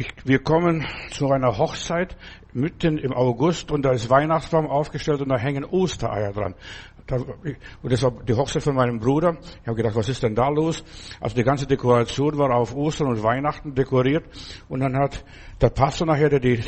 Ich, 0.00 0.14
wir 0.24 0.38
kommen 0.38 0.86
zu 1.10 1.28
einer 1.32 1.58
Hochzeit 1.58 2.16
mitten 2.52 2.98
im 2.98 3.12
August 3.12 3.72
und 3.72 3.82
da 3.82 3.90
ist 3.90 4.08
Weihnachtsbaum 4.08 4.68
aufgestellt 4.68 5.20
und 5.22 5.28
da 5.28 5.36
hängen 5.36 5.64
Ostereier 5.64 6.32
dran. 6.32 6.54
Und 7.82 7.92
das 7.92 8.04
war 8.04 8.12
die 8.12 8.34
Hochzeit 8.34 8.62
von 8.62 8.76
meinem 8.76 9.00
Bruder. 9.00 9.38
Ich 9.60 9.66
habe 9.66 9.74
gedacht, 9.74 9.96
was 9.96 10.08
ist 10.08 10.22
denn 10.22 10.36
da 10.36 10.50
los? 10.50 10.84
Also 11.20 11.34
die 11.34 11.42
ganze 11.42 11.66
Dekoration 11.66 12.38
war 12.38 12.54
auf 12.54 12.76
Ostern 12.76 13.08
und 13.08 13.24
Weihnachten 13.24 13.74
dekoriert 13.74 14.24
und 14.68 14.78
dann 14.78 14.96
hat 14.96 15.24
der 15.60 15.70
Pastor 15.70 16.06
nachher, 16.06 16.28
der 16.28 16.38
die 16.38 16.62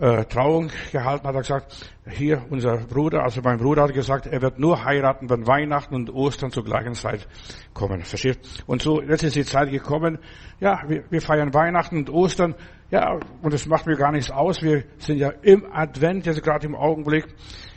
äh, 0.00 0.24
Trauung 0.24 0.70
gehalten 0.92 1.26
hat, 1.26 1.34
er 1.34 1.40
gesagt, 1.40 1.94
hier 2.08 2.42
unser 2.50 2.78
Bruder, 2.78 3.22
also 3.22 3.40
mein 3.42 3.58
Bruder 3.58 3.84
hat 3.84 3.94
gesagt, 3.94 4.26
er 4.26 4.42
wird 4.42 4.58
nur 4.58 4.84
heiraten, 4.84 5.30
wenn 5.30 5.46
Weihnachten 5.46 5.94
und 5.94 6.10
Ostern 6.10 6.50
zur 6.50 6.64
gleichen 6.64 6.94
Zeit 6.94 7.26
kommen. 7.72 8.02
Versteht? 8.02 8.38
Und 8.66 8.82
so, 8.82 9.00
jetzt 9.00 9.22
ist 9.22 9.36
die 9.36 9.44
Zeit 9.44 9.70
gekommen, 9.70 10.18
ja, 10.60 10.82
wir, 10.86 11.04
wir 11.10 11.20
feiern 11.20 11.54
Weihnachten 11.54 11.98
und 11.98 12.10
Ostern, 12.10 12.54
ja, 12.90 13.18
und 13.42 13.54
es 13.54 13.66
macht 13.66 13.86
mir 13.86 13.96
gar 13.96 14.12
nichts 14.12 14.30
aus, 14.30 14.62
wir 14.62 14.84
sind 14.98 15.18
ja 15.18 15.30
im 15.42 15.64
Advent, 15.72 16.26
jetzt 16.26 16.42
gerade 16.42 16.66
im 16.66 16.74
Augenblick, 16.74 17.26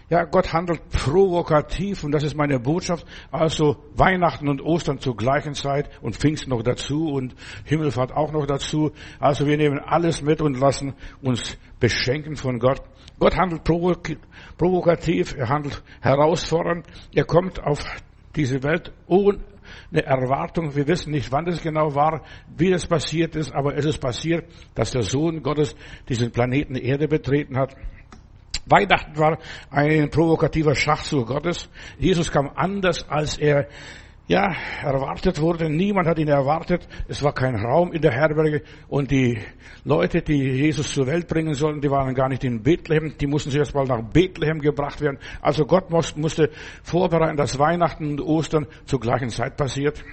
ja, 0.10 0.24
Gott 0.24 0.54
handelt 0.54 0.90
provokativ 0.90 2.06
und 2.06 2.14
das 2.14 2.24
ist 2.24 2.36
meine 2.36 2.60
Botschaft. 2.60 3.06
Also 3.30 3.76
Weihnachten 3.94 4.48
und 4.48 4.62
Ostern 4.62 5.00
zur 5.00 5.18
gleichen 5.18 5.54
Zeit 5.54 5.90
und 6.02 6.16
Pfingsten 6.16 6.52
noch 6.52 6.64
dazu 6.64 7.10
und 7.10 7.36
Himmelfahrt 7.66 8.14
auch 8.14 8.32
noch 8.32 8.46
dazu. 8.46 8.92
Also 9.20 9.46
wir 9.46 9.58
nehmen 9.58 9.80
alles 9.80 10.22
mit 10.22 10.42
und 10.42 10.58
lassen 10.58 10.94
uns 11.22 11.58
beschenken 11.80 12.38
von 12.38 12.60
Gott. 12.60 12.82
Gott 13.20 13.36
handelt 13.36 13.64
provokativ, 14.58 15.36
er 15.36 15.50
handelt 15.50 15.84
herausfordernd. 16.00 16.86
Er 17.14 17.26
kommt 17.26 17.62
auf 17.62 17.84
diese 18.36 18.64
Welt 18.64 18.94
ohne 19.08 19.40
Erwartung. 19.92 20.74
Wir 20.76 20.88
wissen 20.88 21.12
nicht, 21.12 21.32
wann 21.34 21.46
das 21.46 21.62
genau 21.62 21.96
war, 21.96 22.22
wie 22.56 22.70
das 22.70 22.86
passiert 22.86 23.36
ist, 23.36 23.54
aber 23.54 23.76
es 23.76 23.84
ist 23.84 23.98
passiert, 23.98 24.46
dass 24.74 24.92
der 24.92 25.02
Sohn 25.02 25.44
Gottes 25.44 25.76
diesen 26.08 26.32
Planeten 26.32 26.76
Erde 26.76 27.10
betreten 27.10 27.58
hat. 27.58 27.76
Weihnachten 28.70 29.18
war 29.18 29.38
ein 29.70 30.10
provokativer 30.10 30.76
Schachzug 30.76 31.28
Gottes. 31.28 31.70
Jesus 31.98 32.32
kam 32.32 32.52
anders, 32.56 33.08
als 33.10 33.38
er 33.38 33.68
ja, 34.28 34.54
erwartet 34.84 35.40
wurde. 35.40 35.70
Niemand 35.70 36.08
hat 36.08 36.20
ihn 36.20 36.28
erwartet. 36.28 36.86
Es 37.08 37.24
war 37.24 37.34
kein 37.34 37.56
Raum 37.56 37.94
in 37.94 38.02
der 38.02 38.12
Herberge. 38.12 38.62
Und 38.90 39.10
die 39.10 39.40
Leute, 39.86 40.22
die 40.22 40.44
Jesus 40.44 40.94
zur 40.94 41.08
Welt 41.08 41.28
bringen 41.28 41.54
sollten, 41.54 41.80
die 41.80 41.90
waren 41.90 42.14
gar 42.14 42.28
nicht 42.28 42.44
in 42.44 42.62
Bethlehem. 42.62 43.16
Die 43.18 43.28
mussten 43.28 43.52
zuerst 43.52 43.74
mal 43.74 43.86
nach 43.86 44.02
Bethlehem 44.02 44.60
gebracht 44.60 45.00
werden. 45.00 45.18
Also 45.42 45.66
Gott 45.66 45.90
musste 45.90 46.50
vorbereiten, 46.84 47.38
dass 47.38 47.58
Weihnachten 47.58 48.12
und 48.12 48.22
Ostern 48.22 48.68
zur 48.86 49.00
gleichen 49.00 49.30
Zeit 49.30 49.56
passiert. 49.56 50.04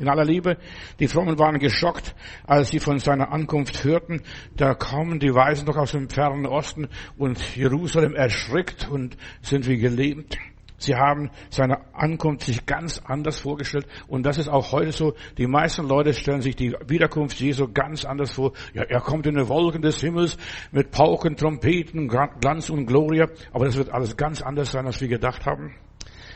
In 0.00 0.08
aller 0.08 0.24
Liebe, 0.24 0.56
die 1.00 1.08
Frommen 1.08 1.38
waren 1.38 1.58
geschockt, 1.58 2.14
als 2.46 2.70
sie 2.70 2.78
von 2.78 2.98
seiner 2.98 3.32
Ankunft 3.32 3.82
hörten. 3.82 4.22
Da 4.56 4.74
kommen 4.74 5.18
die 5.18 5.34
Weisen 5.34 5.66
doch 5.66 5.76
aus 5.76 5.92
dem 5.92 6.08
fernen 6.08 6.46
Osten 6.46 6.88
und 7.16 7.56
Jerusalem 7.56 8.14
erschrickt 8.14 8.88
und 8.88 9.16
sind 9.42 9.66
wie 9.66 9.78
gelähmt. 9.78 10.38
Sie 10.80 10.94
haben 10.94 11.30
seine 11.50 11.92
Ankunft 11.92 12.46
sich 12.46 12.64
ganz 12.64 13.02
anders 13.04 13.40
vorgestellt 13.40 13.86
und 14.06 14.24
das 14.24 14.38
ist 14.38 14.48
auch 14.48 14.70
heute 14.70 14.92
so. 14.92 15.14
Die 15.36 15.48
meisten 15.48 15.86
Leute 15.86 16.14
stellen 16.14 16.40
sich 16.40 16.54
die 16.54 16.72
Wiederkunft 16.86 17.40
Jesu 17.40 17.66
ganz 17.72 18.04
anders 18.04 18.32
vor. 18.32 18.52
Ja, 18.74 18.84
er 18.84 19.00
kommt 19.00 19.26
in 19.26 19.34
den 19.34 19.48
Wolken 19.48 19.82
des 19.82 20.00
Himmels 20.00 20.36
mit 20.70 20.92
Pauken, 20.92 21.36
Trompeten, 21.36 22.06
Glanz 22.06 22.70
und 22.70 22.86
Gloria, 22.86 23.26
aber 23.52 23.64
das 23.64 23.76
wird 23.76 23.90
alles 23.90 24.16
ganz 24.16 24.40
anders 24.40 24.70
sein, 24.70 24.86
als 24.86 25.00
wir 25.00 25.08
gedacht 25.08 25.44
haben. 25.46 25.74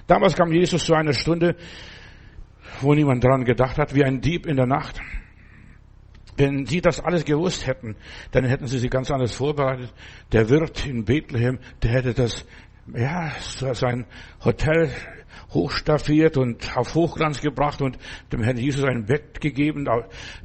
Damals 0.09 0.35
kam 0.35 0.53
Jesus 0.53 0.85
zu 0.85 0.95
einer 0.95 1.13
Stunde, 1.13 1.55
wo 2.81 2.95
niemand 2.95 3.23
dran 3.23 3.45
gedacht 3.45 3.79
hat, 3.79 3.95
wie 3.95 4.05
ein 4.05 4.21
Dieb 4.21 4.47
in 4.47 4.57
der 4.57 4.67
Nacht. 4.67 5.01
Wenn 6.37 6.67
Sie 6.67 6.81
das 6.81 7.01
alles 7.01 7.25
gewusst 7.25 7.67
hätten, 7.67 7.97
dann 8.31 8.45
hätten 8.45 8.67
Sie 8.67 8.79
sich 8.79 8.91
ganz 8.91 9.11
anders 9.11 9.35
vorbereitet. 9.35 9.93
Der 10.33 10.49
Wirt 10.49 10.87
in 10.87 11.05
Bethlehem, 11.05 11.59
der 11.83 11.91
hätte 11.91 12.15
das, 12.15 12.47
ja, 12.95 13.33
sein 13.75 14.07
Hotel 14.45 14.91
hochstaffiert 15.53 16.37
und 16.37 16.77
auf 16.77 16.95
Hochglanz 16.95 17.41
gebracht 17.41 17.83
und 17.83 17.99
dem 18.33 18.43
Herrn 18.43 18.57
Jesus 18.57 18.85
ein 18.85 19.07
Bett 19.07 19.41
gegeben. 19.41 19.89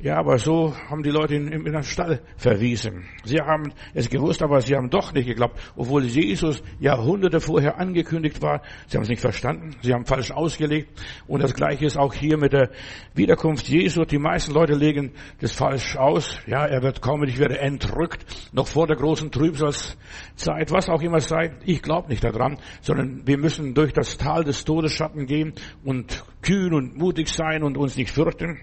Ja, 0.02 0.18
aber 0.18 0.38
so 0.38 0.76
haben 0.90 1.04
die 1.04 1.10
Leute 1.10 1.36
ihn 1.36 1.48
in 1.48 1.64
den 1.64 1.84
Stall 1.84 2.22
verwiesen. 2.38 3.06
Sie 3.24 3.40
haben 3.40 3.74
es 3.94 4.10
gewusst, 4.10 4.42
aber 4.42 4.62
sie 4.62 4.76
haben 4.76 4.90
doch 4.90 5.14
nicht 5.14 5.28
geglaubt, 5.28 5.60
obwohl 5.76 6.04
Jesus 6.04 6.62
Jahrhunderte 6.80 7.40
vorher 7.40 7.80
angekündigt 7.80 8.42
war. 8.42 8.62
Sie 8.88 8.98
haben 8.98 9.04
es 9.04 9.10
nicht 9.10 9.22
verstanden, 9.22 9.76
sie 9.82 9.94
haben 9.94 10.06
falsch 10.06 10.32
ausgelegt. 10.32 10.90
Und 11.28 11.44
das 11.44 11.54
Gleiche 11.54 11.86
ist 11.86 11.98
auch 11.98 12.14
hier 12.14 12.38
mit 12.38 12.54
der 12.54 12.70
Wiederkunft 13.14 13.68
Jesu. 13.68 14.06
Die 14.06 14.20
meisten 14.20 14.54
Leute 14.54 14.74
legen 14.74 15.12
das 15.40 15.52
falsch 15.52 15.96
aus. 15.98 16.40
Ja, 16.46 16.66
er 16.66 16.82
wird 16.84 17.02
kommen, 17.02 17.28
ich 17.28 17.40
werde 17.40 17.60
entrückt, 17.60 18.26
noch 18.54 18.68
vor 18.68 18.88
der 18.88 18.96
großen 18.96 19.32
Trübsalzeit, 19.32 20.72
was 20.72 20.90
auch 20.90 21.02
immer 21.02 21.20
sei. 21.20 21.56
Ich 21.66 21.82
glaube 21.82 22.10
nicht 22.10 22.24
daran, 22.24 22.58
sondern 22.82 23.26
wir 23.26 23.38
müssen 23.38 23.74
durch 23.74 23.94
das 23.94 24.18
Tal 24.18 24.44
des 24.44 24.64
Todes 24.64 24.77
Schatten 24.86 25.26
gehen 25.26 25.54
und 25.84 26.24
kühn 26.42 26.74
und 26.74 26.98
mutig 26.98 27.30
sein 27.30 27.64
und 27.64 27.78
uns 27.78 27.98
nicht 27.98 28.12
fürchten. 28.12 28.60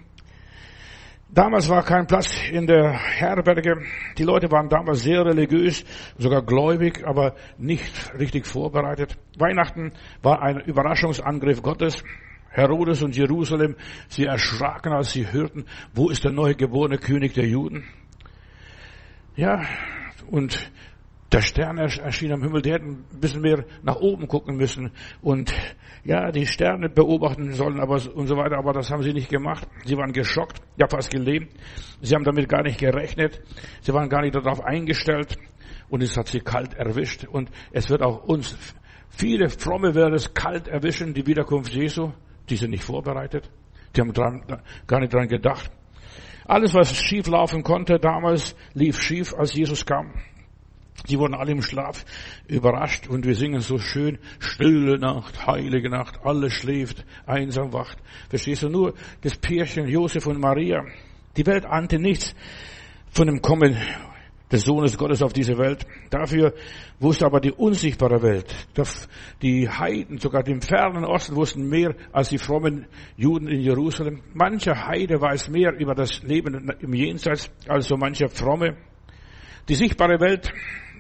Damals 1.34 1.68
war 1.68 1.82
kein 1.82 2.06
Platz 2.06 2.48
in 2.52 2.68
der 2.68 2.92
Herberge. 2.92 3.82
Die 4.16 4.22
Leute 4.22 4.52
waren 4.52 4.68
damals 4.68 5.02
sehr 5.02 5.24
religiös, 5.24 5.84
sogar 6.16 6.42
gläubig, 6.42 7.04
aber 7.04 7.34
nicht 7.58 8.14
richtig 8.16 8.46
vorbereitet. 8.46 9.18
Weihnachten 9.36 9.92
war 10.22 10.42
ein 10.42 10.60
Überraschungsangriff 10.60 11.60
Gottes. 11.60 12.04
Herodes 12.50 13.02
und 13.02 13.16
Jerusalem, 13.16 13.74
sie 14.06 14.26
erschraken, 14.26 14.92
als 14.92 15.10
sie 15.10 15.32
hörten, 15.32 15.64
wo 15.92 16.08
ist 16.08 16.22
der 16.22 16.30
neue 16.30 16.54
geborene 16.54 16.98
König 16.98 17.34
der 17.34 17.48
Juden? 17.48 17.82
Ja, 19.34 19.62
und 20.30 20.70
der 21.34 21.40
Stern 21.40 21.78
erschien 21.78 22.32
am 22.32 22.42
Himmel, 22.42 22.62
die 22.62 22.72
hätten 22.72 23.06
ein 23.12 23.20
bisschen 23.20 23.40
mehr 23.40 23.64
nach 23.82 23.96
oben 23.96 24.28
gucken 24.28 24.56
müssen 24.56 24.92
und 25.20 25.52
ja, 26.04 26.30
die 26.30 26.46
Sterne 26.46 26.88
beobachten 26.88 27.52
sollen 27.54 27.80
aber 27.80 28.00
und 28.14 28.28
so 28.28 28.36
weiter, 28.36 28.56
aber 28.56 28.72
das 28.72 28.88
haben 28.92 29.02
sie 29.02 29.12
nicht 29.12 29.30
gemacht. 29.30 29.66
Sie 29.84 29.96
waren 29.96 30.12
geschockt, 30.12 30.62
ja 30.76 30.86
fast 30.86 31.10
gelähmt. 31.10 31.50
Sie 32.00 32.14
haben 32.14 32.22
damit 32.22 32.48
gar 32.48 32.62
nicht 32.62 32.78
gerechnet. 32.78 33.40
Sie 33.80 33.92
waren 33.92 34.08
gar 34.08 34.20
nicht 34.20 34.36
darauf 34.36 34.60
eingestellt 34.60 35.36
und 35.88 36.04
es 36.04 36.16
hat 36.16 36.28
sie 36.28 36.38
kalt 36.38 36.74
erwischt 36.74 37.24
und 37.24 37.50
es 37.72 37.90
wird 37.90 38.02
auch 38.02 38.22
uns, 38.22 38.56
viele 39.08 39.48
Fromme 39.48 39.92
werden 39.96 40.14
es 40.14 40.34
kalt 40.34 40.68
erwischen, 40.68 41.14
die 41.14 41.26
Wiederkunft 41.26 41.72
Jesu. 41.74 42.12
Die 42.48 42.56
sind 42.56 42.70
nicht 42.70 42.84
vorbereitet. 42.84 43.50
Die 43.96 44.00
haben 44.00 44.12
dran, 44.12 44.44
gar 44.86 45.00
nicht 45.00 45.12
dran 45.12 45.26
gedacht. 45.26 45.68
Alles, 46.46 46.74
was 46.74 46.94
schief 46.94 47.26
laufen 47.26 47.64
konnte 47.64 47.98
damals, 47.98 48.54
lief 48.74 49.00
schief, 49.00 49.34
als 49.34 49.52
Jesus 49.54 49.84
kam. 49.84 50.12
Sie 51.06 51.18
wurden 51.18 51.34
alle 51.34 51.52
im 51.52 51.62
Schlaf 51.62 52.04
überrascht 52.48 53.08
und 53.08 53.26
wir 53.26 53.34
singen 53.34 53.60
so 53.60 53.78
schön, 53.78 54.18
stille 54.38 54.98
Nacht, 54.98 55.46
heilige 55.46 55.90
Nacht, 55.90 56.20
alles 56.24 56.54
schläft, 56.54 57.04
einsam 57.26 57.72
wacht. 57.74 57.98
Verstehst 58.30 58.62
du 58.62 58.70
nur 58.70 58.94
das 59.20 59.36
Pärchen 59.36 59.86
Josef 59.86 60.26
und 60.26 60.40
Maria? 60.40 60.84
Die 61.36 61.46
Welt 61.46 61.66
ahnte 61.66 61.98
nichts 61.98 62.34
von 63.10 63.26
dem 63.26 63.42
Kommen 63.42 63.76
des 64.50 64.62
Sohnes 64.62 64.96
Gottes 64.96 65.22
auf 65.22 65.32
diese 65.32 65.58
Welt. 65.58 65.86
Dafür 66.10 66.54
wusste 67.00 67.26
aber 67.26 67.40
die 67.40 67.52
unsichtbare 67.52 68.22
Welt, 68.22 68.54
die 69.42 69.68
Heiden, 69.68 70.18
sogar 70.18 70.46
im 70.46 70.62
fernen 70.62 71.04
Osten 71.04 71.36
wussten 71.36 71.68
mehr 71.68 71.94
als 72.12 72.28
die 72.28 72.38
frommen 72.38 72.86
Juden 73.16 73.48
in 73.48 73.60
Jerusalem. 73.60 74.22
Mancher 74.32 74.86
Heide 74.86 75.20
weiß 75.20 75.48
mehr 75.50 75.74
über 75.78 75.94
das 75.94 76.22
Leben 76.22 76.70
im 76.80 76.94
Jenseits 76.94 77.50
als 77.68 77.88
so 77.88 77.96
mancher 77.96 78.28
Fromme. 78.28 78.76
Die 79.68 79.74
sichtbare 79.74 80.20
Welt 80.20 80.52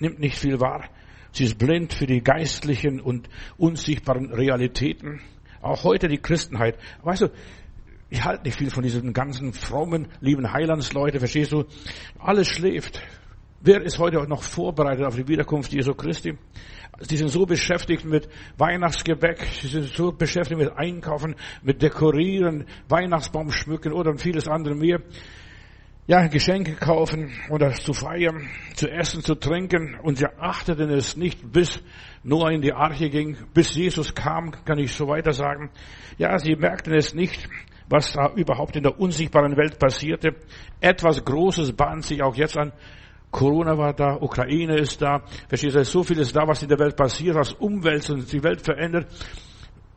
nimmt 0.04 0.20
nicht 0.20 0.38
viel 0.38 0.60
wahr. 0.60 0.84
Sie 1.32 1.44
ist 1.44 1.58
blind 1.58 1.92
für 1.92 2.06
die 2.06 2.22
geistlichen 2.22 3.00
und 3.00 3.28
unsichtbaren 3.56 4.32
Realitäten. 4.32 5.20
Auch 5.62 5.82
heute 5.82 6.08
die 6.08 6.18
Christenheit. 6.18 6.78
Weißt 7.02 7.22
du, 7.22 7.28
ich 8.10 8.22
halte 8.22 8.44
nicht 8.44 8.58
viel 8.58 8.70
von 8.70 8.82
diesen 8.82 9.12
ganzen 9.12 9.52
frommen, 9.52 10.08
lieben 10.20 10.52
Heilandsleute, 10.52 11.18
verstehst 11.18 11.52
du? 11.52 11.64
Alles 12.18 12.48
schläft. 12.48 13.02
Wer 13.60 13.82
ist 13.82 13.98
heute 13.98 14.18
noch 14.28 14.42
vorbereitet 14.42 15.06
auf 15.06 15.16
die 15.16 15.26
Wiederkunft 15.26 15.72
Jesu 15.72 15.94
Christi? 15.94 16.36
Sie 17.00 17.16
sind 17.16 17.28
so 17.28 17.46
beschäftigt 17.46 18.04
mit 18.04 18.28
Weihnachtsgebäck, 18.58 19.42
sie 19.60 19.68
sind 19.68 19.86
so 19.86 20.12
beschäftigt 20.12 20.60
mit 20.60 20.76
Einkaufen, 20.76 21.34
mit 21.62 21.82
Dekorieren, 21.82 22.66
Weihnachtsbaum 22.88 23.50
schmücken 23.50 23.92
oder 23.92 24.16
vieles 24.18 24.46
andere 24.46 24.76
mehr 24.76 25.00
ja, 26.06 26.26
Geschenke 26.26 26.74
kaufen 26.74 27.32
oder 27.48 27.72
zu 27.72 27.94
feiern, 27.94 28.48
zu 28.74 28.90
essen, 28.90 29.22
zu 29.22 29.34
trinken. 29.34 29.98
Und 30.02 30.18
sie 30.18 30.26
achteten 30.26 30.90
es 30.90 31.16
nicht, 31.16 31.52
bis 31.52 31.82
Noah 32.22 32.50
in 32.50 32.60
die 32.60 32.74
Arche 32.74 33.08
ging, 33.08 33.36
bis 33.54 33.74
Jesus 33.74 34.14
kam, 34.14 34.52
kann 34.64 34.78
ich 34.78 34.92
so 34.92 35.08
weiter 35.08 35.32
sagen. 35.32 35.70
Ja, 36.18 36.38
sie 36.38 36.56
merkten 36.56 36.94
es 36.94 37.14
nicht, 37.14 37.48
was 37.88 38.12
da 38.12 38.32
überhaupt 38.34 38.76
in 38.76 38.82
der 38.82 38.98
unsichtbaren 38.98 39.56
Welt 39.56 39.78
passierte. 39.78 40.34
Etwas 40.80 41.24
Großes 41.24 41.72
bahnt 41.72 42.04
sich 42.04 42.22
auch 42.22 42.36
jetzt 42.36 42.58
an. 42.58 42.72
Corona 43.30 43.76
war 43.76 43.94
da, 43.94 44.16
Ukraine 44.20 44.76
ist 44.76 45.02
da. 45.02 45.24
Verstehst 45.48 45.74
du, 45.74 45.84
so 45.84 46.02
vieles 46.02 46.32
da, 46.32 46.46
was 46.46 46.62
in 46.62 46.68
der 46.68 46.78
Welt 46.78 46.96
passiert, 46.96 47.34
was 47.34 47.52
umwälzt 47.52 48.10
und 48.10 48.30
die 48.30 48.44
Welt 48.44 48.60
verändert. 48.60 49.06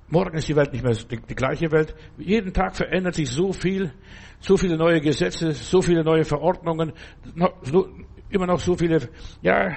Morgen 0.09 0.37
ist 0.37 0.47
die 0.47 0.55
Welt 0.55 0.71
nicht 0.71 0.83
mehr 0.83 0.93
die, 0.93 1.17
die, 1.17 1.35
gleiche 1.35 1.69
Welt. 1.69 1.93
Jeden 2.17 2.53
Tag 2.53 2.77
verändert 2.77 3.15
sich 3.15 3.29
so 3.29 3.51
viel, 3.51 3.91
so 4.39 4.57
viele 4.57 4.77
neue 4.77 5.01
Gesetze, 5.01 5.51
so 5.51 5.81
viele 5.81 6.03
neue 6.03 6.23
Verordnungen, 6.23 6.93
noch, 7.35 7.53
so, 7.63 7.89
immer 8.29 8.47
noch 8.47 8.59
so 8.59 8.75
viele, 8.75 9.09
ja, 9.41 9.75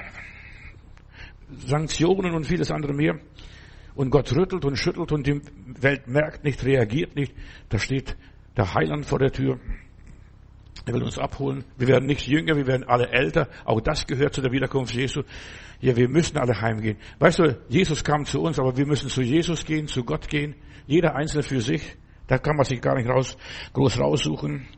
Sanktionen 1.67 2.35
und 2.35 2.45
vieles 2.45 2.71
andere 2.71 2.93
mehr. 2.93 3.19
Und 3.95 4.11
Gott 4.11 4.35
rüttelt 4.35 4.65
und 4.65 4.77
schüttelt 4.77 5.13
und 5.13 5.27
die 5.27 5.41
Welt 5.81 6.07
merkt 6.07 6.45
nicht, 6.45 6.65
reagiert 6.65 7.17
nicht. 7.17 7.35
Da 7.69 7.79
steht 7.79 8.17
der 8.57 8.73
Heiland 8.75 9.05
vor 9.05 9.19
der 9.19 9.33
Tür. 9.33 9.59
Er 10.87 10.95
will 10.95 11.03
uns 11.03 11.19
abholen. 11.19 11.65
Wir 11.77 11.89
werden 11.89 12.07
nicht 12.07 12.27
jünger, 12.27 12.57
wir 12.57 12.67
werden 12.67 12.85
alle 12.85 13.09
älter. 13.09 13.49
Auch 13.65 13.81
das 13.81 14.07
gehört 14.07 14.35
zu 14.35 14.41
der 14.41 14.53
Wiederkunft 14.53 14.95
Jesu. 14.95 15.23
Ja, 15.81 15.97
wir 15.97 16.09
müssen 16.09 16.39
alle 16.39 16.61
heimgehen. 16.61 16.97
Weißt 17.19 17.39
du, 17.39 17.59
Jesus 17.69 18.05
kam 18.05 18.25
zu 18.25 18.41
uns, 18.41 18.59
aber 18.59 18.77
wir 18.77 18.87
müssen 18.87 19.09
zu 19.09 19.23
Jesus 19.23 19.65
gehen, 19.65 19.89
zu 19.89 20.05
Gott 20.05 20.29
gehen. 20.29 20.55
Jeder 20.87 21.15
Einzelne 21.15 21.43
für 21.43 21.61
sich. 21.61 21.97
Da 22.31 22.39
kann 22.39 22.55
man 22.55 22.65
sich 22.65 22.81
gar 22.81 22.95
nicht 22.95 23.09
raus, 23.09 23.37
groß 23.73 23.99
raussuchen. 23.99 24.69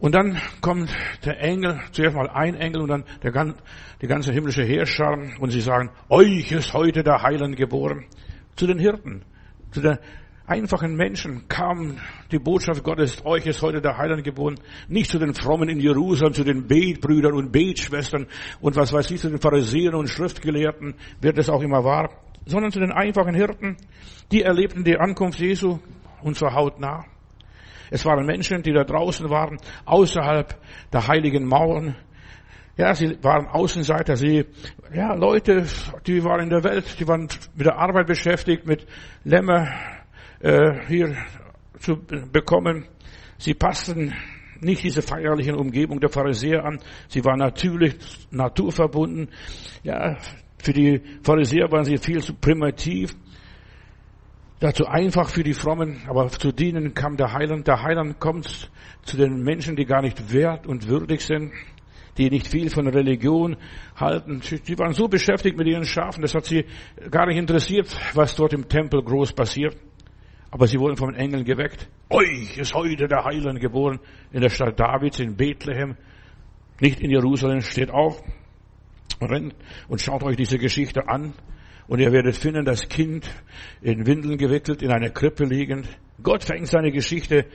Und 0.00 0.12
dann 0.12 0.36
kommt 0.60 0.92
der 1.24 1.40
Engel, 1.40 1.80
zuerst 1.92 2.16
mal 2.16 2.28
ein 2.28 2.56
Engel 2.56 2.82
und 2.82 2.88
dann 2.88 3.04
der, 3.22 3.54
die 4.02 4.08
ganze 4.08 4.32
himmlische 4.32 4.64
Heerschar 4.64 5.16
und 5.38 5.50
sie 5.50 5.60
sagen, 5.60 5.90
euch 6.08 6.50
ist 6.50 6.74
heute 6.74 7.04
der 7.04 7.22
Heiland 7.22 7.56
geboren. 7.56 8.06
Zu 8.56 8.66
den 8.66 8.80
Hirten, 8.80 9.22
zu 9.70 9.82
den 9.82 9.98
einfachen 10.48 10.96
Menschen 10.96 11.46
kam 11.46 11.98
die 12.32 12.40
Botschaft 12.40 12.82
Gottes, 12.82 13.24
euch 13.24 13.46
ist 13.46 13.62
heute 13.62 13.80
der 13.80 13.96
Heiland 13.96 14.24
geboren. 14.24 14.56
Nicht 14.88 15.12
zu 15.12 15.20
den 15.20 15.32
Frommen 15.32 15.68
in 15.68 15.78
Jerusalem, 15.78 16.34
zu 16.34 16.42
den 16.42 16.66
Betbrüdern 16.66 17.34
und 17.34 17.52
Betschwestern 17.52 18.26
und 18.60 18.74
was 18.74 18.92
weiß 18.92 19.12
ich, 19.12 19.20
zu 19.20 19.28
den 19.28 19.38
Pharisäern 19.38 19.94
und 19.94 20.08
Schriftgelehrten, 20.08 20.96
wer 21.20 21.32
das 21.32 21.48
auch 21.48 21.62
immer 21.62 21.84
war, 21.84 22.10
sondern 22.46 22.72
zu 22.72 22.80
den 22.80 22.90
einfachen 22.90 23.36
Hirten, 23.36 23.76
die 24.32 24.42
erlebten 24.42 24.82
die 24.82 24.98
Ankunft 24.98 25.38
Jesu 25.38 25.78
und 26.24 26.36
zwar 26.36 26.54
hautnah. 26.54 27.04
Es 27.90 28.04
waren 28.04 28.24
Menschen, 28.24 28.62
die 28.62 28.72
da 28.72 28.82
draußen 28.82 29.28
waren, 29.30 29.58
außerhalb 29.84 30.58
der 30.92 31.06
heiligen 31.06 31.46
Mauern. 31.46 31.94
Ja, 32.76 32.94
sie 32.94 33.22
waren 33.22 33.46
Außenseiter, 33.46 34.16
sie, 34.16 34.46
ja, 34.92 35.14
Leute, 35.14 35.64
die 36.06 36.24
waren 36.24 36.40
in 36.40 36.50
der 36.50 36.64
Welt, 36.64 36.98
die 36.98 37.06
waren 37.06 37.28
mit 37.54 37.66
der 37.66 37.78
Arbeit 37.78 38.08
beschäftigt, 38.08 38.66
mit 38.66 38.84
Lämmer 39.22 39.68
äh, 40.40 40.86
hier 40.88 41.14
zu 41.78 41.96
bekommen. 42.32 42.86
Sie 43.38 43.54
passten 43.54 44.12
nicht 44.60 44.82
diese 44.82 45.02
feierlichen 45.02 45.54
Umgebung 45.54 46.00
der 46.00 46.08
Pharisäer 46.08 46.64
an. 46.64 46.80
Sie 47.08 47.24
waren 47.24 47.38
natürlich 47.38 47.94
naturverbunden. 48.30 49.28
Ja, 49.82 50.16
für 50.58 50.72
die 50.72 51.00
Pharisäer 51.22 51.70
waren 51.70 51.84
sie 51.84 51.98
viel 51.98 52.22
zu 52.22 52.34
primitiv 52.34 53.14
dazu 54.64 54.86
einfach 54.86 55.28
für 55.28 55.42
die 55.42 55.52
Frommen, 55.52 56.00
aber 56.08 56.28
zu 56.28 56.50
dienen 56.50 56.94
kam 56.94 57.18
der 57.18 57.34
Heiland. 57.34 57.68
Der 57.68 57.82
Heiland 57.82 58.18
kommt 58.18 58.70
zu 59.02 59.16
den 59.18 59.42
Menschen, 59.42 59.76
die 59.76 59.84
gar 59.84 60.00
nicht 60.00 60.32
wert 60.32 60.66
und 60.66 60.88
würdig 60.88 61.20
sind, 61.20 61.52
die 62.16 62.30
nicht 62.30 62.46
viel 62.46 62.70
von 62.70 62.86
Religion 62.88 63.56
halten. 63.94 64.40
Die 64.66 64.78
waren 64.78 64.94
so 64.94 65.06
beschäftigt 65.06 65.58
mit 65.58 65.66
ihren 65.66 65.84
Schafen, 65.84 66.22
das 66.22 66.34
hat 66.34 66.46
sie 66.46 66.64
gar 67.10 67.26
nicht 67.26 67.36
interessiert, 67.36 67.94
was 68.14 68.36
dort 68.36 68.54
im 68.54 68.66
Tempel 68.66 69.02
groß 69.02 69.34
passiert. 69.34 69.76
Aber 70.50 70.66
sie 70.66 70.78
wurden 70.78 70.96
von 70.96 71.14
Engeln 71.14 71.44
geweckt. 71.44 71.88
Euch 72.08 72.56
ist 72.56 72.74
heute 72.74 73.06
der 73.06 73.24
Heiland 73.24 73.60
geboren 73.60 74.00
in 74.32 74.40
der 74.40 74.48
Stadt 74.48 74.80
Davids 74.80 75.18
in 75.18 75.36
Bethlehem. 75.36 75.96
Nicht 76.80 77.00
in 77.00 77.10
Jerusalem 77.10 77.60
steht 77.60 77.90
auch. 77.90 78.22
Rennt 79.20 79.54
und 79.88 80.00
schaut 80.00 80.22
euch 80.22 80.36
diese 80.36 80.58
Geschichte 80.58 81.06
an. 81.08 81.34
Und 81.86 82.00
ihr 82.00 82.12
werdet 82.12 82.36
finden, 82.36 82.64
das 82.64 82.88
Kind 82.88 83.28
in 83.82 84.06
Windeln 84.06 84.38
gewickelt, 84.38 84.82
in 84.82 84.90
einer 84.90 85.10
Krippe 85.10 85.44
liegend. 85.44 85.86
Gott 86.22 86.44
fängt 86.44 86.68
seine 86.68 86.90
Geschichte 86.90 87.46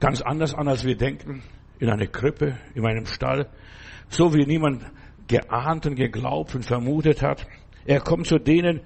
ganz 0.00 0.22
anders 0.22 0.54
an, 0.54 0.68
als 0.68 0.84
wir 0.84 0.96
denken. 0.96 1.42
In 1.78 1.90
einer 1.90 2.06
Krippe, 2.06 2.56
in 2.74 2.86
einem 2.86 3.04
Stall. 3.04 3.48
So 4.08 4.32
wie 4.34 4.46
niemand 4.46 4.82
geahnt 5.28 5.86
und 5.86 5.96
geglaubt 5.96 6.54
und 6.54 6.64
vermutet 6.64 7.22
hat. 7.22 7.46
Er 7.84 8.00
kommt 8.00 8.26
zu 8.26 8.38
denen, 8.38 8.80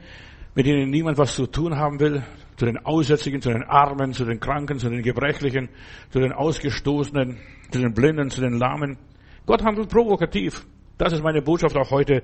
mit 0.54 0.66
denen 0.66 0.90
niemand 0.90 1.18
was 1.18 1.34
zu 1.34 1.46
tun 1.46 1.76
haben 1.76 2.00
will. 2.00 2.24
Zu 2.56 2.66
den 2.66 2.78
Aussätzigen, 2.78 3.40
zu 3.40 3.50
den 3.50 3.62
Armen, 3.62 4.12
zu 4.12 4.24
den 4.24 4.40
Kranken, 4.40 4.78
zu 4.78 4.90
den 4.90 5.02
Gebrechlichen, 5.02 5.68
zu 6.10 6.18
den 6.18 6.32
Ausgestoßenen, 6.32 7.38
zu 7.70 7.78
den 7.78 7.94
Blinden, 7.94 8.28
zu 8.28 8.40
den 8.40 8.58
Lahmen. 8.58 8.98
Gott 9.46 9.62
handelt 9.62 9.88
provokativ. 9.88 10.66
Das 10.98 11.12
ist 11.12 11.22
meine 11.22 11.40
Botschaft 11.40 11.76
auch 11.76 11.90
heute 11.90 12.22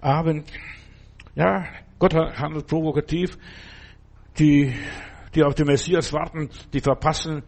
Abend. 0.00 0.44
Ja, 1.34 1.64
Gott 1.98 2.14
handelt 2.14 2.66
provokativ. 2.66 3.38
Die, 4.38 4.74
die 5.34 5.44
auf 5.44 5.54
den 5.54 5.66
Messias 5.66 6.12
warten, 6.12 6.50
die 6.72 6.80
verpassen 6.80 7.42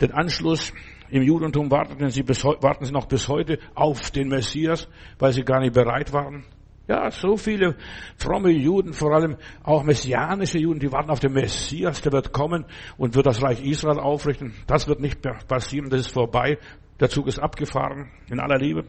den 0.00 0.12
Anschluss. 0.12 0.72
Im 1.10 1.22
Judentum 1.22 1.70
warten 1.70 2.08
sie, 2.10 2.22
bis, 2.22 2.42
warten 2.44 2.84
sie 2.84 2.92
noch 2.92 3.06
bis 3.06 3.28
heute 3.28 3.58
auf 3.74 4.10
den 4.10 4.28
Messias, 4.28 4.88
weil 5.18 5.32
sie 5.32 5.42
gar 5.42 5.60
nicht 5.60 5.74
bereit 5.74 6.12
waren. 6.12 6.44
Ja, 6.88 7.10
so 7.10 7.36
viele 7.36 7.76
fromme 8.16 8.50
Juden, 8.50 8.92
vor 8.92 9.14
allem 9.14 9.36
auch 9.62 9.84
messianische 9.84 10.58
Juden, 10.58 10.80
die 10.80 10.90
warten 10.90 11.10
auf 11.10 11.20
den 11.20 11.32
Messias, 11.32 12.00
der 12.00 12.12
wird 12.12 12.32
kommen 12.32 12.64
und 12.96 13.14
wird 13.14 13.26
das 13.26 13.40
Reich 13.40 13.62
Israel 13.64 14.00
aufrichten. 14.00 14.52
Das 14.66 14.88
wird 14.88 15.00
nicht 15.00 15.22
passieren, 15.46 15.90
das 15.90 16.00
ist 16.00 16.12
vorbei. 16.12 16.58
Der 16.98 17.08
Zug 17.08 17.28
ist 17.28 17.38
abgefahren, 17.38 18.10
in 18.28 18.40
aller 18.40 18.58
Liebe. 18.58 18.84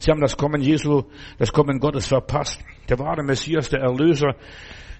Sie 0.00 0.10
haben 0.10 0.20
das 0.20 0.36
Kommen 0.36 0.62
Jesu, 0.62 1.04
das 1.38 1.52
Kommen 1.52 1.78
Gottes 1.78 2.06
verpasst. 2.06 2.64
Der 2.88 2.98
wahre 2.98 3.22
Messias, 3.22 3.68
der 3.68 3.80
Erlöser, 3.80 4.34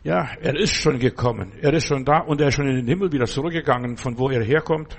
ja, 0.04 0.28
er 0.42 0.54
ist 0.54 0.74
schon 0.74 0.98
gekommen. 0.98 1.52
Er 1.62 1.72
ist 1.72 1.86
schon 1.86 2.04
da 2.04 2.18
und 2.18 2.40
er 2.40 2.48
ist 2.48 2.54
schon 2.54 2.68
in 2.68 2.76
den 2.76 2.86
Himmel 2.86 3.10
wieder 3.10 3.24
zurückgegangen, 3.24 3.96
von 3.96 4.18
wo 4.18 4.28
er 4.28 4.44
herkommt. 4.44 4.98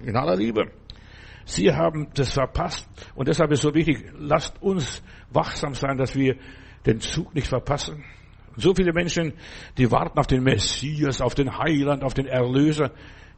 In 0.00 0.16
aller 0.16 0.36
Liebe. 0.36 0.70
Sie 1.44 1.70
haben 1.70 2.08
das 2.14 2.32
verpasst 2.32 2.88
und 3.14 3.28
deshalb 3.28 3.52
ist 3.52 3.62
so 3.62 3.74
wichtig, 3.74 4.10
lasst 4.18 4.60
uns 4.62 5.02
wachsam 5.30 5.74
sein, 5.74 5.98
dass 5.98 6.16
wir 6.16 6.36
den 6.86 7.00
Zug 7.00 7.34
nicht 7.34 7.48
verpassen. 7.48 8.04
So 8.56 8.74
viele 8.74 8.92
Menschen, 8.92 9.34
die 9.76 9.90
warten 9.90 10.18
auf 10.18 10.26
den 10.26 10.42
Messias, 10.42 11.20
auf 11.20 11.34
den 11.34 11.58
Heiland, 11.58 12.02
auf 12.02 12.14
den 12.14 12.26
Erlöser. 12.26 12.90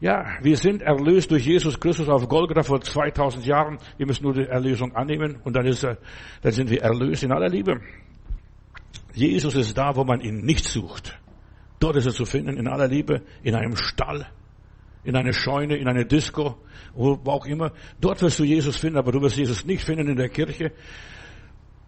Ja, 0.05 0.37
wir 0.43 0.59
sind 0.59 0.83
erlöst 0.83 1.31
durch 1.31 1.47
Jesus 1.47 1.81
Christus 1.81 2.11
auf 2.11 2.29
Golgatha 2.29 2.63
vor 2.63 2.79
2000 2.79 3.47
Jahren. 3.47 3.79
Wir 3.97 4.05
müssen 4.05 4.25
nur 4.25 4.35
die 4.35 4.43
Erlösung 4.43 4.95
annehmen 4.95 5.39
und 5.45 5.57
dann, 5.57 5.65
ist 5.65 5.83
er, 5.83 5.97
dann 6.43 6.53
sind 6.53 6.69
wir 6.69 6.83
erlöst 6.83 7.23
in 7.23 7.33
aller 7.33 7.49
Liebe. 7.49 7.81
Jesus 9.15 9.55
ist 9.55 9.79
da, 9.79 9.97
wo 9.97 10.05
man 10.05 10.21
ihn 10.21 10.45
nicht 10.45 10.67
sucht. 10.67 11.19
Dort 11.81 11.97
ist 11.97 12.05
er 12.05 12.13
zu 12.13 12.27
finden, 12.27 12.59
in 12.59 12.69
aller 12.69 12.87
Liebe, 12.87 13.23
in 13.43 13.55
einem 13.55 13.77
Stall, 13.77 14.27
in 15.05 15.17
einer 15.17 15.33
Scheune, 15.33 15.79
in 15.79 15.89
einer 15.89 16.05
Disco, 16.05 16.59
wo 16.93 17.19
auch 17.25 17.47
immer. 17.47 17.73
Dort 17.99 18.21
wirst 18.21 18.39
du 18.39 18.45
Jesus 18.45 18.77
finden, 18.77 18.99
aber 18.99 19.11
du 19.11 19.23
wirst 19.23 19.39
Jesus 19.39 19.65
nicht 19.65 19.85
finden 19.85 20.07
in 20.09 20.17
der 20.17 20.29
Kirche. 20.29 20.73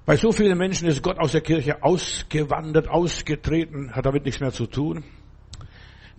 Bei 0.07 0.17
so 0.17 0.33
vielen 0.33 0.57
Menschen 0.57 0.89
ist 0.89 1.03
Gott 1.03 1.19
aus 1.19 1.33
der 1.33 1.43
Kirche 1.43 1.83
ausgewandert, 1.83 2.89
ausgetreten, 2.89 3.93
hat 3.93 4.07
damit 4.07 4.25
nichts 4.25 4.41
mehr 4.41 4.53
zu 4.53 4.65
tun. 4.65 5.05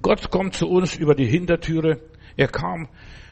Gott 0.01 0.29
kommt 0.29 0.53
zu 0.53 0.67
uns 0.67 0.95
über 0.95 1.15
die 1.15 1.25
Hintertüre. 1.25 1.99
Er 2.35 2.47
kam 2.47 2.87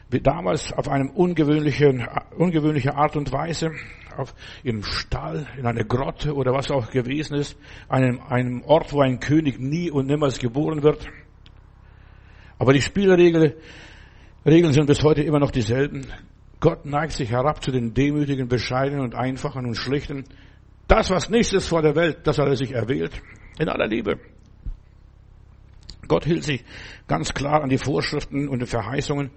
wie 0.08 0.20
damals 0.20 0.72
auf 0.72 0.88
einem 0.88 1.10
ungewöhnlichen, 1.10 2.06
ungewöhnliche 2.36 2.94
Art 2.94 3.16
und 3.16 3.32
Weise, 3.32 3.72
auf, 4.16 4.34
im 4.62 4.82
Stall, 4.82 5.46
in 5.58 5.66
einer 5.66 5.84
Grotte 5.84 6.34
oder 6.34 6.52
was 6.52 6.70
auch 6.70 6.90
gewesen 6.90 7.36
ist, 7.36 7.58
einem, 7.88 8.20
einem 8.20 8.62
Ort, 8.62 8.92
wo 8.92 9.00
ein 9.00 9.20
König 9.20 9.58
nie 9.58 9.90
und 9.90 10.06
niemals 10.06 10.38
geboren 10.38 10.82
wird. 10.82 11.06
Aber 12.58 12.72
die 12.72 12.82
Spielregeln 12.82 13.54
Regeln 14.46 14.72
sind 14.72 14.86
bis 14.86 15.02
heute 15.02 15.22
immer 15.22 15.40
noch 15.40 15.50
dieselben. 15.50 16.06
Gott 16.60 16.86
neigt 16.86 17.12
sich 17.14 17.30
herab 17.30 17.64
zu 17.64 17.72
den 17.72 17.94
demütigen, 17.94 18.46
bescheidenen 18.46 19.02
und 19.02 19.16
einfachen 19.16 19.66
und 19.66 19.74
schlichten. 19.74 20.24
Das, 20.86 21.10
was 21.10 21.28
nichts 21.28 21.52
ist 21.52 21.66
vor 21.66 21.82
der 21.82 21.96
Welt, 21.96 22.18
das 22.24 22.38
hat 22.38 22.46
er 22.46 22.54
sich 22.54 22.72
erwählt. 22.72 23.20
In 23.58 23.68
aller 23.68 23.88
Liebe. 23.88 24.20
Gott 26.08 26.24
hielt 26.24 26.44
sich 26.44 26.64
ganz 27.06 27.34
klar 27.34 27.62
an 27.62 27.68
die 27.68 27.78
Vorschriften 27.78 28.48
und 28.48 28.60
die 28.60 28.66
Verheißungen. 28.66 29.30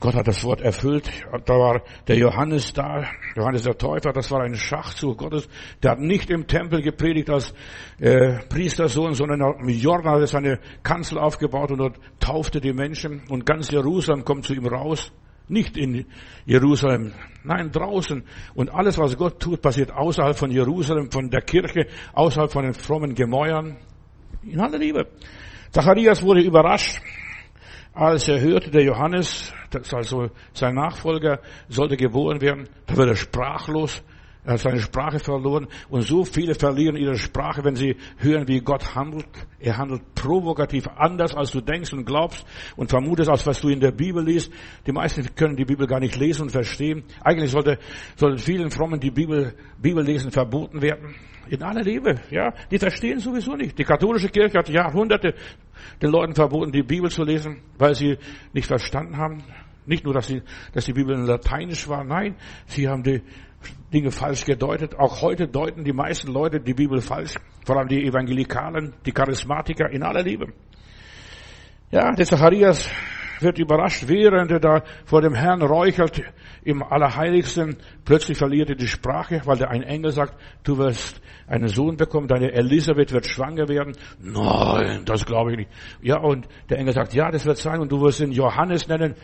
Gott 0.00 0.14
hat 0.16 0.26
das 0.26 0.44
Wort 0.44 0.60
erfüllt. 0.60 1.10
Da 1.46 1.54
war 1.54 1.82
der 2.08 2.16
Johannes 2.18 2.72
da, 2.72 3.04
Johannes 3.36 3.62
der 3.62 3.78
Täufer, 3.78 4.12
das 4.12 4.30
war 4.30 4.42
ein 4.42 4.54
Schachzug 4.54 5.18
Gottes. 5.18 5.48
Der 5.82 5.92
hat 5.92 6.00
nicht 6.00 6.30
im 6.30 6.46
Tempel 6.46 6.82
gepredigt 6.82 7.30
als 7.30 7.54
äh, 8.00 8.38
Priestersohn, 8.48 9.14
sondern 9.14 9.40
im 9.60 9.68
Jordan 9.68 10.12
hat 10.12 10.20
er 10.20 10.26
seine 10.26 10.58
Kanzel 10.82 11.18
aufgebaut 11.18 11.70
und 11.70 11.78
dort 11.78 12.00
taufte 12.20 12.60
die 12.60 12.72
Menschen 12.72 13.22
und 13.28 13.46
ganz 13.46 13.70
Jerusalem 13.70 14.24
kommt 14.24 14.44
zu 14.44 14.54
ihm 14.54 14.66
raus. 14.66 15.12
Nicht 15.46 15.76
in 15.76 16.06
Jerusalem, 16.46 17.12
nein, 17.42 17.70
draußen. 17.70 18.24
Und 18.54 18.74
alles, 18.74 18.98
was 18.98 19.16
Gott 19.16 19.40
tut, 19.40 19.60
passiert 19.60 19.92
außerhalb 19.92 20.36
von 20.36 20.50
Jerusalem, 20.50 21.10
von 21.10 21.28
der 21.28 21.42
Kirche, 21.42 21.86
außerhalb 22.14 22.50
von 22.50 22.64
den 22.64 22.72
frommen 22.72 23.14
Gemäuern. 23.14 23.76
In 24.42 24.60
aller 24.60 24.78
Liebe. 24.78 25.06
Zacharias 25.74 26.22
wurde 26.22 26.40
überrascht, 26.40 27.00
als 27.92 28.28
er 28.28 28.40
hörte, 28.40 28.70
der 28.70 28.84
Johannes, 28.84 29.52
das 29.70 29.92
also 29.92 30.30
sein 30.52 30.76
Nachfolger, 30.76 31.40
sollte 31.68 31.96
geboren 31.96 32.40
werden. 32.40 32.68
Da 32.86 32.96
wird 32.96 33.08
er 33.08 33.16
sprachlos. 33.16 34.00
Er 34.44 34.52
hat 34.52 34.60
seine 34.60 34.78
Sprache 34.78 35.18
verloren 35.18 35.66
und 35.88 36.02
so 36.02 36.24
viele 36.24 36.54
verlieren 36.54 36.94
ihre 36.94 37.16
Sprache, 37.16 37.64
wenn 37.64 37.74
sie 37.74 37.96
hören, 38.18 38.46
wie 38.46 38.60
Gott 38.60 38.94
handelt. 38.94 39.26
Er 39.58 39.76
handelt 39.76 40.14
provokativ 40.14 40.86
anders, 40.96 41.34
als 41.34 41.50
du 41.50 41.60
denkst 41.60 41.92
und 41.92 42.04
glaubst 42.04 42.46
und 42.76 42.88
vermutest, 42.88 43.28
als 43.28 43.44
was 43.44 43.60
du 43.60 43.68
in 43.68 43.80
der 43.80 43.90
Bibel 43.90 44.24
liest. 44.24 44.52
Die 44.86 44.92
meisten 44.92 45.34
können 45.34 45.56
die 45.56 45.64
Bibel 45.64 45.88
gar 45.88 45.98
nicht 45.98 46.14
lesen 46.14 46.42
und 46.42 46.50
verstehen. 46.50 47.02
Eigentlich 47.20 47.50
sollte, 47.50 47.80
sollte 48.14 48.38
vielen 48.38 48.70
Frommen 48.70 49.00
die 49.00 49.10
Bibel, 49.10 49.54
Bibel 49.82 50.04
lesen 50.04 50.30
verboten 50.30 50.82
werden. 50.82 51.16
In 51.48 51.62
aller 51.62 51.82
Liebe, 51.82 52.20
ja. 52.30 52.52
Die 52.70 52.78
verstehen 52.78 53.18
sowieso 53.18 53.54
nicht. 53.54 53.78
Die 53.78 53.84
katholische 53.84 54.28
Kirche 54.28 54.58
hat 54.58 54.68
Jahrhunderte 54.68 55.34
den 56.00 56.10
Leuten 56.10 56.34
verboten, 56.34 56.72
die 56.72 56.82
Bibel 56.82 57.10
zu 57.10 57.24
lesen, 57.24 57.62
weil 57.78 57.94
sie 57.94 58.18
nicht 58.52 58.66
verstanden 58.66 59.16
haben. 59.16 59.42
Nicht 59.86 60.04
nur, 60.04 60.14
dass, 60.14 60.28
sie, 60.28 60.42
dass 60.72 60.86
die 60.86 60.94
Bibel 60.94 61.14
in 61.14 61.26
Lateinisch 61.26 61.88
war, 61.88 62.04
nein, 62.04 62.36
sie 62.66 62.88
haben 62.88 63.02
die 63.02 63.22
Dinge 63.92 64.10
falsch 64.10 64.44
gedeutet. 64.44 64.98
Auch 64.98 65.22
heute 65.22 65.46
deuten 65.46 65.84
die 65.84 65.92
meisten 65.92 66.32
Leute 66.32 66.60
die 66.60 66.74
Bibel 66.74 67.00
falsch. 67.00 67.34
Vor 67.64 67.76
allem 67.76 67.88
die 67.88 68.04
Evangelikalen, 68.04 68.94
die 69.04 69.12
Charismatiker 69.12 69.90
in 69.90 70.02
aller 70.02 70.22
Liebe. 70.22 70.52
Ja, 71.90 72.12
der 72.12 72.26
Zacharias 72.26 72.90
wird 73.44 73.58
überrascht, 73.58 74.08
während 74.08 74.50
er 74.50 74.60
da 74.60 74.82
vor 75.04 75.20
dem 75.20 75.34
Herrn 75.34 75.62
räuchert 75.62 76.20
im 76.64 76.82
Allerheiligsten. 76.82 77.76
Plötzlich 78.04 78.38
verliert 78.38 78.70
er 78.70 78.76
die 78.76 78.88
Sprache, 78.88 79.42
weil 79.44 79.58
der 79.58 79.70
ein 79.70 79.82
Engel 79.82 80.10
sagt, 80.10 80.34
du 80.64 80.78
wirst 80.78 81.20
einen 81.46 81.68
Sohn 81.68 81.96
bekommen, 81.96 82.26
deine 82.26 82.52
Elisabeth 82.52 83.12
wird 83.12 83.26
schwanger 83.26 83.68
werden. 83.68 83.96
Nein, 84.20 85.04
das 85.04 85.24
glaube 85.24 85.52
ich 85.52 85.58
nicht. 85.58 85.70
Ja, 86.02 86.18
und 86.18 86.48
der 86.70 86.78
Engel 86.78 86.94
sagt, 86.94 87.14
ja, 87.14 87.30
das 87.30 87.44
wird 87.46 87.58
sein 87.58 87.80
und 87.80 87.92
du 87.92 88.00
wirst 88.00 88.20
ihn 88.20 88.32
Johannes 88.32 88.88
nennen. 88.88 89.14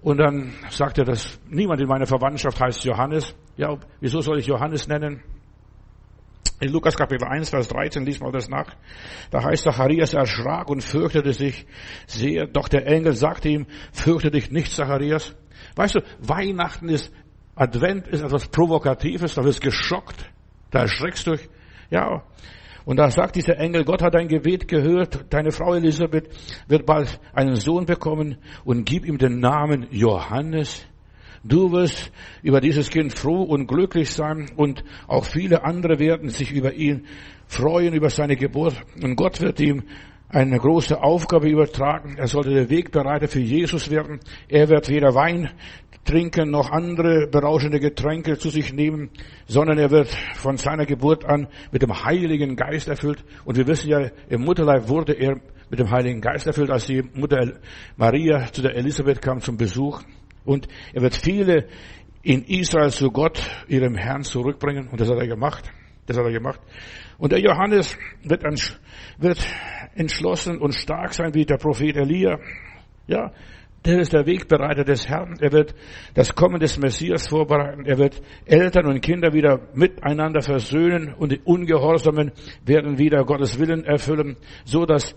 Und 0.00 0.18
dann 0.18 0.52
sagt 0.70 0.98
er, 0.98 1.04
dass 1.04 1.40
niemand 1.48 1.80
in 1.80 1.88
meiner 1.88 2.06
Verwandtschaft 2.06 2.60
heißt 2.60 2.84
Johannes. 2.84 3.34
Ja, 3.56 3.76
wieso 4.00 4.20
soll 4.20 4.38
ich 4.38 4.46
Johannes 4.46 4.88
nennen? 4.88 5.22
In 6.60 6.72
Lukas 6.72 6.96
Kapitel 6.96 7.26
1, 7.26 7.50
Vers 7.50 7.68
13, 7.68 8.04
liest 8.04 8.20
mal 8.20 8.32
das 8.32 8.48
nach. 8.48 8.74
Da 9.30 9.42
heißt 9.42 9.64
Zacharias 9.64 10.14
erschrak 10.14 10.68
und 10.68 10.82
fürchtete 10.82 11.32
sich 11.32 11.66
sehr. 12.06 12.46
Doch 12.46 12.68
der 12.68 12.86
Engel 12.86 13.14
sagte 13.14 13.48
ihm, 13.48 13.66
fürchte 13.92 14.30
dich 14.30 14.50
nicht, 14.50 14.72
Zacharias. 14.72 15.34
Weißt 15.74 15.96
du, 15.96 16.00
Weihnachten 16.20 16.88
ist, 16.88 17.12
Advent 17.54 18.08
ist 18.08 18.22
etwas 18.22 18.48
Provokatives, 18.48 19.34
da 19.34 19.44
wirst 19.44 19.60
geschockt, 19.60 20.30
da 20.70 20.80
erschreckst 20.80 21.26
du. 21.26 21.36
Ja, 21.90 22.22
und 22.86 22.98
da 22.98 23.10
sagt 23.10 23.34
dieser 23.34 23.58
Engel, 23.58 23.84
Gott 23.84 24.00
hat 24.00 24.14
dein 24.14 24.28
Gebet 24.28 24.68
gehört, 24.68 25.26
deine 25.30 25.50
Frau 25.50 25.74
Elisabeth 25.74 26.28
wird 26.68 26.86
bald 26.86 27.20
einen 27.32 27.56
Sohn 27.56 27.84
bekommen 27.84 28.38
und 28.64 28.84
gib 28.84 29.04
ihm 29.04 29.18
den 29.18 29.40
Namen 29.40 29.88
Johannes. 29.90 30.86
Du 31.48 31.70
wirst 31.72 32.10
über 32.42 32.60
dieses 32.60 32.90
Kind 32.90 33.16
froh 33.16 33.42
und 33.42 33.66
glücklich 33.66 34.10
sein 34.10 34.50
und 34.56 34.84
auch 35.06 35.24
viele 35.24 35.64
andere 35.64 35.98
werden 35.98 36.28
sich 36.28 36.50
über 36.50 36.74
ihn 36.74 37.06
freuen, 37.46 37.94
über 37.94 38.10
seine 38.10 38.36
Geburt. 38.36 38.74
Und 39.02 39.16
Gott 39.16 39.40
wird 39.40 39.60
ihm 39.60 39.84
eine 40.28 40.58
große 40.58 41.00
Aufgabe 41.00 41.48
übertragen. 41.48 42.16
Er 42.18 42.26
sollte 42.26 42.50
der 42.50 42.68
Wegbereiter 42.68 43.28
für 43.28 43.40
Jesus 43.40 43.90
werden. 43.90 44.18
Er 44.48 44.68
wird 44.68 44.88
weder 44.88 45.14
Wein 45.14 45.50
trinken 46.06 46.50
noch 46.50 46.70
andere 46.70 47.26
berauschende 47.26 47.80
Getränke 47.80 48.38
zu 48.38 48.48
sich 48.48 48.72
nehmen, 48.72 49.10
sondern 49.46 49.76
er 49.78 49.90
wird 49.90 50.08
von 50.34 50.56
seiner 50.56 50.86
Geburt 50.86 51.24
an 51.24 51.48
mit 51.72 51.82
dem 51.82 52.04
Heiligen 52.04 52.56
Geist 52.56 52.88
erfüllt. 52.88 53.24
Und 53.44 53.56
wir 53.56 53.66
wissen 53.66 53.90
ja, 53.90 54.10
im 54.28 54.42
Mutterleib 54.42 54.88
wurde 54.88 55.12
er 55.14 55.40
mit 55.68 55.80
dem 55.80 55.90
Heiligen 55.90 56.20
Geist 56.20 56.46
erfüllt, 56.46 56.70
als 56.70 56.86
die 56.86 57.02
Mutter 57.14 57.54
Maria 57.96 58.46
zu 58.52 58.62
der 58.62 58.76
Elisabeth 58.76 59.20
kam 59.20 59.40
zum 59.40 59.56
Besuch. 59.56 60.02
Und 60.46 60.68
er 60.92 61.02
wird 61.02 61.16
viele 61.16 61.68
in 62.22 62.42
Israel 62.44 62.90
zu 62.90 63.10
Gott, 63.10 63.40
ihrem 63.68 63.94
Herrn, 63.94 64.22
zurückbringen. 64.22 64.88
Und 64.88 65.00
das 65.00 65.08
hat 65.08 65.18
er 65.18 65.28
gemacht. 65.28 65.70
Das 66.06 66.16
hat 66.16 66.24
er 66.24 66.32
gemacht. 66.32 66.60
Und 67.18 67.32
der 67.32 67.40
Johannes 67.40 67.96
wird, 68.22 68.42
wird 69.18 69.38
entschlossen 69.94 70.58
und 70.58 70.74
stark 70.74 71.12
sein 71.14 71.34
wie 71.34 71.44
der 71.44 71.56
Prophet 71.56 71.96
Elia. 71.96 72.38
Ja, 73.06 73.32
der 73.86 74.00
ist 74.00 74.12
der 74.12 74.26
Wegbereiter 74.26 74.82
des 74.82 75.08
Herrn. 75.08 75.36
Er 75.40 75.52
wird 75.52 75.74
das 76.14 76.34
Kommen 76.34 76.58
des 76.58 76.78
Messias 76.78 77.28
vorbereiten. 77.28 77.86
Er 77.86 77.98
wird 77.98 78.20
Eltern 78.44 78.86
und 78.86 79.00
Kinder 79.00 79.32
wieder 79.32 79.60
miteinander 79.74 80.42
versöhnen 80.42 81.14
und 81.14 81.30
die 81.30 81.40
Ungehorsamen 81.44 82.32
werden 82.64 82.98
wieder 82.98 83.24
Gottes 83.24 83.60
Willen 83.60 83.84
erfüllen, 83.84 84.36
so 84.64 84.86
dass 84.86 85.14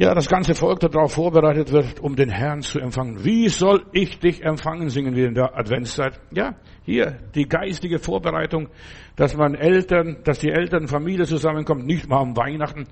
ja, 0.00 0.14
das 0.14 0.30
ganze 0.30 0.54
Volk 0.54 0.80
darauf 0.80 1.12
vorbereitet 1.12 1.72
wird, 1.72 2.00
um 2.00 2.16
den 2.16 2.30
Herrn 2.30 2.62
zu 2.62 2.80
empfangen. 2.80 3.22
Wie 3.22 3.50
soll 3.50 3.84
ich 3.92 4.18
dich 4.18 4.42
empfangen, 4.42 4.88
singen 4.88 5.14
wir 5.14 5.28
in 5.28 5.34
der 5.34 5.58
Adventszeit. 5.58 6.18
Ja, 6.30 6.54
hier 6.86 7.18
die 7.34 7.46
geistige 7.46 7.98
Vorbereitung, 7.98 8.70
dass 9.16 9.36
man 9.36 9.54
Eltern, 9.54 10.22
dass 10.24 10.38
die 10.38 10.48
Eltern, 10.48 10.88
Familie 10.88 11.26
zusammenkommt, 11.26 11.84
nicht 11.84 12.08
mal 12.08 12.20
um 12.20 12.34
Weihnachten. 12.34 12.86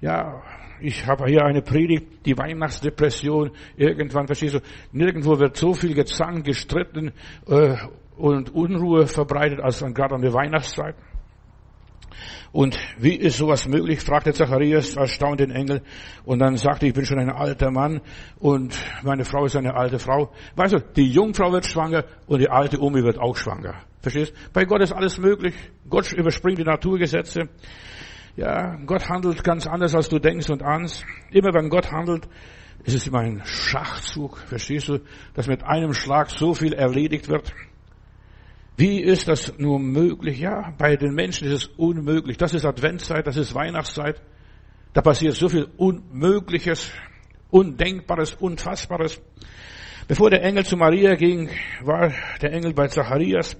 Ja, 0.00 0.44
ich 0.80 1.04
habe 1.08 1.26
hier 1.26 1.44
eine 1.44 1.60
Predigt, 1.60 2.24
die 2.24 2.38
Weihnachtsdepression. 2.38 3.50
Irgendwann, 3.76 4.28
verstehst 4.28 4.54
du, 4.54 4.60
nirgendwo 4.92 5.40
wird 5.40 5.56
so 5.56 5.74
viel 5.74 5.94
gezankt, 5.94 6.44
gestritten 6.44 7.10
äh, 7.48 7.74
und 8.16 8.54
Unruhe 8.54 9.08
verbreitet 9.08 9.58
als 9.58 9.84
gerade 9.92 10.14
an 10.14 10.22
der 10.22 10.32
Weihnachtszeit. 10.32 10.94
Und 12.54 12.78
wie 12.98 13.16
ist 13.16 13.38
sowas 13.38 13.66
möglich? 13.66 14.00
fragte 14.00 14.32
Zacharias 14.32 14.94
erstaunt 14.94 15.40
den 15.40 15.50
Engel. 15.50 15.82
Und 16.24 16.38
dann 16.38 16.56
sagte, 16.56 16.86
ich 16.86 16.94
bin 16.94 17.04
schon 17.04 17.18
ein 17.18 17.28
alter 17.28 17.72
Mann 17.72 18.00
und 18.38 18.78
meine 19.02 19.24
Frau 19.24 19.44
ist 19.44 19.56
eine 19.56 19.74
alte 19.74 19.98
Frau. 19.98 20.30
Weißt 20.54 20.74
du, 20.74 20.78
die 20.78 21.10
Jungfrau 21.10 21.50
wird 21.50 21.66
schwanger 21.66 22.04
und 22.28 22.38
die 22.38 22.48
alte 22.48 22.80
Omi 22.80 23.02
wird 23.02 23.18
auch 23.18 23.36
schwanger. 23.36 23.74
Verstehst? 24.02 24.32
Bei 24.52 24.66
Gott 24.66 24.82
ist 24.82 24.92
alles 24.92 25.18
möglich. 25.18 25.52
Gott 25.90 26.12
überspringt 26.12 26.58
die 26.58 26.62
Naturgesetze. 26.62 27.48
Ja, 28.36 28.76
Gott 28.86 29.08
handelt 29.08 29.42
ganz 29.42 29.66
anders, 29.66 29.96
als 29.96 30.08
du 30.08 30.20
denkst 30.20 30.48
und 30.48 30.62
ahnst. 30.62 31.04
Immer 31.32 31.52
wenn 31.54 31.68
Gott 31.68 31.90
handelt, 31.90 32.28
ist 32.84 32.94
es 32.94 33.08
immer 33.08 33.18
ein 33.18 33.42
Schachzug. 33.44 34.38
Verstehst 34.46 34.88
du? 34.88 35.00
Dass 35.34 35.48
mit 35.48 35.64
einem 35.64 35.92
Schlag 35.92 36.30
so 36.30 36.54
viel 36.54 36.72
erledigt 36.72 37.28
wird. 37.28 37.52
Wie 38.76 39.00
ist 39.00 39.28
das 39.28 39.56
nur 39.58 39.78
möglich? 39.78 40.40
Ja, 40.40 40.74
bei 40.76 40.96
den 40.96 41.14
Menschen 41.14 41.46
ist 41.46 41.54
es 41.54 41.66
unmöglich. 41.76 42.38
Das 42.38 42.54
ist 42.54 42.64
Adventszeit, 42.64 43.26
das 43.26 43.36
ist 43.36 43.54
Weihnachtszeit. 43.54 44.20
Da 44.92 45.00
passiert 45.00 45.34
so 45.34 45.48
viel 45.48 45.68
Unmögliches, 45.76 46.90
Undenkbares, 47.50 48.34
Unfassbares. 48.34 49.20
Bevor 50.08 50.28
der 50.28 50.42
Engel 50.42 50.66
zu 50.66 50.76
Maria 50.76 51.14
ging, 51.14 51.48
war 51.82 52.12
der 52.42 52.52
Engel 52.52 52.74
bei 52.74 52.88
Zacharias 52.88 53.56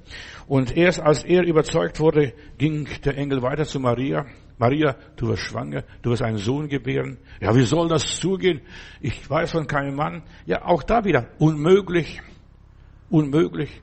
und 0.47 0.77
erst 0.77 1.01
als 1.01 1.25
er 1.25 1.43
überzeugt 1.45 2.01
wurde, 2.01 2.35
ging 2.59 2.87
der 3.05 3.17
Engel 3.17 3.41
weiter 3.41 3.65
zu 3.65 3.81
Maria. 3.81 4.27
Maria, 4.59 4.97
du 5.17 5.29
wirst 5.29 5.43
schwanger, 5.43 5.85
du 6.03 6.11
wirst 6.11 6.23
einen 6.23 6.39
Sohn 6.39 6.69
gebären. 6.69 7.19
Ja, 7.41 7.55
wie 7.55 7.63
soll 7.63 7.89
das 7.89 8.21
zugehen? 8.21 8.61
Ich 9.01 9.29
weiß 9.29 9.53
von 9.53 9.67
keinem 9.67 9.97
Mann. 9.97 10.23
Ja, 10.45 10.65
auch 10.65 10.83
da 10.83 11.05
wieder 11.05 11.29
unmöglich, 11.39 12.21
unmöglich. 13.11 13.81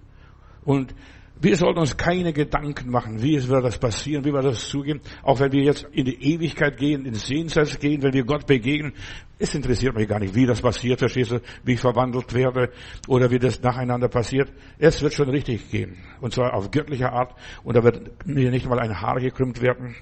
Und 0.63 0.93
wir 1.41 1.55
sollten 1.55 1.79
uns 1.79 1.97
keine 1.97 2.33
Gedanken 2.33 2.91
machen, 2.91 3.21
wie 3.21 3.47
wird 3.47 3.65
das 3.65 3.79
passieren, 3.79 4.23
wie 4.23 4.31
wird 4.31 4.45
das 4.45 4.69
zugehen. 4.69 5.01
Auch 5.23 5.39
wenn 5.39 5.51
wir 5.51 5.63
jetzt 5.63 5.87
in 5.91 6.05
die 6.05 6.33
Ewigkeit 6.33 6.77
gehen, 6.77 7.05
ins 7.05 7.27
Jenseits 7.27 7.79
gehen, 7.79 8.03
wenn 8.03 8.13
wir 8.13 8.23
Gott 8.23 8.45
begegnen. 8.45 8.93
Es 9.39 9.55
interessiert 9.55 9.95
mich 9.95 10.07
gar 10.07 10.19
nicht, 10.19 10.35
wie 10.35 10.45
das 10.45 10.61
passiert, 10.61 10.99
verstehst 10.99 11.31
du, 11.31 11.41
wie 11.63 11.73
ich 11.73 11.79
verwandelt 11.79 12.31
werde 12.35 12.71
oder 13.07 13.31
wie 13.31 13.39
das 13.39 13.59
nacheinander 13.61 14.07
passiert. 14.07 14.51
Es 14.77 15.01
wird 15.01 15.13
schon 15.13 15.29
richtig 15.29 15.71
gehen. 15.71 15.97
Und 16.19 16.33
zwar 16.33 16.53
auf 16.53 16.69
göttlicher 16.69 17.11
Art. 17.11 17.33
Und 17.63 17.75
da 17.75 17.83
wird 17.83 18.27
mir 18.27 18.51
nicht 18.51 18.69
mal 18.69 18.79
ein 18.79 19.01
Haar 19.01 19.19
gekrümmt 19.19 19.61
werden. 19.61 19.95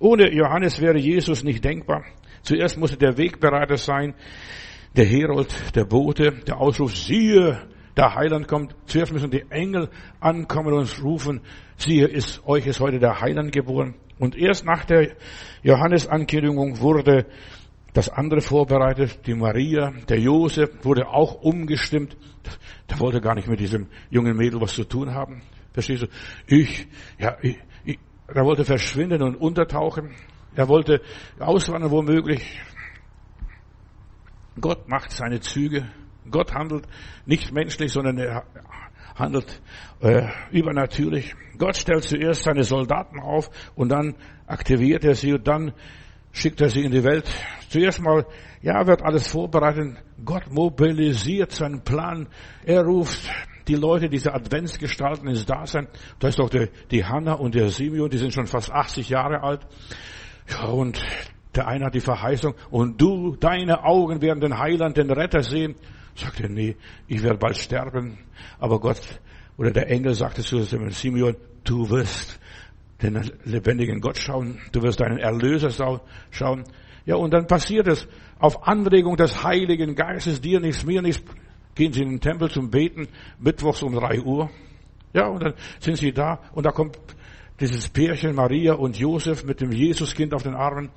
Ohne 0.00 0.32
Johannes 0.34 0.80
wäre 0.80 0.98
Jesus 0.98 1.44
nicht 1.44 1.62
denkbar. 1.64 2.04
Zuerst 2.42 2.78
musste 2.78 2.96
der 2.96 3.16
Wegbereiter 3.16 3.76
sein, 3.76 4.14
der 4.96 5.04
Herold, 5.04 5.54
der 5.76 5.84
Bote, 5.84 6.32
der 6.48 6.56
Ausruf, 6.56 6.96
siehe, 6.96 7.60
der 7.96 8.14
Heiland 8.14 8.48
kommt. 8.48 8.74
Zuerst 8.86 9.12
müssen 9.12 9.30
die 9.30 9.44
Engel 9.50 9.88
ankommen 10.20 10.72
und 10.72 11.02
rufen, 11.02 11.40
siehe, 11.76 12.06
ist, 12.06 12.46
euch 12.46 12.66
ist 12.66 12.80
heute 12.80 12.98
der 12.98 13.20
Heiland 13.20 13.52
geboren. 13.52 13.94
Und 14.18 14.36
erst 14.36 14.64
nach 14.64 14.84
der 14.84 15.16
Johannes-Ankündigung 15.62 16.80
wurde 16.80 17.26
das 17.92 18.08
andere 18.08 18.40
vorbereitet, 18.40 19.26
die 19.26 19.34
Maria, 19.34 19.92
der 20.08 20.20
Josef 20.20 20.84
wurde 20.84 21.08
auch 21.08 21.42
umgestimmt. 21.42 22.16
Der 22.88 23.00
wollte 23.00 23.20
gar 23.20 23.34
nicht 23.34 23.48
mit 23.48 23.60
diesem 23.60 23.88
jungen 24.10 24.36
Mädel 24.36 24.60
was 24.60 24.74
zu 24.74 24.84
tun 24.84 25.14
haben. 25.14 25.42
Verstehst 25.72 26.02
du? 26.02 26.06
Ich, 26.46 26.86
ja, 27.18 27.36
ich, 27.42 27.58
ich, 27.84 27.98
er 28.28 28.44
wollte 28.44 28.64
verschwinden 28.64 29.22
und 29.22 29.36
untertauchen. 29.36 30.14
Er 30.54 30.68
wollte 30.68 31.00
auswandern 31.38 31.90
womöglich. 31.90 32.60
Gott 34.60 34.88
macht 34.88 35.10
seine 35.12 35.40
Züge 35.40 35.88
Gott 36.30 36.54
handelt 36.54 36.86
nicht 37.26 37.52
menschlich, 37.52 37.92
sondern 37.92 38.18
er 38.18 38.44
handelt 39.14 39.60
äh, 40.00 40.28
übernatürlich. 40.50 41.34
Gott 41.58 41.76
stellt 41.76 42.04
zuerst 42.04 42.44
seine 42.44 42.64
Soldaten 42.64 43.20
auf 43.20 43.50
und 43.74 43.90
dann 43.90 44.14
aktiviert 44.46 45.04
er 45.04 45.14
sie 45.14 45.34
und 45.34 45.46
dann 45.46 45.72
schickt 46.32 46.60
er 46.60 46.70
sie 46.70 46.82
in 46.82 46.92
die 46.92 47.04
Welt. 47.04 47.30
Zuerst 47.68 48.00
mal, 48.00 48.26
ja, 48.62 48.86
wird 48.86 49.02
alles 49.02 49.28
vorbereitet. 49.28 49.96
Gott 50.24 50.50
mobilisiert 50.50 51.52
seinen 51.52 51.82
Plan. 51.82 52.28
Er 52.64 52.82
ruft 52.82 53.28
die 53.68 53.74
Leute, 53.74 54.08
diese 54.08 54.32
Adventsgestalten 54.32 55.28
ins 55.28 55.46
Dasein. 55.46 55.88
Da 56.18 56.28
ist 56.28 56.38
doch 56.38 56.50
die, 56.50 56.68
die 56.90 57.04
Hanna 57.04 57.34
und 57.34 57.54
der 57.54 57.68
Simeon, 57.68 58.10
die 58.10 58.18
sind 58.18 58.32
schon 58.32 58.46
fast 58.46 58.72
80 58.72 59.08
Jahre 59.08 59.42
alt. 59.42 59.60
Ja, 60.48 60.66
und 60.66 61.00
der 61.54 61.66
eine 61.66 61.86
hat 61.86 61.94
die 61.94 62.00
Verheißung, 62.00 62.54
und 62.70 63.00
du, 63.00 63.36
deine 63.36 63.84
Augen 63.84 64.22
werden 64.22 64.40
den 64.40 64.58
Heiland, 64.58 64.96
den 64.96 65.10
Retter 65.10 65.42
sehen. 65.42 65.74
Sagt 66.14 66.40
er, 66.40 66.48
nee, 66.48 66.76
ich 67.06 67.22
werde 67.22 67.38
bald 67.38 67.56
sterben. 67.56 68.18
Aber 68.58 68.80
Gott, 68.80 69.00
oder 69.56 69.70
der 69.70 69.88
Engel 69.90 70.14
sagte 70.14 70.42
zu 70.42 70.62
Simeon, 70.62 71.36
du 71.64 71.90
wirst 71.90 72.40
den 73.02 73.30
lebendigen 73.44 74.00
Gott 74.00 74.18
schauen, 74.18 74.58
du 74.72 74.82
wirst 74.82 75.00
deinen 75.00 75.18
Erlöser 75.18 75.70
schauen. 76.30 76.64
Ja, 77.06 77.16
und 77.16 77.32
dann 77.32 77.46
passiert 77.46 77.88
es, 77.88 78.06
auf 78.38 78.66
Anregung 78.66 79.16
des 79.16 79.42
Heiligen 79.42 79.94
Geistes, 79.94 80.40
dir 80.40 80.60
nichts, 80.60 80.84
mir 80.84 81.02
nichts, 81.02 81.22
gehen 81.74 81.92
sie 81.92 82.02
in 82.02 82.10
den 82.10 82.20
Tempel 82.20 82.50
zum 82.50 82.70
Beten, 82.70 83.08
mittwochs 83.38 83.82
um 83.82 83.94
drei 83.94 84.20
Uhr. 84.20 84.50
Ja, 85.12 85.28
und 85.28 85.42
dann 85.42 85.54
sind 85.78 85.96
sie 85.96 86.12
da, 86.12 86.40
und 86.52 86.66
da 86.66 86.70
kommt 86.70 86.98
dieses 87.58 87.88
Pärchen 87.88 88.34
Maria 88.34 88.74
und 88.74 88.98
Josef 88.98 89.44
mit 89.44 89.60
dem 89.60 89.72
Jesuskind 89.72 90.34
auf 90.34 90.42
den 90.42 90.54
Armen, 90.54 90.90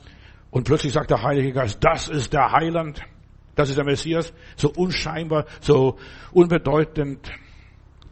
und 0.52 0.66
plötzlich 0.66 0.94
sagt 0.94 1.10
der 1.10 1.24
Heilige 1.24 1.52
Geist, 1.52 1.80
das 1.82 2.10
ist 2.10 2.32
der 2.32 2.52
Heiland, 2.52 3.02
das 3.56 3.70
ist 3.70 3.78
der 3.78 3.86
Messias, 3.86 4.34
so 4.56 4.72
unscheinbar, 4.76 5.46
so 5.62 5.98
unbedeutend. 6.32 7.32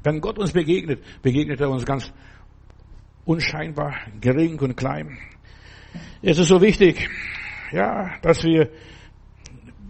Wenn 0.03 0.21
Gott 0.21 0.39
uns 0.39 0.51
begegnet, 0.51 1.03
begegnet 1.21 1.61
er 1.61 1.69
uns 1.69 1.85
ganz 1.85 2.11
unscheinbar, 3.25 3.95
gering 4.19 4.59
und 4.59 4.75
klein. 4.75 5.17
Es 6.21 6.37
ist 6.39 6.47
so 6.47 6.61
wichtig, 6.61 7.09
ja, 7.71 8.17
dass 8.21 8.43
wir 8.43 8.69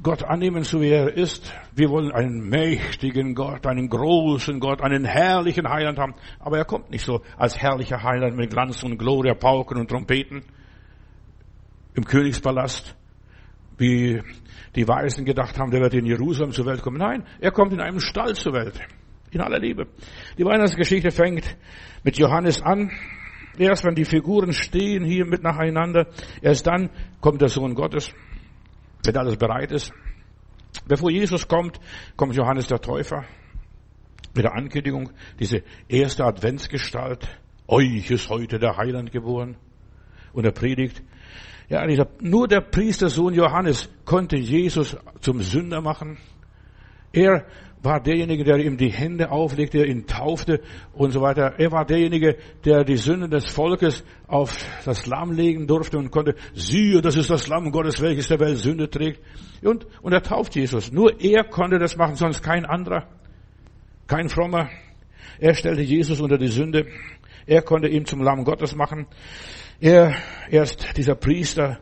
Gott 0.04 0.24
annehmen, 0.24 0.64
so 0.64 0.82
wie 0.82 0.90
er 0.90 1.16
ist. 1.16 1.54
Wir 1.76 1.90
wollen 1.90 2.12
einen 2.12 2.50
mächtigen 2.50 3.36
Gott, 3.36 3.68
einen 3.68 3.88
großen 3.88 4.60
Gott, 4.60 4.82
einen 4.82 5.06
herrlichen 5.06 5.70
Heiland 5.70 6.00
haben. 6.00 6.16
Aber 6.40 6.58
er 6.58 6.66
kommt 6.66 6.90
nicht 6.90 7.06
so 7.06 7.22
als 7.38 7.60
herrlicher 7.60 8.02
Heiland 8.02 8.36
mit 8.36 8.50
Glanz 8.50 8.82
und 8.84 8.98
Gloria, 8.98 9.36
Pauken 9.36 9.78
und 9.78 9.90
Trompeten 9.90 10.42
im 11.94 12.06
Königspalast, 12.06 12.96
wie 13.78 14.22
die 14.76 14.88
Weisen 14.88 15.26
gedacht 15.26 15.58
haben, 15.60 15.72
der 15.72 15.82
wird 15.82 15.94
in 15.94 16.06
Jerusalem 16.06 16.52
zur 16.52 16.66
Welt 16.66 16.82
kommen. 16.82 16.98
Nein, 16.98 17.24
er 17.40 17.52
kommt 17.52 17.74
in 17.74 17.82
einem 17.82 18.00
Stall 18.00 18.36
zur 18.36 18.54
Welt. 18.54 18.80
In 19.32 19.42
aller 19.42 19.60
Liebe. 19.60 19.88
Die 20.38 20.46
Weihnachtsgeschichte 20.46 21.12
fängt 21.12 21.58
mit 22.04 22.18
Johannes 22.18 22.62
an. 22.62 22.92
Erst 23.58 23.86
wenn 23.86 23.96
die 23.96 24.06
Figuren 24.06 24.54
stehen 24.54 25.04
hier 25.04 25.26
mit 25.26 25.44
nacheinander, 25.44 26.08
erst 26.42 26.68
dann 26.68 26.90
kommt 27.20 27.42
der 27.42 27.50
Sohn 27.50 27.76
Gottes, 27.76 28.12
wenn 29.06 29.18
alles 29.18 29.38
bereit 29.38 29.72
ist. 29.72 29.94
Bevor 30.88 31.12
Jesus 31.12 31.48
kommt, 31.48 31.80
kommt 32.16 32.36
Johannes 32.36 32.68
der 32.68 32.80
Täufer 32.80 33.26
mit 34.34 34.46
der 34.46 34.54
Ankündigung, 34.54 35.12
diese 35.40 35.64
erste 35.88 36.24
Adventsgestalt, 36.24 37.28
euch 37.68 38.10
ist 38.10 38.30
heute 38.30 38.60
der 38.60 38.78
Heiland 38.78 39.12
geboren. 39.12 39.58
Und 40.34 40.46
er 40.46 40.52
predigt, 40.52 41.04
ja, 41.72 42.06
nur 42.20 42.50
der 42.50 42.60
Priestersohn 42.60 43.34
Johannes 43.34 43.90
konnte 44.04 44.36
Jesus 44.36 44.98
zum 45.22 45.42
Sünder 45.42 45.80
machen. 45.80 46.18
Er 47.14 47.46
war 47.82 48.02
derjenige, 48.02 48.44
der 48.44 48.58
ihm 48.58 48.76
die 48.76 48.92
Hände 48.92 49.32
auflegte, 49.32 49.86
ihn 49.86 50.06
taufte 50.06 50.60
und 50.92 51.12
so 51.12 51.22
weiter. 51.22 51.54
Er 51.60 51.72
war 51.72 51.86
derjenige, 51.86 52.36
der 52.66 52.84
die 52.84 52.98
Sünden 52.98 53.32
des 53.32 53.50
Volkes 53.50 54.04
auf 54.28 54.66
das 54.84 55.06
Lamm 55.06 55.32
legen 55.32 55.66
durfte 55.66 55.98
und 55.98 56.12
konnte, 56.12 56.36
siehe, 56.54 57.00
das 57.02 57.16
ist 57.16 57.30
das 57.30 57.48
Lamm 57.48 57.72
Gottes, 57.72 58.02
welches 58.02 58.28
der 58.28 58.42
Welt 58.42 58.58
Sünde 58.58 58.90
trägt. 58.90 59.22
Und, 59.64 59.88
und 60.02 60.12
er 60.12 60.22
tauft 60.22 60.54
Jesus. 60.58 60.92
Nur 60.92 61.22
er 61.22 61.46
konnte 61.46 61.80
das 61.80 61.96
machen, 61.96 62.16
sonst 62.16 62.44
kein 62.44 62.66
anderer. 62.66 63.08
Kein 64.08 64.28
Frommer. 64.28 64.70
Er 65.40 65.54
stellte 65.54 65.84
Jesus 65.84 66.20
unter 66.20 66.38
die 66.38 66.50
Sünde. 66.50 66.86
Er 67.46 67.62
konnte 67.62 67.88
ihn 67.88 68.06
zum 68.06 68.22
Lamm 68.22 68.44
Gottes 68.44 68.76
machen. 68.76 69.08
Er, 69.82 70.16
erst 70.52 70.96
dieser 70.96 71.16
Priester, 71.16 71.80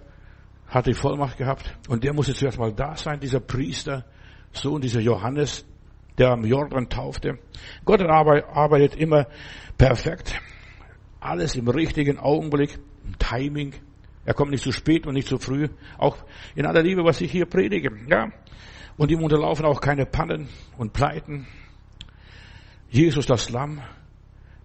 hat 0.68 0.88
die 0.88 0.94
Vollmacht 0.94 1.38
gehabt 1.38 1.78
und 1.90 2.02
der 2.06 2.14
musste 2.14 2.34
zuerst 2.34 2.58
mal 2.58 2.72
da 2.72 2.96
sein, 2.96 3.20
dieser 3.20 3.42
Priester, 3.42 4.06
Sohn 4.54 4.80
dieser 4.80 5.02
Johannes, 5.02 5.66
der 6.18 6.30
am 6.30 6.46
Jordan 6.46 6.88
taufte. 6.88 7.40
Gott 7.84 8.02
arbeitet 8.02 8.96
immer 8.96 9.28
perfekt. 9.78 10.40
Alles 11.20 11.56
im 11.56 11.68
richtigen 11.68 12.20
Augenblick, 12.20 12.80
im 13.06 13.20
Timing. 13.20 13.74
Er 14.24 14.34
kommt 14.34 14.52
nicht 14.52 14.64
zu 14.64 14.72
spät 14.72 15.06
und 15.06 15.16
nicht 15.16 15.28
zu 15.28 15.38
früh. 15.38 15.68
Auch 15.98 16.18
in 16.56 16.66
aller 16.66 16.82
Liebe, 16.82 17.04
was 17.04 17.20
ich 17.20 17.32
hier 17.32 17.48
predige. 17.48 17.92
Ja. 18.08 18.32
Und 18.96 19.12
ihm 19.12 19.22
unterlaufen 19.22 19.66
auch 19.66 19.82
keine 19.82 20.06
Pannen 20.06 20.48
und 20.78 20.94
Pleiten. 20.94 21.48
Jesus, 22.90 23.26
das 23.26 23.50
Lamm, 23.50 23.82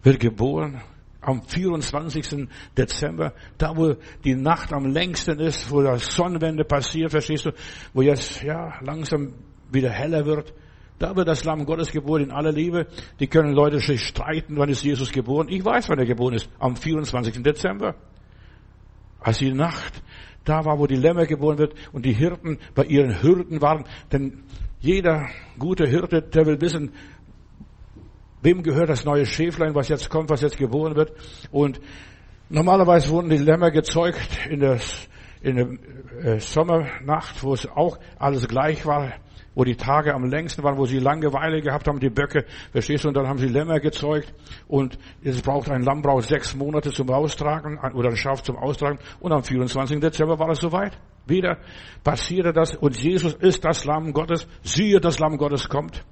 wird 0.04 0.20
geboren 0.20 0.80
am 1.24 1.42
24. 1.42 2.48
Dezember, 2.76 3.32
da 3.58 3.76
wo 3.76 3.94
die 4.24 4.34
Nacht 4.34 4.72
am 4.72 4.86
längsten 4.86 5.40
ist, 5.40 5.70
wo 5.70 5.82
das 5.82 6.14
Sonnenwende 6.14 6.64
passiert, 6.64 7.10
verstehst 7.10 7.46
du, 7.46 7.52
wo 7.92 8.02
jetzt, 8.02 8.42
ja, 8.42 8.80
langsam 8.80 9.34
wieder 9.70 9.90
heller 9.90 10.26
wird. 10.26 10.52
Da 10.98 11.16
wird 11.16 11.26
das 11.26 11.44
Lamm 11.44 11.64
Gottes 11.64 11.90
geboren 11.90 12.24
in 12.24 12.30
aller 12.30 12.52
Liebe. 12.52 12.86
Die 13.18 13.26
können 13.26 13.52
Leute 13.52 13.80
sich 13.80 14.02
streiten, 14.02 14.56
wann 14.56 14.68
ist 14.68 14.84
Jesus 14.84 15.10
geboren. 15.10 15.48
Ich 15.50 15.64
weiß, 15.64 15.88
wann 15.88 15.98
er 15.98 16.06
geboren 16.06 16.34
ist. 16.34 16.48
Am 16.58 16.76
24. 16.76 17.42
Dezember. 17.42 17.96
Als 19.18 19.38
die 19.38 19.52
Nacht 19.52 20.02
da 20.44 20.64
war, 20.64 20.78
wo 20.78 20.86
die 20.86 20.96
Lämmer 20.96 21.26
geboren 21.26 21.58
wird 21.58 21.74
und 21.92 22.04
die 22.04 22.12
Hirten 22.12 22.58
bei 22.74 22.84
ihren 22.84 23.22
Hürden 23.22 23.60
waren. 23.60 23.84
Denn 24.12 24.44
jeder 24.78 25.28
gute 25.58 25.88
Hirte, 25.88 26.22
der 26.22 26.46
will 26.46 26.60
wissen, 26.60 26.92
wem 28.44 28.62
gehört 28.62 28.88
das 28.88 29.04
neue 29.04 29.26
Schäflein, 29.26 29.74
was 29.74 29.88
jetzt 29.88 30.10
kommt, 30.10 30.30
was 30.30 30.42
jetzt 30.42 30.58
geboren 30.58 30.94
wird. 30.94 31.12
Und 31.50 31.80
normalerweise 32.48 33.10
wurden 33.10 33.30
die 33.30 33.38
Lämmer 33.38 33.70
gezeugt 33.70 34.46
in 34.48 34.60
der, 34.60 34.78
in 35.42 35.56
der 35.56 36.34
äh, 36.34 36.40
Sommernacht, 36.40 37.42
wo 37.42 37.54
es 37.54 37.66
auch 37.66 37.98
alles 38.18 38.46
gleich 38.46 38.86
war 38.86 39.14
wo 39.54 39.64
die 39.64 39.76
Tage 39.76 40.14
am 40.14 40.24
längsten 40.24 40.62
waren, 40.62 40.76
wo 40.76 40.86
sie 40.86 40.98
Langeweile 40.98 41.60
gehabt 41.60 41.86
haben, 41.86 42.00
die 42.00 42.10
Böcke, 42.10 42.44
verstehst 42.72 43.04
du, 43.04 43.08
und 43.08 43.16
dann 43.16 43.28
haben 43.28 43.38
sie 43.38 43.46
Lämmer 43.46 43.80
gezeugt 43.80 44.32
und 44.66 44.98
es 45.22 45.40
braucht 45.42 45.70
ein 45.70 45.82
Lamm 45.82 46.02
braucht 46.02 46.28
sechs 46.28 46.54
Monate 46.54 46.90
zum 46.90 47.10
Austragen 47.10 47.78
oder 47.94 48.10
ein 48.10 48.16
Schaf 48.16 48.42
zum 48.42 48.56
Austragen 48.56 48.98
und 49.20 49.32
am 49.32 49.42
24. 49.42 50.00
Dezember 50.00 50.38
war 50.38 50.50
es 50.50 50.60
soweit. 50.60 50.98
Wieder 51.26 51.58
passierte 52.02 52.52
das 52.52 52.74
und 52.74 53.00
Jesus 53.00 53.34
ist 53.34 53.64
das 53.64 53.84
Lamm 53.84 54.12
Gottes, 54.12 54.46
siehe, 54.62 55.00
das 55.00 55.18
Lamm 55.18 55.38
Gottes 55.38 55.68
kommt. 55.68 56.04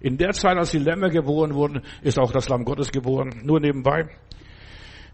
In 0.00 0.16
der 0.16 0.32
Zeit, 0.32 0.56
als 0.56 0.70
die 0.70 0.78
Lämmer 0.78 1.10
geboren 1.10 1.54
wurden, 1.54 1.82
ist 2.02 2.18
auch 2.18 2.32
das 2.32 2.48
Lamm 2.48 2.64
Gottes 2.64 2.90
geboren, 2.90 3.42
nur 3.44 3.60
nebenbei. 3.60 4.08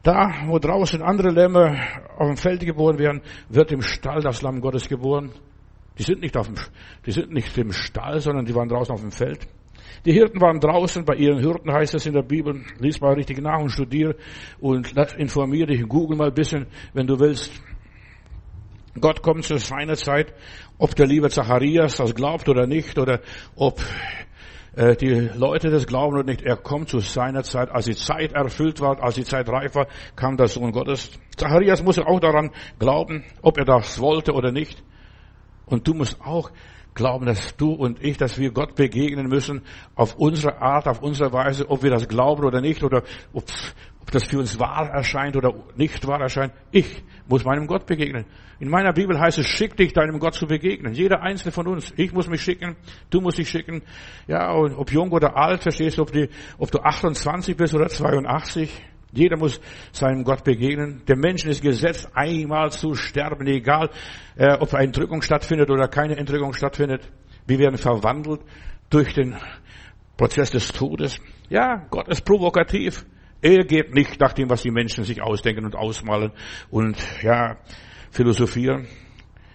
Da, 0.03 0.47
wo 0.47 0.59
draußen 0.59 1.03
andere 1.03 1.31
Lämmer 1.31 1.77
auf 2.17 2.29
dem 2.29 2.37
Feld 2.37 2.61
geboren 2.61 2.99
werden, 2.99 3.23
wird 3.49 3.73
im 3.73 3.83
Stall 3.83 4.21
das 4.21 4.43
Lamm 4.43 4.61
Gottes 4.61 4.89
geboren. 4.89 5.33
Die 5.99 6.05
sind 6.05 6.21
nicht 6.21 6.37
auf 6.37 6.47
dem, 6.47 6.55
die 7.05 7.11
sind 7.11 7.33
nicht 7.33 7.57
im 7.59 7.73
Stall, 7.73 8.21
sondern 8.21 8.45
die 8.45 8.55
waren 8.55 8.69
draußen 8.69 8.95
auf 8.95 9.01
dem 9.01 9.11
Feld. 9.11 9.49
Die 10.05 10.13
Hirten 10.13 10.41
waren 10.41 10.61
draußen, 10.61 11.05
bei 11.05 11.15
ihren 11.15 11.41
Hirten 11.41 11.73
heißt 11.73 11.95
es 11.95 12.07
in 12.07 12.13
der 12.13 12.23
Bibel. 12.23 12.63
Lies 12.79 13.01
mal 13.01 13.15
richtig 13.15 13.41
nach 13.41 13.59
und 13.59 13.71
studier 13.71 14.15
und 14.61 14.93
informier 15.17 15.67
dich, 15.67 15.83
google 15.89 16.17
mal 16.17 16.29
ein 16.29 16.35
bisschen, 16.35 16.67
wenn 16.93 17.09
du 17.09 17.19
willst. 17.19 17.51
Gott 19.01 19.23
kommt 19.23 19.45
zu 19.45 19.59
seiner 19.59 19.97
Zeit, 19.97 20.33
ob 20.79 20.95
der 20.95 21.07
liebe 21.07 21.29
Zacharias 21.29 21.97
das 21.97 22.15
glaubt 22.15 22.49
oder 22.49 22.67
nicht, 22.67 22.99
oder 22.99 23.21
ob 23.57 23.81
die 24.77 25.31
Leute 25.35 25.71
das 25.71 25.87
glauben 25.87 26.15
oder 26.15 26.25
nicht. 26.25 26.43
Er 26.43 26.57
kommt 26.57 26.91
zu 26.91 26.99
seiner 26.99 27.43
Zeit, 27.43 27.71
als 27.71 27.87
die 27.87 27.97
Zeit 27.97 28.33
erfüllt 28.33 28.81
war, 28.81 29.03
als 29.03 29.15
die 29.15 29.25
Zeit 29.25 29.49
reif 29.49 29.75
war, 29.75 29.87
kam 30.17 30.37
der 30.37 30.49
Sohn 30.49 30.73
Gottes. 30.73 31.11
Zacharias 31.37 31.83
musste 31.83 32.07
auch 32.07 32.21
daran 32.21 32.51
glauben, 32.79 33.25
ob 33.41 33.57
er 33.57 33.65
das 33.65 34.01
wollte 34.01 34.33
oder 34.33 34.53
nicht. 34.53 34.83
Und 35.65 35.89
du 35.89 35.95
musst 35.95 36.21
auch 36.21 36.51
glauben, 36.97 37.27
dass 37.27 37.57
du 37.57 37.73
und 37.73 38.03
ich, 38.03 38.17
dass 38.17 38.39
wir 38.39 38.51
Gott 38.51 38.75
begegnen 38.75 39.29
müssen 39.29 39.63
auf 39.95 40.17
unsere 40.17 40.61
Art, 40.61 40.89
auf 40.89 41.03
unsere 41.03 41.33
Weise, 41.33 41.71
ob 41.71 41.83
wir 41.83 41.91
das 41.91 42.09
glauben 42.09 42.45
oder 42.45 42.61
nicht, 42.61 42.83
oder 42.83 43.03
ob, 43.33 43.45
ob 44.07 44.13
das 44.13 44.25
für 44.25 44.39
uns 44.39 44.61
wahr 44.61 44.89
erscheint 44.91 45.37
oder 45.37 45.53
nicht 45.75 46.07
wahr 46.07 46.21
erscheint. 46.21 46.53
Ich 46.71 47.03
muss 47.27 47.45
meinem 47.45 47.67
Gott 47.67 47.87
begegnen. 47.87 48.25
In 48.61 48.69
meiner 48.69 48.93
Bibel 48.93 49.19
heißt 49.19 49.39
es, 49.39 49.49
schick 49.49 49.77
dich 49.77 49.93
deinem 49.95 50.21
Gott 50.21 50.35
zu 50.35 50.47
begegnen. 50.47 50.95
Jeder 50.95 51.23
einzelne 51.23 51.51
von 51.51 51.67
uns. 51.67 51.93
Ich 51.97 52.13
muss 52.13 52.29
mich 52.29 52.41
schicken, 52.41 52.77
du 53.11 53.21
musst 53.21 53.39
dich 53.39 53.51
schicken. 53.51 53.83
Ja, 54.29 54.55
ob 54.55 54.93
jung 54.93 55.11
oder 55.11 55.37
alt, 55.37 55.65
verstehst 55.65 55.99
du, 55.99 56.03
ob, 56.03 56.13
die, 56.13 56.29
ob 56.57 56.71
du 56.71 56.79
28 56.79 57.57
bist 57.57 57.75
oder 57.75 57.89
82. 57.89 58.71
Jeder 59.11 59.37
muss 59.39 59.61
seinem 59.91 60.23
Gott 60.23 60.45
begegnen. 60.45 61.03
Der 61.09 61.17
Menschen 61.17 61.51
ist 61.51 61.61
gesetzt, 61.61 62.09
einmal 62.15 62.71
zu 62.71 62.95
sterben, 62.95 63.45
egal 63.49 63.91
äh, 64.37 64.53
ob 64.53 64.73
eine 64.73 64.85
Entrückung 64.85 65.21
stattfindet 65.21 65.69
oder 65.69 65.89
keine 65.89 66.17
Entrückung 66.17 66.53
stattfindet. 66.53 67.11
Wir 67.45 67.59
werden 67.59 67.77
verwandelt 67.77 68.43
durch 68.89 69.15
den 69.15 69.35
Prozess 70.17 70.53
des 70.53 70.69
Todes. 70.69 71.19
Ja, 71.49 71.87
Gott 71.91 72.07
ist 72.07 72.25
provokativ. 72.25 73.05
Er 73.47 73.65
geht 73.65 73.95
nicht 73.95 74.19
nach 74.19 74.33
dem, 74.33 74.51
was 74.51 74.63
die 74.63 74.73
Menschen 74.73 75.05
sich 75.05 75.23
ausdenken 75.23 75.65
und 75.65 75.77
ausmalen 75.77 76.33
und 76.69 76.97
ja, 77.23 77.59
philosophieren. 78.11 78.89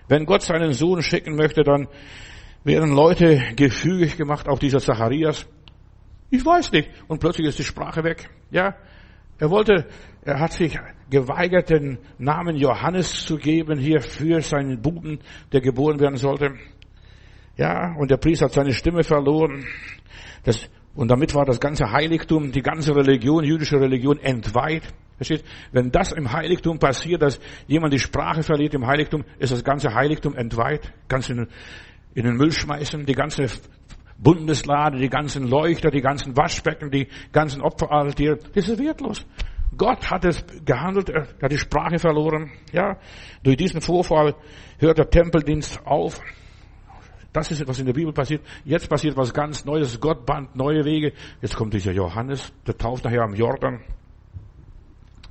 Wenn 0.07 0.25
Gott 0.25 0.43
seinen 0.43 0.71
Sohn 0.71 1.01
schicken 1.01 1.35
möchte, 1.35 1.63
dann 1.63 1.89
werden 2.63 2.95
Leute 2.95 3.41
gefügig 3.57 4.15
gemacht, 4.15 4.47
auch 4.47 4.59
dieser 4.59 4.79
Zacharias. 4.79 5.45
Ich 6.29 6.45
weiß 6.45 6.71
nicht. 6.71 6.89
Und 7.09 7.19
plötzlich 7.19 7.47
ist 7.47 7.59
die 7.59 7.65
Sprache 7.65 8.01
weg. 8.05 8.29
Ja. 8.49 8.77
Er 9.39 9.49
wollte, 9.49 9.87
er 10.23 10.39
hat 10.39 10.53
sich 10.53 10.79
geweigert, 11.09 11.69
den 11.69 11.97
Namen 12.17 12.55
Johannes 12.55 13.25
zu 13.25 13.35
geben 13.35 13.77
hier 13.77 13.99
für 13.99 14.39
seinen 14.39 14.81
Buben, 14.81 15.19
der 15.51 15.59
geboren 15.59 15.99
werden 15.99 16.15
sollte. 16.15 16.53
Ja, 17.57 17.93
und 17.97 18.09
der 18.09 18.15
Priester 18.15 18.45
hat 18.45 18.53
seine 18.53 18.71
Stimme 18.71 19.03
verloren. 19.03 19.65
Das, 20.43 20.69
und 20.95 21.09
damit 21.09 21.33
war 21.33 21.45
das 21.45 21.59
ganze 21.59 21.91
Heiligtum, 21.91 22.51
die 22.51 22.61
ganze 22.61 22.95
Religion, 22.95 23.43
jüdische 23.43 23.79
Religion 23.79 24.19
entweiht. 24.19 24.83
Versteht? 25.15 25.43
Wenn 25.71 25.91
das 25.91 26.11
im 26.11 26.31
Heiligtum 26.31 26.79
passiert, 26.79 27.21
dass 27.21 27.39
jemand 27.67 27.93
die 27.93 27.99
Sprache 27.99 28.43
verliert 28.43 28.73
im 28.73 28.87
Heiligtum, 28.87 29.23
ist 29.39 29.51
das 29.51 29.63
ganze 29.63 29.93
Heiligtum 29.93 30.35
entweiht. 30.35 30.91
Kannst 31.07 31.29
in, 31.29 31.47
in 32.13 32.25
den 32.25 32.35
Müll 32.35 32.51
schmeißen, 32.51 33.05
die 33.05 33.13
ganze 33.13 33.45
Bundeslade, 34.17 34.97
die 34.97 35.09
ganzen 35.09 35.47
Leuchter, 35.47 35.91
die 35.91 36.01
ganzen 36.01 36.35
Waschbecken, 36.35 36.91
die 36.91 37.07
ganzen 37.31 37.61
Opferaltäre. 37.61 38.39
Das 38.53 38.67
ist 38.67 38.79
wertlos. 38.79 39.25
Gott 39.77 40.11
hat 40.11 40.25
es 40.25 40.43
gehandelt, 40.65 41.09
er 41.09 41.27
hat 41.41 41.51
die 41.51 41.57
Sprache 41.57 41.97
verloren. 41.97 42.51
Ja, 42.73 42.97
durch 43.43 43.57
diesen 43.57 43.79
Vorfall 43.81 44.35
hört 44.79 44.97
der 44.97 45.09
Tempeldienst 45.09 45.85
auf. 45.85 46.19
Das 47.33 47.49
ist, 47.49 47.65
was 47.65 47.79
in 47.79 47.85
der 47.85 47.93
Bibel 47.93 48.11
passiert. 48.11 48.41
Jetzt 48.65 48.89
passiert 48.89 49.15
was 49.15 49.33
ganz 49.33 49.63
Neues. 49.63 49.99
Gott 49.99 50.25
band 50.25 50.55
neue 50.55 50.83
Wege. 50.83 51.13
Jetzt 51.41 51.55
kommt 51.55 51.73
dieser 51.73 51.93
Johannes, 51.93 52.51
der 52.67 52.77
tauft 52.77 53.05
nachher 53.05 53.21
am 53.21 53.33
Jordan. 53.33 53.81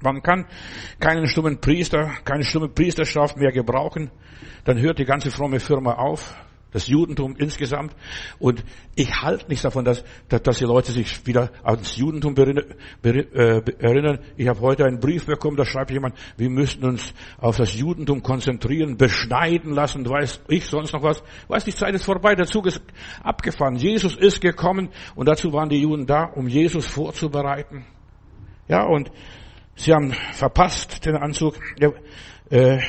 Man 0.03 0.23
kann 0.23 0.47
keinen 0.99 1.27
stummen 1.27 1.61
Priester, 1.61 2.11
keine 2.25 2.43
stumme 2.43 2.69
Priesterschaft 2.69 3.37
mehr 3.37 3.53
gebrauchen. 3.53 4.11
Dann 4.65 4.79
hört 4.79 4.99
die 4.99 5.05
ganze 5.05 5.31
fromme 5.31 5.61
Firma 5.61 5.95
auf. 5.95 6.35
Das 6.72 6.87
Judentum 6.87 7.37
insgesamt. 7.37 7.94
Und 8.38 8.64
ich 8.94 9.11
halte 9.22 9.48
nichts 9.48 9.62
davon, 9.62 9.85
dass, 9.85 10.04
dass, 10.28 10.42
dass 10.42 10.59
die 10.59 10.64
Leute 10.64 10.92
sich 10.92 11.26
wieder 11.26 11.50
ans 11.62 11.96
Judentum 11.96 12.35
äh, 12.37 13.62
erinnern. 13.78 14.18
Ich 14.37 14.48
habe 14.48 14.61
heute 14.61 14.85
einen 14.85 15.00
Brief 15.00 15.26
bekommen, 15.26 15.56
da 15.56 15.64
schreibt 15.64 15.90
jemand, 15.90 16.14
wir 16.37 16.50
müssen 16.50 16.85
uns 16.85 17.12
auf 17.38 17.56
das 17.56 17.74
Judentum 17.74 18.22
konzentrieren, 18.22 18.96
beschneiden 18.96 19.72
lassen, 19.72 20.09
weiß 20.09 20.42
ich 20.48 20.66
sonst 20.66 20.92
noch 20.92 21.02
was. 21.02 21.22
Weiß, 21.48 21.64
die 21.64 21.74
Zeit 21.74 21.94
ist 21.94 22.04
vorbei, 22.04 22.35
der 22.35 22.46
Zug 22.46 22.66
ist 22.66 22.83
abgefahren. 23.22 23.76
Jesus 23.76 24.16
ist 24.16 24.40
gekommen 24.40 24.90
und 25.14 25.28
dazu 25.28 25.52
waren 25.52 25.68
die 25.68 25.80
Juden 25.80 26.06
da, 26.06 26.24
um 26.24 26.48
Jesus 26.48 26.87
vorzubereiten. 26.87 27.85
Ja, 28.68 28.85
und 28.85 29.11
sie 29.74 29.92
haben 29.92 30.12
verpasst 30.33 31.04
den 31.04 31.16
Anzug. 31.16 31.56
Ja, 31.80 31.90
äh, 32.50 32.80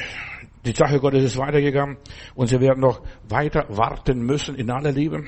die 0.66 0.74
Sache 0.74 1.00
Gottes 1.00 1.24
ist 1.24 1.38
weitergegangen 1.38 1.98
und 2.36 2.48
sie 2.48 2.60
werden 2.60 2.82
noch 2.82 3.02
weiter 3.28 3.66
warten 3.70 4.24
müssen 4.26 4.56
in 4.56 4.70
aller 4.70 4.92
Liebe, 4.92 5.24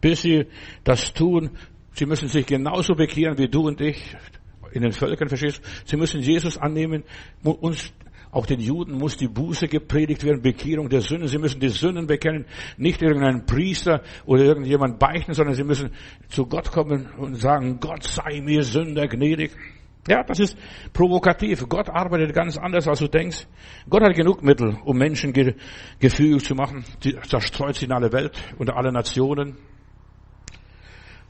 bis 0.00 0.22
sie 0.22 0.46
das 0.84 1.12
tun. 1.12 1.50
Sie 1.92 2.06
müssen 2.06 2.28
sich 2.28 2.46
genauso 2.46 2.94
bekehren 2.94 3.36
wie 3.36 3.48
du 3.48 3.66
und 3.66 3.80
ich 3.80 4.16
in 4.72 4.82
den 4.82 4.92
Völkern, 4.92 5.28
verstehst 5.28 5.60
Sie 5.84 5.96
müssen 5.96 6.20
Jesus 6.20 6.56
annehmen. 6.56 7.04
Uns, 7.42 7.92
auch 8.30 8.46
den 8.46 8.60
Juden 8.60 8.96
muss 8.96 9.16
die 9.16 9.28
Buße 9.28 9.66
gepredigt 9.66 10.24
werden, 10.24 10.40
Bekehrung 10.40 10.88
der 10.88 11.00
Sünden. 11.00 11.28
Sie 11.28 11.38
müssen 11.38 11.60
die 11.60 11.68
Sünden 11.68 12.06
bekennen, 12.06 12.46
nicht 12.76 13.02
irgendein 13.02 13.44
Priester 13.44 14.02
oder 14.24 14.44
irgendjemand 14.44 14.98
beichten, 14.98 15.34
sondern 15.34 15.56
sie 15.56 15.64
müssen 15.64 15.90
zu 16.28 16.46
Gott 16.46 16.70
kommen 16.70 17.08
und 17.18 17.34
sagen, 17.34 17.78
Gott 17.80 18.04
sei 18.04 18.40
mir 18.40 18.62
Sünder 18.62 19.08
gnädig. 19.08 19.50
Ja, 20.08 20.22
das 20.22 20.38
ist 20.40 20.56
provokativ. 20.92 21.68
Gott 21.68 21.90
arbeitet 21.90 22.34
ganz 22.34 22.56
anders, 22.56 22.88
als 22.88 23.00
du 23.00 23.08
denkst. 23.08 23.46
Gott 23.88 24.02
hat 24.02 24.14
genug 24.14 24.42
Mittel, 24.42 24.76
um 24.84 24.96
Menschen 24.96 25.32
ge 25.32 25.54
gefügig 25.98 26.44
zu 26.44 26.54
machen. 26.54 26.84
Das 27.30 27.44
streut 27.44 27.76
sie 27.76 27.84
in 27.84 27.92
alle 27.92 28.12
Welt, 28.12 28.32
unter 28.58 28.76
alle 28.76 28.92
Nationen. 28.92 29.56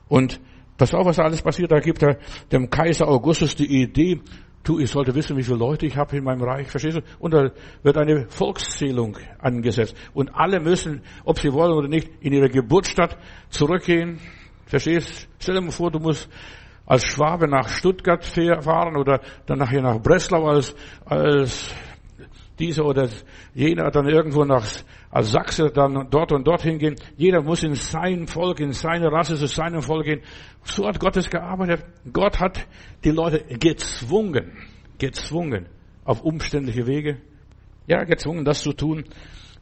Und 0.08 0.40
pass 0.76 0.94
auf, 0.94 1.04
was 1.04 1.16
da 1.16 1.24
alles 1.24 1.42
passiert. 1.42 1.72
Da 1.72 1.80
gibt 1.80 2.02
er 2.02 2.18
dem 2.52 2.70
Kaiser 2.70 3.08
Augustus 3.08 3.56
die 3.56 3.82
Idee, 3.82 4.20
du, 4.62 4.78
ich 4.78 4.90
sollte 4.90 5.14
wissen, 5.14 5.36
wie 5.36 5.42
viele 5.42 5.58
Leute 5.58 5.86
ich 5.86 5.96
habe 5.96 6.16
in 6.16 6.24
meinem 6.24 6.42
Reich, 6.42 6.68
verstehst 6.68 6.98
du? 6.98 7.02
Und 7.18 7.34
da 7.34 7.50
wird 7.82 7.96
eine 7.96 8.28
Volkszählung 8.28 9.16
angesetzt. 9.38 9.96
Und 10.14 10.30
alle 10.34 10.60
müssen, 10.60 11.02
ob 11.24 11.38
sie 11.38 11.52
wollen 11.52 11.72
oder 11.72 11.88
nicht, 11.88 12.08
in 12.20 12.32
ihre 12.32 12.48
Geburtsstadt 12.48 13.18
zurückgehen. 13.48 14.20
Verstehst? 14.66 15.28
Stell 15.38 15.56
dir 15.56 15.60
mal 15.60 15.72
vor, 15.72 15.90
du 15.90 15.98
musst 15.98 16.28
als 16.90 17.04
Schwabe 17.04 17.46
nach 17.46 17.68
Stuttgart 17.68 18.24
fahren 18.24 18.96
oder 18.96 19.20
dann 19.46 19.58
nachher 19.58 19.80
nach 19.80 20.02
Breslau 20.02 20.48
als, 20.48 20.74
als 21.04 21.72
dieser 22.58 22.84
oder 22.84 23.08
jener 23.54 23.92
dann 23.92 24.08
irgendwo 24.08 24.44
nach, 24.44 24.66
als 25.08 25.30
Sachse 25.30 25.70
dann 25.70 26.08
dort 26.10 26.32
und 26.32 26.44
dort 26.48 26.62
hingehen. 26.62 26.96
Jeder 27.16 27.42
muss 27.42 27.62
in 27.62 27.76
sein 27.76 28.26
Volk, 28.26 28.58
in 28.58 28.72
seine 28.72 29.06
Rasse, 29.12 29.36
zu 29.36 29.46
seinem 29.46 29.82
Volk 29.82 30.04
gehen. 30.04 30.22
So 30.64 30.84
hat 30.84 30.98
Gott 30.98 31.16
es 31.16 31.30
gearbeitet. 31.30 31.84
Gott 32.12 32.40
hat 32.40 32.66
die 33.04 33.10
Leute 33.10 33.44
gezwungen, 33.56 34.58
gezwungen 34.98 35.68
auf 36.04 36.22
umständliche 36.22 36.88
Wege. 36.88 37.18
Ja, 37.86 38.02
gezwungen, 38.02 38.44
das 38.44 38.62
zu 38.62 38.72
tun, 38.72 39.04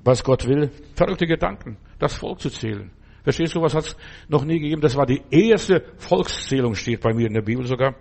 was 0.03 0.25
Gott 0.25 0.47
will. 0.47 0.71
Verrückte 0.95 1.27
Gedanken, 1.27 1.77
das 1.99 2.15
Volk 2.15 2.41
zu 2.41 2.49
zählen. 2.49 2.91
Verstehst 3.29 3.55
du, 3.55 3.61
was 3.61 3.75
hat 3.75 3.85
es 3.85 3.97
noch 4.29 4.43
nie 4.47 4.59
gegeben? 4.59 4.81
Das 4.81 4.97
war 4.97 5.05
die 5.05 5.21
erste 5.31 5.85
Volkszählung, 5.99 6.75
steht 6.75 7.03
bei 7.03 7.13
mir 7.13 7.27
in 7.27 7.35
der 7.35 7.43
Bibel 7.43 7.67
sogar. 7.67 7.95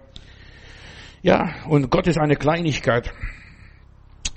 Ja, 1.22 1.66
und 1.68 1.92
Gott 1.92 2.08
ist 2.08 2.18
eine 2.18 2.38
Kleinigkeit. 2.38 3.14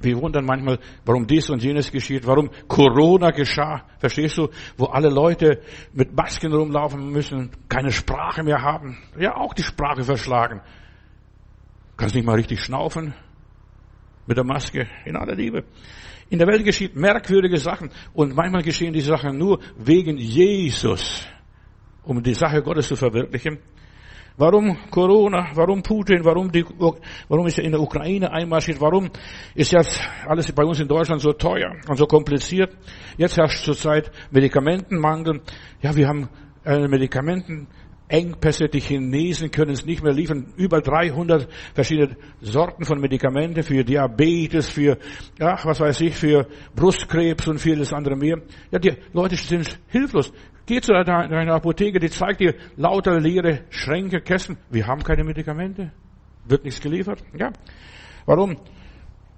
Wir 0.00 0.20
wundern 0.20 0.44
manchmal, 0.44 0.80
warum 1.04 1.28
dies 1.28 1.48
und 1.48 1.62
jenes 1.62 1.92
geschieht, 1.92 2.26
warum 2.26 2.50
Corona 2.66 3.30
geschah. 3.30 3.84
Verstehst 4.00 4.36
du, 4.36 4.48
wo 4.76 4.86
alle 4.86 5.10
Leute 5.10 5.62
mit 5.92 6.12
Masken 6.12 6.52
rumlaufen 6.52 7.12
müssen, 7.12 7.52
keine 7.68 7.92
Sprache 7.92 8.42
mehr 8.42 8.60
haben. 8.60 8.98
Ja, 9.16 9.36
auch 9.36 9.54
die 9.54 9.62
Sprache 9.62 10.02
verschlagen. 10.02 10.60
Kannst 11.96 12.16
nicht 12.16 12.26
mal 12.26 12.34
richtig 12.34 12.64
schnaufen 12.64 13.14
mit 14.26 14.36
der 14.36 14.44
Maske 14.44 14.88
in 15.04 15.14
aller 15.14 15.36
Liebe. 15.36 15.62
In 16.30 16.38
der 16.38 16.46
Welt 16.46 16.64
geschieht 16.64 16.96
merkwürdige 16.96 17.58
Sachen 17.58 17.90
und 18.14 18.34
manchmal 18.34 18.62
geschehen 18.62 18.92
die 18.92 19.00
Sachen 19.00 19.36
nur 19.36 19.60
wegen 19.76 20.16
Jesus, 20.16 21.26
um 22.04 22.22
die 22.22 22.34
Sache 22.34 22.62
Gottes 22.62 22.88
zu 22.88 22.96
verwirklichen. 22.96 23.58
Warum 24.36 24.78
Corona? 24.90 25.50
Warum 25.54 25.82
Putin? 25.82 26.24
Warum, 26.24 26.50
die, 26.50 26.64
warum 27.28 27.46
ist 27.46 27.58
er 27.58 27.64
in 27.64 27.72
der 27.72 27.80
Ukraine 27.80 28.32
einmarschiert? 28.32 28.80
Warum 28.80 29.10
ist 29.54 29.72
jetzt 29.72 30.00
alles 30.26 30.50
bei 30.52 30.64
uns 30.64 30.80
in 30.80 30.88
Deutschland 30.88 31.20
so 31.20 31.32
teuer 31.32 31.74
und 31.88 31.96
so 31.96 32.06
kompliziert? 32.06 32.74
Jetzt 33.18 33.36
herrscht 33.36 33.64
zurzeit 33.64 34.10
Medikamentenmangel. 34.30 35.42
Ja, 35.82 35.94
wir 35.94 36.08
haben 36.08 36.28
äh, 36.64 36.86
Medikamenten 36.88 37.66
Engpässe. 38.10 38.68
Die 38.68 38.80
Chinesen 38.80 39.50
können 39.50 39.72
es 39.72 39.86
nicht 39.86 40.02
mehr 40.02 40.12
liefern. 40.12 40.52
Über 40.56 40.80
300 40.80 41.48
verschiedene 41.74 42.16
Sorten 42.40 42.84
von 42.84 43.00
Medikamente 43.00 43.62
für 43.62 43.84
Diabetes, 43.84 44.68
für, 44.68 44.98
ach, 45.38 45.64
was 45.64 45.80
weiß 45.80 46.00
ich, 46.02 46.14
für 46.14 46.46
Brustkrebs 46.74 47.46
und 47.48 47.58
vieles 47.58 47.92
andere 47.92 48.16
mehr. 48.16 48.38
Ja, 48.70 48.78
die 48.78 48.92
Leute 49.12 49.36
sind 49.36 49.78
hilflos. 49.88 50.32
Geh 50.66 50.80
zu 50.80 50.92
einer 50.92 51.54
Apotheke, 51.54 51.98
die 51.98 52.10
zeigt 52.10 52.40
dir 52.40 52.54
lauter 52.76 53.18
leere 53.18 53.64
Schränke, 53.70 54.20
Kästen. 54.20 54.56
Wir 54.70 54.86
haben 54.86 55.02
keine 55.02 55.24
Medikamente. 55.24 55.92
Wird 56.44 56.64
nichts 56.64 56.80
geliefert. 56.80 57.22
Ja. 57.36 57.52
Warum? 58.26 58.56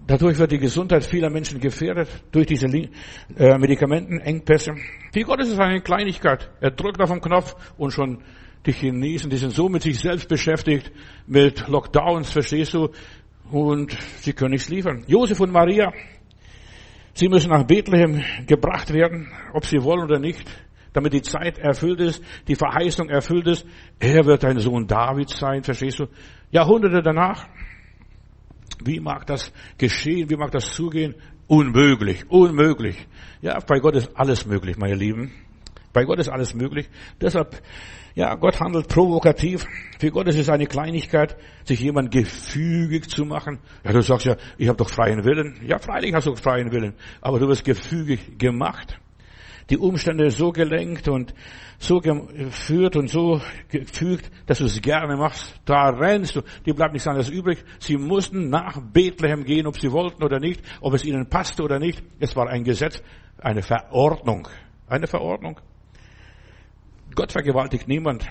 Dadurch 0.06 0.36
wird 0.38 0.50
die 0.50 0.58
Gesundheit 0.58 1.04
vieler 1.04 1.30
Menschen 1.30 1.60
gefährdet 1.60 2.08
durch 2.32 2.46
diese 2.46 2.66
äh, 2.66 3.56
Medikamentenengpässe. 3.56 4.74
Für 5.12 5.20
Gott 5.22 5.40
ist 5.40 5.50
es 5.50 5.58
eine 5.58 5.80
Kleinigkeit. 5.80 6.50
Er 6.60 6.72
drückt 6.72 7.00
auf 7.00 7.10
den 7.10 7.20
Knopf 7.20 7.54
und 7.78 7.92
schon 7.92 8.18
die 8.66 8.72
Chinesen, 8.72 9.30
die 9.30 9.36
sind 9.36 9.52
so 9.52 9.68
mit 9.68 9.82
sich 9.82 9.98
selbst 9.98 10.28
beschäftigt, 10.28 10.92
mit 11.26 11.66
Lockdowns, 11.68 12.30
verstehst 12.30 12.74
du? 12.74 12.90
Und 13.50 13.96
sie 14.20 14.32
können 14.32 14.52
nichts 14.52 14.68
liefern. 14.68 15.04
Josef 15.06 15.40
und 15.40 15.52
Maria, 15.52 15.92
sie 17.14 17.28
müssen 17.28 17.50
nach 17.50 17.64
Bethlehem 17.64 18.22
gebracht 18.46 18.92
werden, 18.92 19.28
ob 19.52 19.66
sie 19.66 19.82
wollen 19.82 20.04
oder 20.04 20.18
nicht, 20.18 20.48
damit 20.92 21.12
die 21.12 21.22
Zeit 21.22 21.58
erfüllt 21.58 22.00
ist, 22.00 22.22
die 22.48 22.54
Verheißung 22.54 23.08
erfüllt 23.08 23.46
ist. 23.46 23.66
Er 23.98 24.24
wird 24.24 24.44
ein 24.44 24.58
Sohn 24.58 24.86
Davids 24.86 25.38
sein, 25.38 25.62
verstehst 25.62 26.00
du? 26.00 26.06
Jahrhunderte 26.50 27.02
danach. 27.02 27.48
Wie 28.84 29.00
mag 29.00 29.26
das 29.26 29.52
geschehen? 29.78 30.30
Wie 30.30 30.36
mag 30.36 30.50
das 30.50 30.72
zugehen? 30.74 31.14
Unmöglich, 31.46 32.30
unmöglich. 32.30 32.96
Ja, 33.40 33.58
bei 33.66 33.78
Gott 33.80 33.96
ist 33.96 34.16
alles 34.16 34.46
möglich, 34.46 34.76
meine 34.76 34.94
Lieben. 34.94 35.32
Bei 35.92 36.04
Gott 36.04 36.18
ist 36.18 36.28
alles 36.28 36.54
möglich. 36.54 36.88
Deshalb 37.20 37.62
ja, 38.14 38.34
Gott 38.34 38.60
handelt 38.60 38.88
provokativ. 38.88 39.64
Für 39.98 40.10
Gott 40.10 40.28
ist 40.28 40.38
es 40.38 40.50
eine 40.50 40.66
Kleinigkeit, 40.66 41.36
sich 41.64 41.80
jemand 41.80 42.10
gefügig 42.10 43.08
zu 43.08 43.24
machen. 43.24 43.58
Ja, 43.84 43.92
du 43.92 44.02
sagst 44.02 44.26
ja, 44.26 44.36
ich 44.58 44.68
habe 44.68 44.76
doch 44.76 44.90
freien 44.90 45.24
Willen. 45.24 45.56
Ja, 45.66 45.78
freilich 45.78 46.12
hast 46.12 46.26
du 46.26 46.34
freien 46.34 46.72
Willen, 46.72 46.94
aber 47.22 47.38
du 47.38 47.48
wirst 47.48 47.64
gefügig 47.64 48.38
gemacht. 48.38 48.98
Die 49.70 49.78
Umstände 49.78 50.30
so 50.30 50.50
gelenkt 50.50 51.08
und 51.08 51.32
so 51.78 52.00
geführt 52.00 52.96
und 52.96 53.08
so 53.08 53.40
gefügt, 53.70 54.30
dass 54.46 54.58
du 54.58 54.66
es 54.66 54.82
gerne 54.82 55.16
machst. 55.16 55.58
Da 55.64 55.88
rennst 55.88 56.36
du. 56.36 56.42
Die 56.66 56.72
bleibt 56.72 56.92
nichts 56.92 57.08
anderes 57.08 57.30
übrig. 57.30 57.64
Sie 57.78 57.96
mussten 57.96 58.50
nach 58.50 58.78
Bethlehem 58.92 59.44
gehen, 59.44 59.66
ob 59.66 59.78
sie 59.78 59.90
wollten 59.90 60.22
oder 60.22 60.38
nicht, 60.38 60.60
ob 60.80 60.92
es 60.92 61.04
ihnen 61.04 61.28
passte 61.30 61.62
oder 61.62 61.78
nicht. 61.78 62.02
Es 62.18 62.36
war 62.36 62.48
ein 62.48 62.64
Gesetz, 62.64 63.02
eine 63.38 63.62
Verordnung. 63.62 64.48
Eine 64.86 65.06
Verordnung. 65.06 65.58
Gott 67.14 67.32
vergewaltigt 67.32 67.88
niemand. 67.88 68.28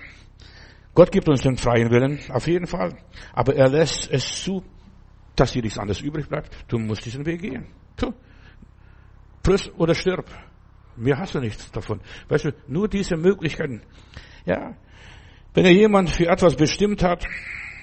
Gott 0.94 1.12
gibt 1.12 1.30
uns 1.30 1.42
den 1.42 1.58
freien 1.58 1.90
Willen, 1.90 2.20
auf 2.30 2.48
jeden 2.48 2.68
Fall. 2.68 2.98
Aber 3.34 3.56
er 3.56 3.70
lässt 3.70 4.12
es 4.12 4.44
zu, 4.44 4.64
dass 5.36 5.54
dir 5.54 5.62
nichts 5.62 5.78
anderes 5.78 6.02
übrig 6.02 6.28
bleibt. 6.28 6.52
Du 6.68 6.78
musst 6.78 7.06
diesen 7.06 7.26
Weg 7.26 7.42
gehen. 7.42 7.68
Tu. 7.96 8.12
Friss 9.44 9.72
oder 9.78 9.96
stirb. 9.96 10.26
Mehr 10.98 11.18
hast 11.18 11.34
du 11.36 11.40
nichts 11.40 11.72
davon. 11.72 12.02
Weißt 12.28 12.46
du, 12.46 12.54
nur 12.68 12.88
diese 12.90 13.16
Möglichkeiten. 13.16 13.82
Ja. 14.46 14.76
Wenn 15.54 15.66
er 15.66 15.72
jemand 15.72 16.10
für 16.10 16.28
etwas 16.28 16.56
bestimmt 16.56 17.04
hat, 17.04 17.26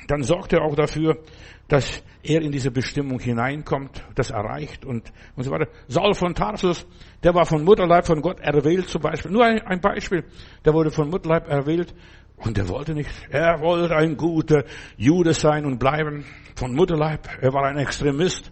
dann 0.06 0.22
sorgt 0.22 0.52
er 0.52 0.62
auch 0.62 0.74
dafür, 0.74 1.22
dass 1.68 2.02
er 2.22 2.42
in 2.42 2.50
diese 2.50 2.70
Bestimmung 2.70 3.20
hineinkommt, 3.20 4.02
das 4.14 4.30
erreicht 4.30 4.84
und, 4.84 5.12
und 5.36 5.44
so 5.44 5.50
weiter. 5.50 5.68
Saul 5.86 6.14
von 6.14 6.34
Tarsus, 6.34 6.86
der 7.22 7.34
war 7.34 7.46
von 7.46 7.62
Mutterleib 7.62 8.06
von 8.06 8.20
Gott 8.20 8.40
erwählt 8.40 8.88
zum 8.88 9.02
Beispiel. 9.02 9.30
Nur 9.30 9.44
ein, 9.44 9.60
ein 9.60 9.80
Beispiel. 9.80 10.24
Der 10.64 10.72
wurde 10.74 10.90
von 10.90 11.10
Mutterleib 11.10 11.48
erwählt 11.48 11.94
und 12.36 12.58
er 12.58 12.68
wollte 12.68 12.94
nicht. 12.94 13.10
Er 13.30 13.60
wollte 13.60 13.94
ein 13.94 14.16
guter 14.16 14.64
Jude 14.96 15.34
sein 15.34 15.64
und 15.64 15.78
bleiben 15.78 16.24
von 16.56 16.74
Mutterleib. 16.74 17.28
Er 17.40 17.52
war 17.52 17.64
ein 17.66 17.78
Extremist. 17.78 18.50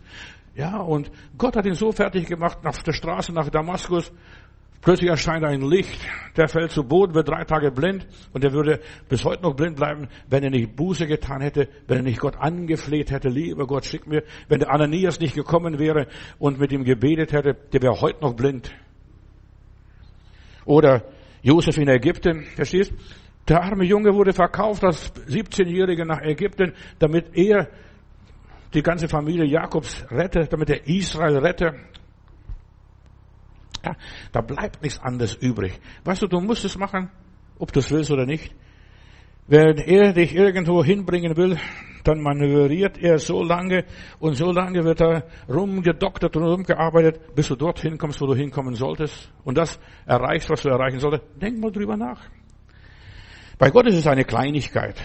Ja, 0.54 0.78
und 0.78 1.10
Gott 1.36 1.56
hat 1.56 1.66
ihn 1.66 1.74
so 1.74 1.92
fertig 1.92 2.26
gemacht 2.26 2.58
auf 2.64 2.82
der 2.82 2.92
Straße 2.92 3.32
nach 3.32 3.50
Damaskus. 3.50 4.12
Plötzlich 4.86 5.10
erscheint 5.10 5.44
ein 5.44 5.62
Licht, 5.62 6.00
der 6.36 6.46
fällt 6.46 6.70
zu 6.70 6.84
Boden, 6.84 7.12
wird 7.12 7.28
drei 7.28 7.42
Tage 7.42 7.72
blind 7.72 8.06
und 8.32 8.44
er 8.44 8.52
würde 8.52 8.78
bis 9.08 9.24
heute 9.24 9.42
noch 9.42 9.56
blind 9.56 9.74
bleiben, 9.74 10.06
wenn 10.30 10.44
er 10.44 10.50
nicht 10.50 10.76
Buße 10.76 11.08
getan 11.08 11.40
hätte, 11.40 11.68
wenn 11.88 11.96
er 11.96 12.02
nicht 12.04 12.20
Gott 12.20 12.36
angefleht 12.36 13.10
hätte, 13.10 13.28
lieber 13.28 13.66
Gott, 13.66 13.84
schick 13.84 14.06
mir, 14.06 14.22
wenn 14.48 14.60
der 14.60 14.70
Ananias 14.70 15.18
nicht 15.18 15.34
gekommen 15.34 15.80
wäre 15.80 16.06
und 16.38 16.60
mit 16.60 16.70
ihm 16.70 16.84
gebetet 16.84 17.32
hätte, 17.32 17.56
der 17.72 17.82
wäre 17.82 18.00
heute 18.00 18.20
noch 18.20 18.34
blind. 18.36 18.70
Oder 20.64 21.02
Josef 21.42 21.76
in 21.78 21.88
Ägypten, 21.88 22.44
verstehst? 22.54 22.92
Der 23.48 23.64
arme 23.64 23.82
Junge 23.82 24.14
wurde 24.14 24.32
verkauft 24.32 24.84
als 24.84 25.12
17-Jähriger 25.26 26.04
nach 26.04 26.22
Ägypten, 26.22 26.74
damit 27.00 27.36
er 27.36 27.70
die 28.72 28.82
ganze 28.82 29.08
Familie 29.08 29.46
Jakobs 29.46 30.06
rette, 30.12 30.46
damit 30.48 30.70
er 30.70 30.86
Israel 30.86 31.38
rette. 31.38 31.74
Ja, 33.86 33.94
da 34.32 34.40
bleibt 34.40 34.82
nichts 34.82 34.98
anderes 34.98 35.36
übrig. 35.36 35.78
Weißt 36.04 36.22
du, 36.22 36.26
du 36.26 36.40
musst 36.40 36.64
es 36.64 36.76
machen, 36.76 37.08
ob 37.58 37.72
du 37.72 37.78
es 37.78 37.90
willst 37.92 38.10
oder 38.10 38.26
nicht. 38.26 38.52
Wenn 39.46 39.78
er 39.78 40.12
dich 40.12 40.34
irgendwo 40.34 40.82
hinbringen 40.82 41.36
will, 41.36 41.56
dann 42.02 42.20
manövriert 42.20 42.98
er 42.98 43.18
so 43.18 43.44
lange 43.44 43.84
und 44.18 44.34
so 44.34 44.50
lange 44.50 44.82
wird 44.82 45.00
er 45.00 45.28
rumgedoktert 45.48 46.36
und 46.36 46.42
rumgearbeitet, 46.42 47.36
bis 47.36 47.46
du 47.46 47.54
dorthin 47.54 47.96
kommst, 47.96 48.20
wo 48.20 48.26
du 48.26 48.34
hinkommen 48.34 48.74
solltest 48.74 49.32
und 49.44 49.56
das 49.56 49.78
erreichst, 50.04 50.50
was 50.50 50.62
du 50.62 50.68
erreichen 50.68 50.98
solltest. 50.98 51.22
Denk 51.40 51.60
mal 51.60 51.70
drüber 51.70 51.96
nach. 51.96 52.28
Bei 53.56 53.70
Gott 53.70 53.86
ist 53.86 53.96
es 53.96 54.06
eine 54.08 54.24
Kleinigkeit, 54.24 55.00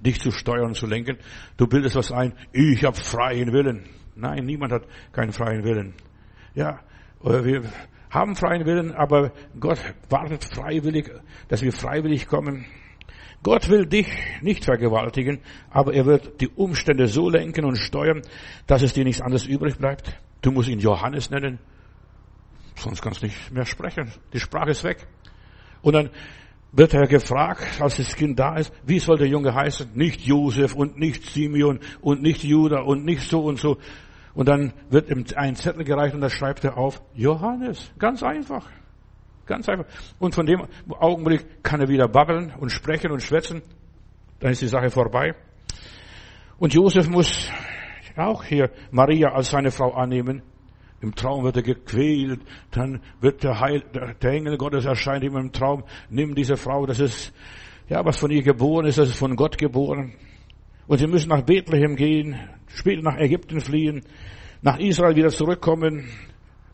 dich 0.00 0.20
zu 0.20 0.30
steuern 0.30 0.74
zu 0.74 0.86
lenken. 0.86 1.18
Du 1.56 1.66
bildest 1.66 1.96
was 1.96 2.12
ein, 2.12 2.34
ich 2.52 2.84
habe 2.84 2.96
freien 2.96 3.52
Willen. 3.52 3.88
Nein, 4.14 4.44
niemand 4.44 4.72
hat 4.72 4.86
keinen 5.10 5.32
freien 5.32 5.64
Willen. 5.64 5.94
Ja, 6.54 6.78
wir 7.22 7.62
haben 8.10 8.36
freien 8.36 8.66
Willen, 8.66 8.92
aber 8.92 9.32
Gott 9.58 9.78
wartet 10.08 10.44
freiwillig, 10.44 11.10
dass 11.48 11.62
wir 11.62 11.72
freiwillig 11.72 12.26
kommen. 12.26 12.66
Gott 13.42 13.68
will 13.68 13.86
dich 13.86 14.06
nicht 14.40 14.64
vergewaltigen, 14.64 15.40
aber 15.70 15.94
er 15.94 16.06
wird 16.06 16.40
die 16.40 16.48
Umstände 16.48 17.08
so 17.08 17.28
lenken 17.28 17.64
und 17.64 17.76
steuern, 17.76 18.22
dass 18.66 18.82
es 18.82 18.92
dir 18.92 19.04
nichts 19.04 19.20
anderes 19.20 19.46
übrig 19.46 19.78
bleibt. 19.78 20.16
Du 20.42 20.52
musst 20.52 20.68
ihn 20.68 20.78
Johannes 20.78 21.30
nennen, 21.30 21.58
sonst 22.76 23.02
kannst 23.02 23.22
du 23.22 23.26
nicht 23.26 23.50
mehr 23.50 23.66
sprechen. 23.66 24.12
Die 24.32 24.40
Sprache 24.40 24.70
ist 24.70 24.84
weg. 24.84 25.06
Und 25.80 25.94
dann 25.94 26.10
wird 26.70 26.94
er 26.94 27.06
gefragt, 27.06 27.80
als 27.80 27.96
das 27.96 28.14
Kind 28.14 28.38
da 28.38 28.56
ist, 28.56 28.72
wie 28.86 28.98
soll 28.98 29.18
der 29.18 29.28
Junge 29.28 29.54
heißen? 29.54 29.90
Nicht 29.94 30.20
Josef 30.22 30.74
und 30.74 30.98
nicht 30.98 31.24
Simeon 31.26 31.80
und 32.00 32.22
nicht 32.22 32.44
Judah 32.44 32.82
und 32.82 33.04
nicht 33.04 33.28
so 33.28 33.42
und 33.42 33.58
so, 33.58 33.78
und 34.34 34.48
dann 34.48 34.72
wird 34.88 35.10
ihm 35.10 35.24
ein 35.36 35.56
Zettel 35.56 35.84
gereicht 35.84 36.14
und 36.14 36.20
da 36.20 36.30
schreibt 36.30 36.64
er 36.64 36.78
auf 36.78 37.02
Johannes. 37.14 37.92
Ganz 37.98 38.22
einfach. 38.22 38.68
Ganz 39.46 39.68
einfach. 39.68 39.86
Und 40.18 40.34
von 40.34 40.46
dem 40.46 40.66
Augenblick 40.88 41.62
kann 41.62 41.80
er 41.80 41.88
wieder 41.88 42.08
babbeln 42.08 42.52
und 42.58 42.70
sprechen 42.70 43.10
und 43.10 43.22
schwätzen. 43.22 43.62
Dann 44.40 44.52
ist 44.52 44.62
die 44.62 44.68
Sache 44.68 44.90
vorbei. 44.90 45.34
Und 46.58 46.74
Josef 46.74 47.08
muss 47.08 47.50
auch 48.16 48.44
hier 48.44 48.70
Maria 48.90 49.32
als 49.32 49.50
seine 49.50 49.70
Frau 49.70 49.92
annehmen. 49.92 50.42
Im 51.00 51.14
Traum 51.14 51.42
wird 51.42 51.56
er 51.56 51.62
gequält, 51.62 52.40
dann 52.70 53.00
wird 53.20 53.42
der, 53.42 53.58
Heil, 53.58 53.82
der 54.22 54.30
Engel 54.30 54.56
Gottes 54.56 54.84
erscheint 54.84 55.24
ihm 55.24 55.36
im 55.36 55.50
Traum, 55.50 55.82
nimm 56.08 56.36
diese 56.36 56.56
Frau, 56.56 56.86
das 56.86 57.00
ist, 57.00 57.32
ja, 57.88 58.04
was 58.04 58.18
von 58.18 58.30
ihr 58.30 58.42
geboren 58.42 58.86
ist, 58.86 58.98
das 58.98 59.08
ist 59.08 59.18
von 59.18 59.34
Gott 59.34 59.58
geboren. 59.58 60.14
Und 60.86 60.98
sie 60.98 61.08
müssen 61.08 61.30
nach 61.30 61.42
Bethlehem 61.42 61.96
gehen, 61.96 62.38
später 62.74 63.02
nach 63.02 63.18
Ägypten 63.18 63.60
fliehen, 63.60 64.02
nach 64.62 64.78
Israel 64.78 65.16
wieder 65.16 65.30
zurückkommen 65.30 66.08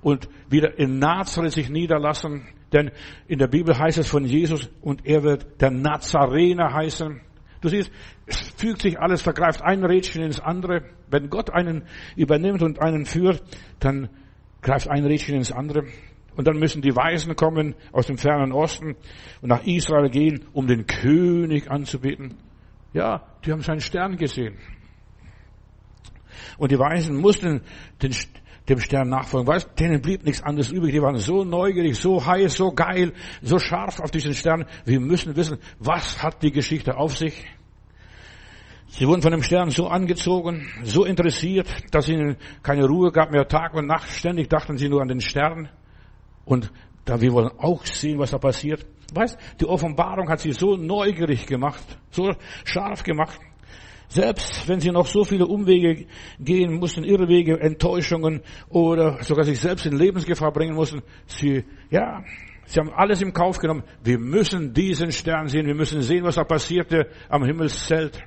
und 0.03 0.29
wieder 0.49 0.79
in 0.79 0.99
Nazareth 0.99 1.53
sich 1.53 1.71
niederlassen. 1.71 2.47
Denn 2.73 2.91
in 3.27 3.39
der 3.39 3.47
Bibel 3.47 3.77
heißt 3.77 3.99
es 3.99 4.09
von 4.09 4.25
Jesus 4.25 4.71
und 4.83 5.07
er 5.07 5.23
wird 5.23 5.61
der 5.61 5.71
Nazarener 5.71 6.73
heißen. 6.73 7.21
Du 7.61 7.69
siehst, 7.69 7.91
es 8.27 8.37
fügt 8.57 8.83
sich 8.83 9.01
alles, 9.01 9.23
vergreift 9.23 9.63
ein 9.63 9.85
Rädchen 9.85 10.23
ins 10.23 10.39
andere. 10.39 10.83
Wenn 11.11 11.31
Gott 11.31 11.51
einen 11.51 11.85
übernimmt 12.15 12.63
und 12.63 12.81
einen 12.81 13.05
führt, 13.05 13.43
dann 13.81 14.09
greift 14.61 14.89
ein 14.89 15.05
Rädchen 15.05 15.37
ins 15.37 15.51
andere. 15.51 15.85
Und 16.37 16.47
dann 16.47 16.59
müssen 16.59 16.83
die 16.83 16.95
Weisen 16.95 17.35
kommen 17.35 17.75
aus 17.91 18.07
dem 18.07 18.17
fernen 18.17 18.53
Osten 18.53 18.95
und 19.43 19.49
nach 19.49 19.65
Israel 19.65 20.09
gehen, 20.09 20.45
um 20.53 20.69
den 20.69 20.87
König 20.87 21.69
anzubeten. 21.69 22.35
Ja, 22.93 23.27
die 23.45 23.51
haben 23.51 23.63
seinen 23.63 23.81
Stern 23.81 24.17
gesehen. 24.17 24.57
Und 26.59 26.73
die 26.73 26.79
Weisen 26.79 27.17
mussten 27.17 27.63
den, 28.03 28.15
dem 28.69 28.81
Stern 28.81 29.09
nachfolgen. 29.09 29.47
Weißt, 29.47 29.71
denen 29.79 30.01
blieb 30.01 30.25
nichts 30.25 30.43
anderes 30.43 30.71
übrig. 30.71 30.93
Die 30.93 31.03
waren 31.03 31.17
so 31.17 31.45
neugierig, 31.45 31.97
so 31.97 32.25
heiß, 32.25 32.55
so 32.55 32.73
geil, 32.73 33.13
so 33.43 33.59
scharf 33.59 34.01
auf 34.01 34.11
diesen 34.11 34.35
Stern. 34.35 34.67
Wir 34.85 35.01
müssen 35.01 35.37
wissen, 35.37 35.59
was 35.79 36.23
hat 36.23 36.43
die 36.43 36.53
Geschichte 36.53 36.97
auf 36.97 37.17
sich? 37.17 37.47
Sie 38.89 39.07
wurden 39.07 39.23
von 39.23 39.33
dem 39.33 39.43
Stern 39.43 39.71
so 39.71 39.89
angezogen, 39.89 40.67
so 40.83 41.05
interessiert, 41.05 41.69
dass 41.91 42.09
ihnen 42.09 42.37
keine 42.63 42.87
Ruhe 42.87 43.13
gab 43.13 43.31
mehr 43.33 43.47
Tag 43.47 43.75
und 43.75 43.87
Nacht. 43.87 44.11
Ständig 44.11 44.49
dachten 44.49 44.79
sie 44.79 44.89
nur 44.89 45.03
an 45.03 45.09
den 45.09 45.21
Stern. 45.21 45.69
Und 46.45 46.73
da 47.05 47.21
wir 47.21 47.33
wollen 47.33 47.51
auch 47.59 47.85
sehen, 47.85 48.19
was 48.19 48.31
da 48.31 48.39
passiert. 48.39 48.87
Weißt, 49.13 49.39
die 49.61 49.67
Offenbarung 49.67 50.29
hat 50.29 50.41
sie 50.41 50.53
so 50.53 50.77
neugierig 50.77 51.47
gemacht, 51.47 51.83
so 52.11 52.33
scharf 52.65 53.03
gemacht. 53.03 53.39
Selbst 54.09 54.67
wenn 54.67 54.81
sie 54.81 54.91
noch 54.91 55.07
so 55.07 55.23
viele 55.23 55.47
Umwege 55.47 56.07
gehen 56.41 56.75
mussten, 56.75 57.05
Irrwege, 57.05 57.61
Enttäuschungen 57.61 58.41
oder 58.71 59.23
sogar 59.23 59.45
sich 59.45 59.61
selbst 59.61 59.85
in 59.85 59.97
Lebensgefahr 59.97 60.51
bringen 60.51 60.75
mussten, 60.75 61.03
sie, 61.27 61.65
ja, 61.91 62.25
sie 62.65 62.81
haben 62.81 62.91
alles 62.91 63.21
im 63.21 63.35
Kauf 63.35 63.59
genommen. 63.59 63.85
Wir 64.03 64.19
müssen 64.19 64.73
diesen 64.73 65.13
Stern 65.13 65.49
sehen, 65.49 65.67
wir 65.67 65.75
müssen 65.75 66.01
sehen, 66.01 66.25
was 66.25 66.37
da 66.37 66.45
passierte 66.45 67.09
am 67.29 67.45
Himmelszelt. 67.45 68.19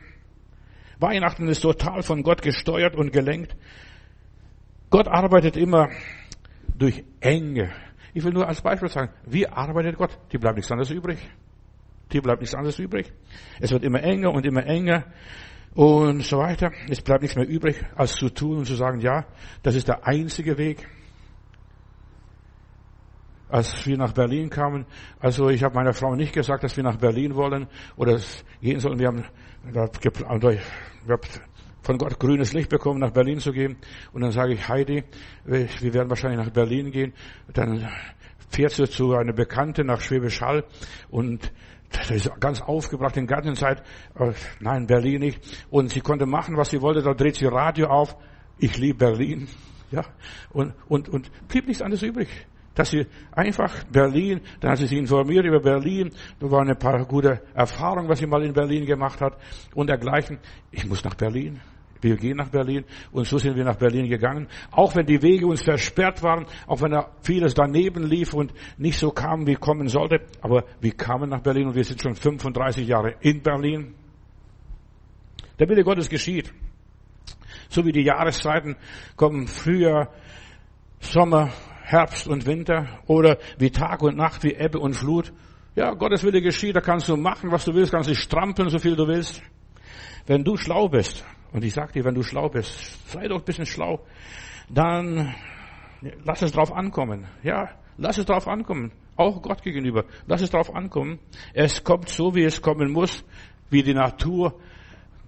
Weihnachten 1.00 1.48
ist 1.48 1.62
total 1.62 2.04
von 2.04 2.22
Gott 2.22 2.44
gesteuert 2.44 2.96
und 2.96 3.12
gelenkt. 3.12 3.56
Gott 4.92 5.08
arbeitet 5.08 5.58
immer 5.58 5.90
durch 6.78 7.04
Enge. 7.22 7.72
Ich 8.14 8.24
will 8.24 8.34
nur 8.34 8.48
als 8.48 8.62
Beispiel 8.62 8.90
sagen, 8.90 9.12
wie 9.26 9.48
arbeitet 9.48 9.98
Gott? 9.98 10.16
Die 10.32 10.38
bleibt 10.38 10.58
nichts 10.58 10.72
anderes 10.72 10.92
übrig. 10.92 11.18
Die 12.12 12.22
bleibt 12.22 12.42
nichts 12.42 12.54
anderes 12.54 12.78
übrig. 12.78 13.12
Es 13.60 13.72
wird 13.72 13.84
immer 13.84 14.04
enger 14.04 14.32
und 14.32 14.46
immer 14.46 14.64
enger 14.66 15.06
und 15.74 16.24
so 16.24 16.38
weiter. 16.38 16.72
Es 16.90 17.02
bleibt 17.02 17.22
nichts 17.22 17.38
mehr 17.38 17.48
übrig, 17.48 17.84
als 17.96 18.14
zu 18.14 18.30
tun 18.30 18.60
und 18.60 18.66
zu 18.66 18.76
sagen, 18.76 19.00
ja, 19.00 19.26
das 19.64 19.76
ist 19.76 19.88
der 19.88 20.06
einzige 20.06 20.58
Weg. 20.58 20.88
Als 23.50 23.86
wir 23.86 23.98
nach 23.98 24.14
Berlin 24.14 24.50
kamen, 24.50 24.86
also 25.20 25.50
ich 25.50 25.64
habe 25.64 25.76
meiner 25.76 25.94
Frau 25.94 26.16
nicht 26.16 26.34
gesagt, 26.34 26.64
dass 26.64 26.78
wir 26.78 26.84
nach 26.86 26.96
Berlin 26.96 27.36
wollen 27.36 27.68
oder 27.98 28.18
gehen 28.62 28.80
sollen. 28.80 28.98
Wir 28.98 29.08
haben, 29.08 29.26
wir 29.64 29.82
haben 29.82 30.60
von 31.82 31.98
Gott 31.98 32.20
grünes 32.20 32.54
Licht 32.54 32.70
bekommen, 32.70 33.00
nach 33.00 33.12
Berlin 33.12 33.40
zu 33.40 33.52
gehen. 33.52 33.76
Und 34.14 34.22
dann 34.22 34.32
sage 34.32 34.54
ich, 34.54 34.70
Heidi, 34.70 35.04
wir 35.44 35.94
werden 35.94 36.10
wahrscheinlich 36.10 36.46
nach 36.46 36.54
Berlin 36.54 36.92
gehen. 36.92 37.14
Dann 37.54 37.90
fährt 38.50 38.72
sie 38.72 38.88
zu 38.88 39.14
einer 39.16 39.34
Bekannte 39.34 39.84
nach 39.84 40.00
Schwäbisch 40.00 40.42
Hall 40.42 40.64
und 41.10 41.52
das 41.92 42.12
ist 42.12 42.40
ganz 42.40 42.62
aufgebracht 42.62 43.18
in 43.18 43.28
Gartenzeit. 43.28 43.82
Äh, 44.18 44.32
nein, 44.60 44.88
Berlin 44.88 45.22
nicht. 45.22 45.42
Und 45.70 45.92
sie 45.92 46.02
konnte 46.02 46.26
machen, 46.26 46.56
was 46.58 46.70
sie 46.70 46.82
wollte. 46.82 47.02
Da 47.02 47.14
dreht 47.14 47.36
sie 47.36 47.46
Radio 47.46 47.88
auf. 47.88 48.16
Ich 48.58 48.78
liebe 48.78 49.00
Berlin. 49.00 49.48
Ja. 49.92 50.06
Und, 50.52 50.74
und, 50.88 51.10
und 51.10 51.30
blieb 51.48 51.68
nichts 51.68 51.82
anderes 51.82 52.04
übrig. 52.04 52.30
Dass 52.76 52.92
sie 52.92 53.06
einfach 53.34 53.84
Berlin, 53.86 54.40
dann 54.62 54.72
hat 54.72 54.78
sie 54.78 54.88
sich 54.88 54.98
informiert 54.98 55.46
über 55.46 55.60
Berlin. 55.60 56.12
Da 56.40 56.50
waren 56.50 56.70
ein 56.70 56.80
paar 56.80 57.06
gute 57.06 57.42
Erfahrungen, 57.54 58.08
was 58.08 58.20
sie 58.20 58.28
mal 58.28 58.44
in 58.44 58.54
Berlin 58.54 58.86
gemacht 58.86 59.20
hat. 59.20 59.38
Und 59.76 59.88
dergleichen. 59.88 60.40
Ich 60.72 60.86
muss 60.86 61.04
nach 61.04 61.16
Berlin. 61.16 61.60
Wir 62.02 62.18
gehen 62.18 62.38
nach 62.38 62.50
Berlin 62.50 62.84
und 63.12 63.26
so 63.28 63.38
sind 63.38 63.56
wir 63.56 63.64
nach 63.64 63.78
Berlin 63.78 64.10
gegangen. 64.10 64.48
Auch 64.72 64.96
wenn 64.96 65.06
die 65.06 65.22
Wege 65.22 65.46
uns 65.46 65.62
versperrt 65.62 66.24
waren, 66.24 66.46
auch 66.68 66.82
wenn 66.82 66.92
da 66.92 67.12
vieles 67.22 67.54
daneben 67.54 68.04
lief 68.04 68.34
und 68.34 68.54
nicht 68.78 68.98
so 68.98 69.12
kam, 69.12 69.46
wie 69.46 69.56
kommen 69.56 69.88
sollte. 69.88 70.22
Aber 70.42 70.66
wir 70.80 70.92
kamen 70.92 71.30
nach 71.30 71.42
Berlin 71.42 71.68
und 71.68 71.76
wir 71.76 71.84
sind 71.84 72.02
schon 72.02 72.16
35 72.16 72.88
Jahre 72.88 73.16
in 73.22 73.42
Berlin. 73.42 73.94
Der 75.60 75.70
Wille 75.70 75.84
Gottes 75.84 76.10
geschieht. 76.10 76.52
So 77.70 77.86
wie 77.86 77.92
die 77.92 78.02
Jahreszeiten 78.04 78.76
kommen 79.16 79.48
Frühjahr, 79.48 80.10
Sommer, 81.00 81.52
Herbst 81.84 82.28
und 82.28 82.46
Winter 82.46 83.00
oder 83.06 83.38
wie 83.60 83.70
Tag 83.70 84.02
und 84.02 84.18
Nacht, 84.18 84.44
wie 84.44 84.54
Ebbe 84.54 84.80
und 84.80 84.96
Flut. 84.96 85.32
Ja, 85.76 85.94
Gottes 85.94 86.24
Wille 86.24 86.42
geschieht, 86.42 86.76
da 86.76 86.82
kannst 86.82 87.08
du 87.08 87.16
machen, 87.16 87.52
was 87.52 87.66
du 87.66 87.74
willst, 87.74 87.92
kannst 87.92 88.10
dich 88.10 88.20
strampeln, 88.20 88.70
so 88.70 88.80
viel 88.80 88.96
du 88.96 89.08
willst. 89.08 89.42
Wenn 90.26 90.44
du 90.44 90.58
schlau 90.58 90.88
bist, 90.88 91.24
und 91.52 91.64
ich 91.64 91.74
sag 91.74 91.94
dir, 91.94 92.06
wenn 92.06 92.16
du 92.16 92.24
schlau 92.24 92.50
bist, 92.50 93.10
sei 93.10 93.28
doch 93.28 93.40
ein 93.40 93.44
bisschen 93.44 93.66
schlau, 93.66 94.06
dann 94.70 95.34
lass 96.24 96.42
es 96.42 96.52
drauf 96.52 96.72
ankommen. 96.72 97.28
Ja, 97.44 97.70
lass 97.98 98.18
es 98.18 98.26
drauf 98.26 98.48
ankommen. 98.48 98.92
Auch 99.16 99.42
Gott 99.42 99.62
gegenüber. 99.62 100.06
Lass 100.28 100.42
es 100.42 100.50
drauf 100.50 100.74
ankommen. 100.74 101.20
Es 101.54 101.84
kommt 101.84 102.10
so, 102.10 102.34
wie 102.34 102.44
es 102.44 102.62
kommen 102.62 102.92
muss, 102.92 103.24
wie 103.70 103.84
die 103.84 103.94
Natur 103.94 104.60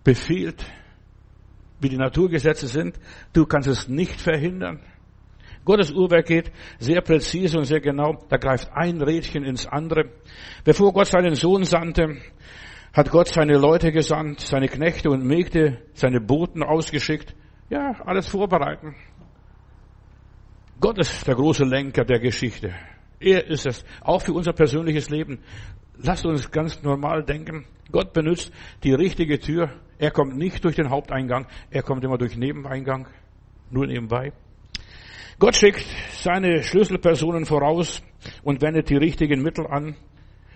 befiehlt, 0.03 0.65
wie 1.79 1.89
die 1.89 1.97
Naturgesetze 1.97 2.67
sind. 2.67 2.99
Du 3.33 3.45
kannst 3.45 3.67
es 3.67 3.87
nicht 3.87 4.19
verhindern. 4.19 4.79
Gottes 5.65 5.91
Uhrwerk 5.91 6.25
geht 6.25 6.51
sehr 6.79 7.01
präzise 7.01 7.57
und 7.57 7.65
sehr 7.65 7.79
genau. 7.79 8.25
Da 8.29 8.37
greift 8.37 8.69
ein 8.73 9.01
Rädchen 9.01 9.45
ins 9.45 9.65
andere. 9.65 10.09
Bevor 10.63 10.91
Gott 10.91 11.07
seinen 11.07 11.35
Sohn 11.35 11.63
sandte, 11.63 12.17
hat 12.93 13.09
Gott 13.09 13.27
seine 13.27 13.57
Leute 13.57 13.91
gesandt, 13.91 14.39
seine 14.39 14.67
Knechte 14.67 15.09
und 15.09 15.25
Mägde, 15.25 15.79
seine 15.93 16.21
Boten 16.21 16.61
ausgeschickt. 16.61 17.35
Ja, 17.69 17.95
alles 18.05 18.27
vorbereiten. 18.27 18.95
Gott 20.79 20.99
ist 20.99 21.27
der 21.27 21.35
große 21.35 21.63
Lenker 21.63 22.05
der 22.05 22.19
Geschichte. 22.19 22.73
Er 23.19 23.47
ist 23.47 23.65
es, 23.65 23.83
auch 24.01 24.21
für 24.21 24.33
unser 24.33 24.53
persönliches 24.53 25.09
Leben. 25.09 25.39
Lasst 25.97 26.25
uns 26.25 26.51
ganz 26.51 26.83
normal 26.83 27.23
denken. 27.23 27.65
Gott 27.91 28.13
benutzt 28.13 28.51
die 28.83 28.93
richtige 28.93 29.39
Tür. 29.39 29.69
Er 29.97 30.11
kommt 30.11 30.37
nicht 30.37 30.63
durch 30.63 30.75
den 30.75 30.89
Haupteingang, 30.89 31.47
er 31.71 31.83
kommt 31.83 32.03
immer 32.03 32.17
durch 32.17 32.35
Nebeneingang, 32.35 33.07
nur 33.71 33.87
nebenbei. 33.87 34.33
Gott 35.39 35.55
schickt 35.55 35.85
seine 36.11 36.61
Schlüsselpersonen 36.61 37.45
voraus 37.45 38.03
und 38.43 38.61
wendet 38.61 38.89
die 38.89 38.97
richtigen 38.97 39.41
Mittel 39.41 39.65
an. 39.65 39.95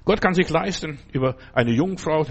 Gott 0.08 0.22
kann 0.22 0.34
sich 0.34 0.50
leisten, 0.50 1.00
über 1.12 1.36
eine 1.52 1.74
Jungfrau 1.74 2.26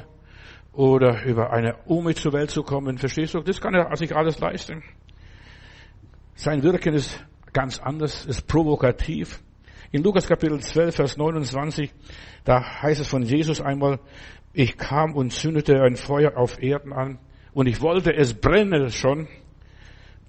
oder 0.72 1.22
über 1.24 1.52
eine 1.52 1.76
Ome 1.84 2.14
zur 2.14 2.32
Welt 2.32 2.50
zu 2.50 2.62
kommen. 2.62 2.96
Verstehst 2.96 3.34
du? 3.34 3.40
Das 3.40 3.60
kann 3.60 3.74
er 3.74 3.94
sich 3.96 4.16
alles 4.16 4.40
leisten. 4.40 4.82
Sein 6.36 6.62
Wirken 6.62 6.94
ist 6.94 7.22
ganz 7.52 7.78
anders, 7.78 8.24
ist 8.24 8.46
provokativ. 8.46 9.42
In 9.92 10.02
Lukas 10.02 10.26
Kapitel 10.26 10.58
12, 10.58 10.96
Vers 10.96 11.18
29, 11.18 11.92
da 12.44 12.80
heißt 12.80 13.02
es 13.02 13.08
von 13.08 13.20
Jesus 13.20 13.60
einmal, 13.60 14.00
ich 14.54 14.78
kam 14.78 15.12
und 15.12 15.34
zündete 15.34 15.82
ein 15.82 15.96
Feuer 15.96 16.38
auf 16.38 16.62
Erden 16.62 16.94
an 16.94 17.18
und 17.52 17.66
ich 17.66 17.82
wollte, 17.82 18.14
es 18.14 18.32
brenne 18.32 18.90
schon 18.90 19.28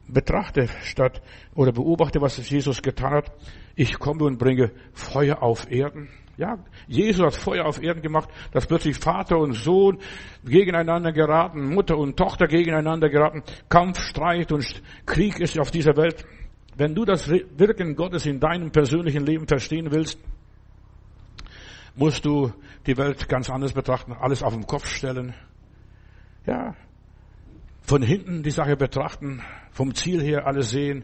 betrachte 0.06 0.68
statt 0.84 1.22
oder 1.56 1.72
beobachte, 1.72 2.20
was 2.20 2.50
Jesus 2.50 2.82
getan 2.82 3.14
hat. 3.14 3.32
Ich 3.78 3.98
komme 4.00 4.26
und 4.26 4.38
bringe 4.38 4.74
Feuer 4.92 5.42
auf 5.42 5.72
Erden. 5.72 6.10
Ja, 6.38 6.60
Jesus 6.88 7.26
hat 7.26 7.34
Feuer 7.34 7.66
auf 7.66 7.82
Erden 7.82 8.04
gemacht, 8.04 8.30
dass 8.52 8.68
plötzlich 8.68 8.98
Vater 8.98 9.40
und 9.40 9.54
Sohn 9.54 9.98
gegeneinander 10.46 11.12
geraten, 11.12 11.74
Mutter 11.74 11.98
und 11.98 12.16
Tochter 12.16 12.46
gegeneinander 12.46 13.10
geraten, 13.10 13.42
Kampf, 13.70 14.00
Streit 14.00 14.52
und 14.52 14.66
Krieg 15.08 15.40
ist 15.40 15.60
auf 15.60 15.72
dieser 15.72 15.98
Welt. 15.98 16.26
Wenn 16.76 16.94
du 16.94 17.06
das 17.06 17.28
Wirken 17.28 17.96
Gottes 17.96 18.28
in 18.28 18.40
deinem 18.40 18.72
persönlichen 18.72 19.26
Leben 19.26 19.48
verstehen 19.48 19.92
willst, 19.92 20.20
musst 21.96 22.24
du 22.24 22.54
die 22.86 22.98
Welt 22.98 23.28
ganz 23.28 23.50
anders 23.50 23.74
betrachten, 23.74 24.14
alles 24.14 24.44
auf 24.44 24.54
den 24.54 24.68
Kopf 24.68 24.88
stellen. 24.88 25.34
Ja, 26.46 26.76
von 27.82 28.04
hinten 28.04 28.44
die 28.44 28.52
Sache 28.52 28.78
betrachten, 28.78 29.42
vom 29.72 29.96
Ziel 29.96 30.22
her 30.22 30.46
alles 30.46 30.70
sehen. 30.70 31.04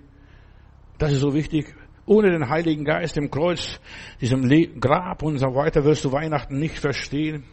Das 1.00 1.12
ist 1.12 1.22
so 1.22 1.34
wichtig. 1.34 1.74
Ohne 2.06 2.32
den 2.32 2.50
Heiligen 2.50 2.84
Geist 2.84 3.18
im 3.18 3.32
Kreuz, 3.32 3.80
diesem 4.20 4.50
Grab 4.80 5.24
und 5.24 5.38
so 5.38 5.56
weiter 5.56 5.86
wirst 5.86 6.04
du 6.06 6.12
Weihnachten 6.12 6.60
nicht 6.60 6.78
verstehen. 6.78 7.44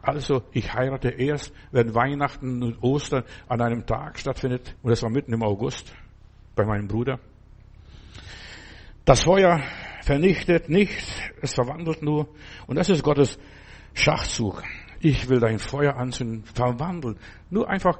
Also, 0.00 0.42
ich 0.52 0.72
heirate 0.72 1.10
erst, 1.10 1.52
wenn 1.70 1.94
Weihnachten 1.94 2.62
und 2.62 2.82
Ostern 2.82 3.24
an 3.46 3.60
einem 3.60 3.86
Tag 3.86 4.18
stattfindet. 4.18 4.74
Und 4.82 4.90
das 4.90 5.02
war 5.02 5.10
mitten 5.10 5.32
im 5.32 5.42
August 5.42 5.94
bei 6.56 6.64
meinem 6.64 6.88
Bruder. 6.88 7.20
Das 9.04 9.22
Feuer 9.22 9.60
vernichtet 10.02 10.68
nichts, 10.68 11.20
es 11.40 11.54
verwandelt 11.54 12.02
nur. 12.02 12.28
Und 12.66 12.76
das 12.76 12.88
ist 12.88 13.02
Gottes 13.02 13.38
Schachzug 13.94 14.62
ich 15.02 15.28
will 15.28 15.40
dein 15.40 15.58
Feuer 15.58 15.96
anzünden, 15.96 16.44
verwandeln. 16.44 17.18
Nur 17.50 17.68
einfach, 17.68 17.98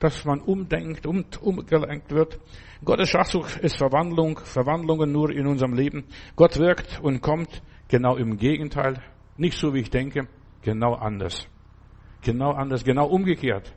dass 0.00 0.24
man 0.24 0.40
umdenkt 0.40 1.06
und 1.06 1.40
umgelenkt 1.40 2.10
wird. 2.10 2.40
Gottes 2.84 3.10
Schachzug 3.10 3.58
ist 3.62 3.76
Verwandlung, 3.76 4.38
Verwandlungen 4.38 5.12
nur 5.12 5.30
in 5.30 5.46
unserem 5.46 5.74
Leben. 5.74 6.04
Gott 6.34 6.58
wirkt 6.58 6.98
und 7.00 7.20
kommt 7.20 7.62
genau 7.88 8.16
im 8.16 8.38
Gegenteil. 8.38 9.02
Nicht 9.36 9.58
so, 9.58 9.72
wie 9.74 9.80
ich 9.80 9.90
denke, 9.90 10.26
genau 10.62 10.94
anders. 10.94 11.46
Genau 12.22 12.50
anders, 12.52 12.82
genau 12.82 13.06
umgekehrt. 13.06 13.72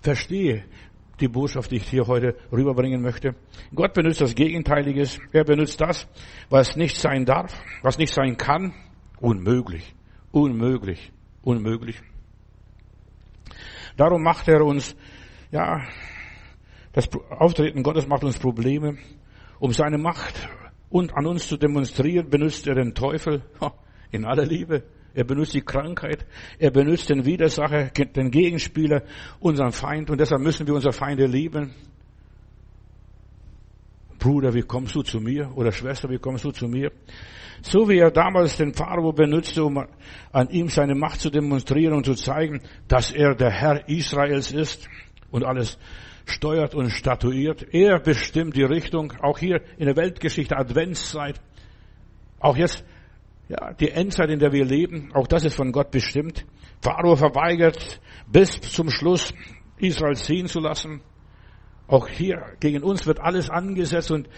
Verstehe 0.00 0.64
die 1.20 1.28
Botschaft, 1.28 1.70
die 1.70 1.76
ich 1.76 1.88
hier 1.88 2.06
heute 2.06 2.36
rüberbringen 2.50 3.02
möchte. 3.02 3.34
Gott 3.74 3.94
benutzt 3.94 4.20
das 4.20 4.34
Gegenteiliges. 4.34 5.18
Er 5.32 5.44
benutzt 5.44 5.80
das, 5.80 6.08
was 6.50 6.76
nicht 6.76 6.96
sein 6.96 7.24
darf, 7.24 7.52
was 7.82 7.98
nicht 7.98 8.12
sein 8.12 8.36
kann. 8.36 8.74
Unmöglich. 9.20 9.94
Unmöglich. 10.32 11.12
Unmöglich. 11.42 12.00
Darum 13.96 14.22
macht 14.22 14.48
er 14.48 14.64
uns, 14.64 14.96
ja, 15.50 15.82
das 16.92 17.08
Auftreten 17.30 17.82
Gottes 17.82 18.06
macht 18.06 18.24
uns 18.24 18.38
Probleme. 18.38 18.98
Um 19.58 19.72
seine 19.72 19.96
Macht 19.96 20.48
und 20.90 21.16
an 21.16 21.26
uns 21.26 21.46
zu 21.46 21.56
demonstrieren, 21.56 22.28
benutzt 22.28 22.66
er 22.66 22.74
den 22.74 22.94
Teufel 22.94 23.42
in 24.10 24.24
aller 24.24 24.44
Liebe. 24.44 24.82
Er 25.14 25.24
benutzt 25.24 25.54
die 25.54 25.62
Krankheit. 25.62 26.26
Er 26.58 26.70
benutzt 26.70 27.10
den 27.10 27.24
Widersacher, 27.24 27.90
den 27.90 28.30
Gegenspieler, 28.30 29.02
unseren 29.40 29.72
Feind. 29.72 30.10
Und 30.10 30.20
deshalb 30.20 30.42
müssen 30.42 30.66
wir 30.66 30.74
unsere 30.74 30.92
Feinde 30.92 31.26
lieben. 31.26 31.74
Bruder, 34.18 34.54
wie 34.54 34.62
kommst 34.62 34.94
du 34.94 35.02
zu 35.02 35.20
mir? 35.20 35.50
Oder 35.56 35.72
Schwester, 35.72 36.08
wie 36.08 36.18
kommst 36.18 36.44
du 36.44 36.50
zu 36.50 36.66
mir? 36.66 36.92
So 37.62 37.88
wie 37.88 37.98
er 37.98 38.10
damals 38.10 38.56
den 38.56 38.74
Pharao 38.74 39.12
benutzte, 39.12 39.64
um 39.64 39.86
an 40.32 40.48
ihm 40.50 40.68
seine 40.68 40.94
Macht 40.94 41.20
zu 41.20 41.30
demonstrieren 41.30 41.94
und 41.94 42.04
zu 42.04 42.14
zeigen, 42.14 42.60
dass 42.88 43.12
er 43.12 43.34
der 43.34 43.50
Herr 43.50 43.88
Israels 43.88 44.52
ist 44.52 44.88
und 45.30 45.44
alles 45.44 45.78
steuert 46.26 46.74
und 46.74 46.90
statuiert. 46.90 47.72
Er 47.72 48.00
bestimmt 48.00 48.56
die 48.56 48.64
Richtung, 48.64 49.12
auch 49.20 49.38
hier 49.38 49.60
in 49.78 49.86
der 49.86 49.96
Weltgeschichte, 49.96 50.56
Adventszeit. 50.56 51.40
Auch 52.40 52.56
jetzt, 52.56 52.84
ja, 53.48 53.72
die 53.74 53.90
Endzeit, 53.90 54.30
in 54.30 54.40
der 54.40 54.52
wir 54.52 54.64
leben, 54.64 55.10
auch 55.14 55.28
das 55.28 55.44
ist 55.44 55.54
von 55.54 55.70
Gott 55.70 55.92
bestimmt. 55.92 56.44
Pharao 56.80 57.14
verweigert 57.14 58.00
bis 58.26 58.60
zum 58.60 58.90
Schluss, 58.90 59.32
Israel 59.78 60.16
ziehen 60.16 60.48
zu 60.48 60.58
lassen. 60.58 61.00
Auch 61.86 62.08
hier 62.08 62.42
gegen 62.58 62.82
uns 62.82 63.06
wird 63.06 63.20
alles 63.20 63.50
angesetzt 63.50 64.10
und 64.10 64.28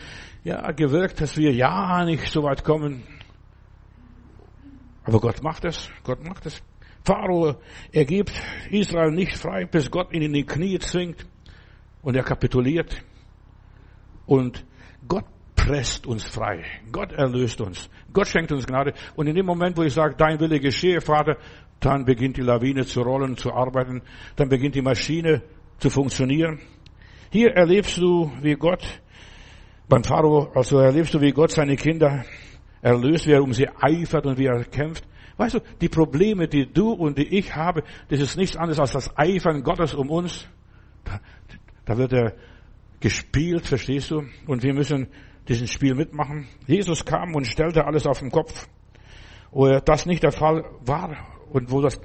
ja, 0.43 0.71
gewirkt, 0.73 1.21
dass 1.21 1.39
wir 1.39 1.53
ja 1.53 2.05
nicht 2.05 2.27
so 2.29 2.43
weit 2.43 2.65
kommen. 2.65 3.03
Aber 5.05 5.21
Gott 5.21 5.43
macht 5.43 5.65
es, 5.65 5.91
Gott 6.03 6.25
macht 6.25 6.47
es. 6.47 6.63
Pharao, 7.05 7.57
er 7.93 8.05
gibt 8.07 8.33
Israel 8.71 9.11
nicht 9.11 9.37
frei, 9.37 9.67
bis 9.67 9.91
Gott 9.91 10.13
ihn 10.13 10.23
in 10.23 10.33
die 10.33 10.45
Knie 10.45 10.79
zwingt 10.79 11.27
und 12.03 12.17
er 12.17 12.23
kapituliert. 12.23 13.03
Und 14.27 14.65
Gott 15.07 15.27
presst 15.55 16.07
uns 16.07 16.25
frei. 16.25 16.65
Gott 16.91 17.13
erlöst 17.13 17.61
uns. 17.61 17.91
Gott 18.13 18.29
schenkt 18.29 18.53
uns 18.53 18.67
Gnade. 18.67 18.95
Und 19.17 19.27
in 19.27 19.35
dem 19.35 19.45
Moment, 19.45 19.77
wo 19.77 19.83
ich 19.83 19.93
sage, 19.93 20.15
dein 20.17 20.41
Wille 20.41 20.61
geschehe, 20.61 21.03
Vater, 21.03 21.37
dann 21.81 22.07
beginnt 22.07 22.39
die 22.39 22.43
Lawine 22.43 22.87
zu 22.87 23.03
rollen, 23.03 23.37
zu 23.37 23.53
arbeiten. 23.53 24.03
Dann 24.37 24.49
beginnt 24.49 24.75
die 24.75 24.83
Maschine 24.83 25.43
zu 25.79 25.91
funktionieren. 25.91 26.61
Hier 27.31 27.51
erlebst 27.51 27.99
du, 27.99 28.33
wie 28.41 28.55
Gott 28.55 28.83
beim 29.89 30.05
Pharao, 30.05 30.51
also 30.55 30.79
erlebst 30.79 31.13
du, 31.13 31.21
wie 31.21 31.33
Gott 31.33 31.51
seine 31.51 31.77
Kinder 31.77 32.25
erlöst, 32.85 33.27
wie 33.27 33.33
er 33.33 33.43
um 33.43 33.53
sie 33.53 33.67
eifert 33.81 34.27
und 34.27 34.39
wie 34.39 34.47
er 34.47 34.63
kämpft. 34.65 35.05
Weißt 35.39 35.55
du, 35.55 35.61
die 35.81 35.89
Probleme, 35.89 36.47
die 36.47 36.71
du 36.71 36.93
und 36.93 37.19
die 37.19 37.39
ich 37.39 37.57
habe, 37.57 37.83
das 38.09 38.21
ist 38.21 38.37
nichts 38.37 38.57
anderes 38.57 38.79
als 38.79 38.93
das 38.93 39.17
Eifern 39.17 39.63
Gottes 39.63 39.95
um 39.95 40.11
uns. 40.11 40.47
Da, 41.05 41.19
da 41.87 41.97
wird 41.97 42.13
er 42.13 42.35
gespielt, 43.01 43.67
verstehst 43.67 44.11
du? 44.11 44.25
Und 44.47 44.63
wir 44.63 44.75
müssen 44.75 45.09
diesen 45.49 45.67
Spiel 45.67 45.95
mitmachen. 45.95 46.47
Jesus 46.67 47.05
kam 47.05 47.35
und 47.35 47.47
stellte 47.47 47.87
alles 47.87 48.07
auf 48.07 48.21
den 48.21 48.31
Kopf. 48.31 48.69
Wo 49.51 49.67
das 49.79 50.05
nicht 50.05 50.23
der 50.23 50.33
Fall 50.33 50.65
war 50.85 51.17
und 51.51 51.71
wo 51.71 51.81
das 51.81 52.01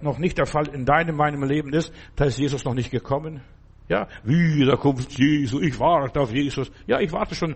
noch 0.00 0.18
nicht 0.18 0.38
der 0.38 0.46
Fall 0.46 0.68
in 0.68 0.84
deinem, 0.84 1.16
meinem 1.16 1.44
Leben 1.44 1.72
ist, 1.72 1.92
da 2.16 2.24
ist 2.24 2.38
Jesus 2.38 2.64
noch 2.64 2.74
nicht 2.74 2.90
gekommen. 2.90 3.40
Ja, 3.88 4.08
wieder 4.24 4.76
kommt 4.78 5.16
Jesus, 5.16 5.62
ich 5.62 5.78
warte 5.78 6.20
auf 6.20 6.32
Jesus. 6.32 6.72
Ja, 6.86 7.00
ich 7.00 7.12
warte 7.12 7.34
schon, 7.34 7.54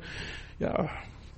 ja, 0.58 0.88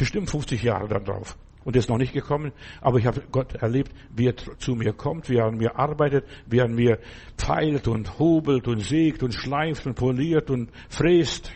bestimmt 0.01 0.31
50 0.31 0.63
Jahre 0.63 0.89
darauf 0.89 1.37
und 1.63 1.77
ist 1.77 1.91
noch 1.91 1.99
nicht 1.99 2.15
gekommen, 2.15 2.53
aber 2.81 2.99
ich 2.99 3.05
habe 3.05 3.23
Gott 3.31 3.55
erlebt, 3.55 3.93
wie 4.17 4.29
er 4.29 4.35
zu 4.59 4.75
mir 4.75 4.95
kommt, 4.95 5.29
wie 5.29 5.37
er 5.37 5.45
an 5.45 5.59
mir 5.59 5.79
arbeitet, 5.79 6.25
wie 6.47 6.59
er 6.59 6.65
an 6.65 6.75
mir 6.75 6.99
pfeilt 7.37 7.87
und 7.87 8.19
hobelt 8.19 8.67
und 8.67 8.81
sägt 8.81 9.23
und 9.23 9.35
schleift 9.35 9.87
und 9.87 9.95
poliert 9.95 10.49
und 10.49 10.71
fräst. 10.89 11.53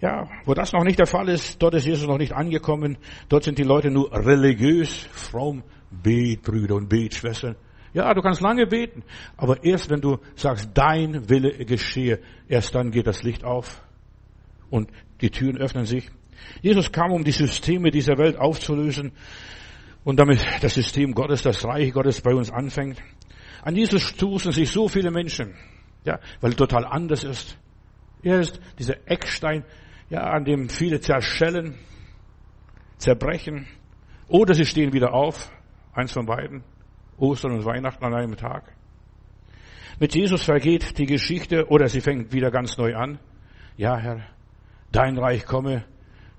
Ja, 0.00 0.28
wo 0.44 0.54
das 0.54 0.72
noch 0.72 0.84
nicht 0.84 1.00
der 1.00 1.06
Fall 1.06 1.28
ist, 1.28 1.60
dort 1.60 1.74
ist 1.74 1.86
Jesus 1.86 2.06
noch 2.06 2.18
nicht 2.18 2.32
angekommen, 2.32 2.96
dort 3.28 3.42
sind 3.42 3.58
die 3.58 3.64
Leute 3.64 3.90
nur 3.90 4.12
religiös, 4.12 5.08
fromm, 5.10 5.64
Betbrüder 5.90 6.76
und 6.76 6.88
Betschwestern. 6.88 7.56
Ja, 7.92 8.14
du 8.14 8.22
kannst 8.22 8.40
lange 8.40 8.68
beten, 8.68 9.02
aber 9.36 9.64
erst 9.64 9.90
wenn 9.90 10.00
du 10.00 10.18
sagst, 10.36 10.70
dein 10.74 11.28
Wille 11.28 11.64
geschehe, 11.64 12.20
erst 12.48 12.72
dann 12.76 12.92
geht 12.92 13.08
das 13.08 13.24
Licht 13.24 13.42
auf 13.44 13.82
und 14.70 14.90
die 15.24 15.30
Türen 15.30 15.56
öffnen 15.56 15.86
sich. 15.86 16.10
Jesus 16.60 16.92
kam, 16.92 17.10
um 17.10 17.24
die 17.24 17.32
Systeme 17.32 17.90
dieser 17.90 18.18
Welt 18.18 18.36
aufzulösen 18.36 19.12
und 20.04 20.18
damit 20.18 20.44
das 20.60 20.74
System 20.74 21.14
Gottes, 21.14 21.42
das 21.42 21.64
Reich 21.64 21.94
Gottes 21.94 22.20
bei 22.20 22.34
uns 22.34 22.50
anfängt. 22.50 23.02
An 23.62 23.74
Jesus 23.74 24.02
stoßen 24.02 24.52
sich 24.52 24.70
so 24.70 24.86
viele 24.86 25.10
Menschen, 25.10 25.54
ja, 26.04 26.20
weil 26.42 26.52
er 26.52 26.56
total 26.58 26.84
anders 26.84 27.24
ist. 27.24 27.56
Er 28.22 28.40
ist 28.40 28.60
dieser 28.78 28.96
Eckstein, 29.06 29.64
ja, 30.10 30.20
an 30.24 30.44
dem 30.44 30.68
viele 30.68 31.00
zerschellen, 31.00 31.74
zerbrechen, 32.98 33.66
oder 34.28 34.52
sie 34.52 34.66
stehen 34.66 34.92
wieder 34.92 35.14
auf, 35.14 35.50
eins 35.94 36.12
von 36.12 36.26
beiden, 36.26 36.62
Ostern 37.16 37.52
und 37.52 37.64
Weihnachten 37.64 38.04
an 38.04 38.12
einem 38.12 38.36
Tag. 38.36 38.74
Mit 39.98 40.14
Jesus 40.14 40.44
vergeht 40.44 40.98
die 40.98 41.06
Geschichte 41.06 41.68
oder 41.68 41.88
sie 41.88 42.02
fängt 42.02 42.32
wieder 42.34 42.50
ganz 42.50 42.76
neu 42.76 42.94
an. 42.94 43.18
Ja, 43.76 43.96
Herr, 43.96 44.33
dein 44.94 45.18
Reich 45.18 45.44
komme, 45.44 45.84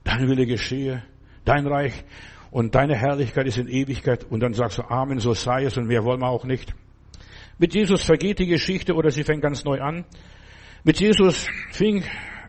dein 0.04 0.28
Wille 0.30 0.46
geschehe, 0.46 1.04
dein 1.44 1.68
Reich 1.68 2.04
und 2.52 2.74
deine 2.74 2.96
Herrlichkeit 2.96 3.48
ist 3.48 3.58
in 3.58 3.68
Ewigkeit 3.68 4.24
und 4.24 4.40
dann 4.40 4.54
sagst 4.54 4.78
du 4.78 4.84
Amen, 4.84 5.20
so 5.20 5.34
sei 5.34 5.66
es 5.66 5.78
und 5.78 5.88
mehr 5.88 6.04
wollen 6.04 6.22
wir 6.22 6.30
auch 6.30 6.46
nicht. 6.46 6.74
Mit 7.58 7.74
Jesus 7.74 8.04
vergeht 8.04 8.40
die 8.40 8.48
Geschichte 8.48 8.94
oder 8.94 9.12
sie 9.12 9.24
fängt 9.24 9.42
ganz 9.42 9.64
neu 9.66 9.82
an. 9.82 10.06
Mit 10.84 11.00
Jesus 11.00 11.48
fing 11.72 12.04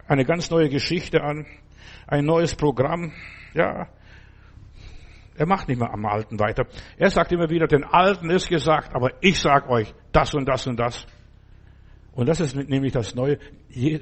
eine 0.07 0.24
ganz 0.24 0.50
neue 0.50 0.68
Geschichte 0.68 1.22
an, 1.22 1.46
ein 2.07 2.24
neues 2.24 2.54
Programm. 2.54 3.12
Ja, 3.54 3.88
er 5.36 5.46
macht 5.46 5.68
nicht 5.68 5.78
mehr 5.78 5.92
am 5.92 6.07
Alten 6.07 6.38
weiter. 6.38 6.66
Er 6.96 7.11
sagt 7.11 7.32
immer 7.32 7.50
wieder, 7.50 7.66
den 7.66 7.84
Alten 7.84 8.30
ist 8.30 8.48
gesagt, 8.48 8.94
aber 8.94 9.11
ich 9.20 9.40
sag 9.40 9.68
euch 9.68 9.92
das 10.12 10.34
und 10.34 10.46
das 10.46 10.66
und 10.66 10.76
das. 10.76 11.07
Und 12.12 12.28
das 12.28 12.40
ist 12.40 12.57
nämlich 12.57 12.92
das 12.92 13.14
Neue. 13.14 13.38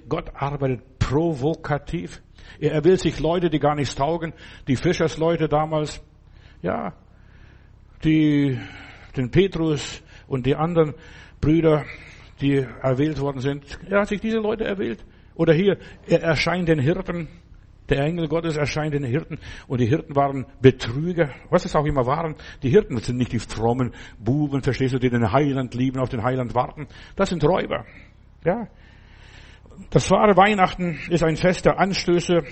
Gott 0.09 0.30
arbeitet 0.34 0.82
provokativ. 1.05 2.22
Er 2.59 2.82
will 2.84 2.98
sich 2.98 3.20
Leute, 3.20 3.50
die 3.50 3.59
gar 3.59 3.74
nichts 3.74 3.94
taugen, 3.94 4.32
die 4.68 4.76
Fischersleute 4.76 5.48
damals, 5.48 6.02
ja, 6.62 6.94
die, 8.05 8.59
den 9.16 9.30
Petrus 9.30 10.02
und 10.26 10.46
die 10.46 10.57
anderen 10.57 10.94
Brüder, 11.40 11.84
die 12.40 12.57
erwählt 12.57 13.20
worden 13.20 13.40
sind. 13.40 13.78
Er 13.88 14.00
hat 14.00 14.09
sich 14.09 14.20
diese 14.20 14.38
Leute 14.38 14.64
erwählt. 14.64 15.05
Oder 15.34 15.52
hier, 15.52 15.78
er 16.07 16.22
erscheint 16.22 16.68
den 16.68 16.78
Hirten. 16.78 17.28
Der 17.90 17.98
Engel 18.00 18.28
Gottes 18.28 18.57
erscheint 18.57 18.94
den 18.94 19.05
Hirten 19.05 19.38
und 19.68 19.78
die 19.78 19.86
Hirten 19.86 20.16
waren 20.16 20.46
Betrüger, 20.62 21.28
was 21.50 21.66
es 21.66 21.76
auch 21.76 21.84
immer 21.84 22.07
waren. 22.07 22.34
Die 22.62 22.70
Hirten 22.70 22.96
sind 22.96 23.18
nicht 23.18 23.32
die 23.32 23.38
frommen 23.38 23.92
Buben, 24.18 24.62
verstehst 24.62 24.94
du, 24.94 24.98
die 24.98 25.11
den 25.11 25.32
Heiland 25.32 25.74
lieben, 25.74 25.98
auf 26.00 26.09
den 26.09 26.22
Heiland 26.22 26.55
warten. 26.55 26.86
Das 27.14 27.28
sind 27.28 27.44
Räuber. 27.44 27.84
Ja, 28.42 28.68
das 29.90 30.10
wahre 30.10 30.36
Weihnachten 30.36 30.98
ist 31.10 31.22
ein 31.22 31.36
Fest 31.36 31.64
der 31.64 31.78
Anstöße, 31.78 32.42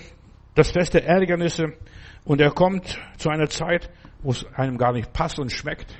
das 0.54 0.70
Fest 0.70 0.94
der 0.94 1.06
Ärgernisse 1.06 1.74
und 2.24 2.40
er 2.40 2.50
kommt 2.50 2.98
zu 3.16 3.30
einer 3.30 3.48
Zeit, 3.48 3.90
wo 4.22 4.30
es 4.30 4.46
einem 4.54 4.78
gar 4.78 4.92
nicht 4.92 5.12
passt 5.12 5.38
und 5.38 5.50
schmeckt. 5.50 5.94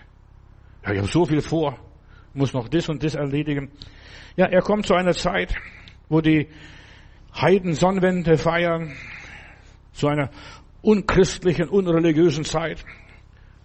Ja, 0.84 0.92
ich 0.92 0.98
habe 0.98 1.08
so 1.08 1.24
viel 1.24 1.40
vor, 1.40 1.78
muss 2.34 2.52
noch 2.52 2.68
das 2.68 2.88
und 2.88 3.02
das 3.02 3.14
erledigen. 3.14 3.70
Ja, 4.36 4.46
er 4.46 4.62
kommt 4.62 4.86
zu 4.86 4.94
einer 4.94 5.12
Zeit, 5.12 5.54
wo 6.08 6.20
die 6.20 6.48
Heiden 7.34 7.74
Sonnenwende 7.74 8.36
feiern, 8.36 8.92
zu 9.92 10.08
einer 10.08 10.30
unchristlichen, 10.82 11.68
unreligiösen 11.68 12.44
Zeit, 12.44 12.84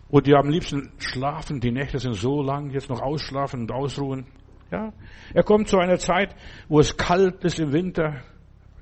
wo 0.10 0.22
die 0.22 0.36
am 0.36 0.50
liebsten 0.50 0.92
schlafen, 1.00 1.60
die 1.60 1.72
Nächte 1.72 2.00
sind 2.00 2.14
so 2.14 2.42
lang, 2.42 2.70
jetzt 2.72 2.90
noch 2.90 3.02
ausschlafen 3.02 3.62
und 3.62 3.72
ausruhen. 3.72 4.26
Ja, 4.72 4.92
er 5.34 5.44
kommt 5.44 5.70
zu 5.70 5.78
einer 5.78 5.98
Zeit, 5.98 6.36
wo 6.68 6.80
es 6.80 6.98
kalt 6.98 7.44
ist 7.44 7.60
im 7.60 7.72
Winter, 7.72 8.22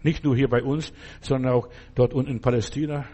nicht 0.02 0.24
nur 0.24 0.36
hier 0.36 0.48
bei 0.48 0.64
uns, 0.64 0.94
sondern 1.22 1.54
auch 1.54 1.70
dort 1.94 2.14
unten 2.14 2.32
in 2.32 2.42
Palästina 2.42 3.06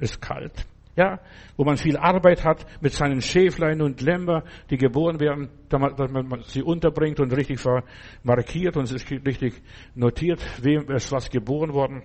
ist 0.00 0.20
kalt. 0.20 0.66
Ja, 0.96 1.20
wo 1.56 1.64
man 1.64 1.76
viel 1.76 1.96
Arbeit 1.96 2.44
hat 2.44 2.66
mit 2.82 2.92
seinen 2.92 3.22
Schäflein 3.22 3.80
und 3.80 4.00
Lämmer, 4.02 4.42
die 4.68 4.76
geboren 4.76 5.20
werden, 5.20 5.48
damit 5.68 5.98
man 5.98 6.42
sie 6.42 6.62
unterbringt 6.62 7.20
und 7.20 7.32
richtig 7.32 7.60
markiert 8.22 8.76
und 8.76 8.86
sich 8.86 9.08
richtig 9.10 9.62
notiert, 9.94 10.44
wem 10.62 10.90
ist 10.90 11.12
was 11.12 11.30
geboren 11.30 11.72
worden. 11.72 12.02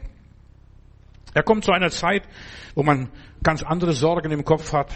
Er 1.33 1.43
kommt 1.43 1.65
zu 1.65 1.73
einer 1.73 1.89
Zeit, 1.89 2.23
wo 2.75 2.83
man 2.83 3.09
ganz 3.43 3.63
andere 3.63 3.91
Sorgen 3.91 4.31
im 4.31 4.45
Kopf 4.45 4.71
hat, 4.71 4.95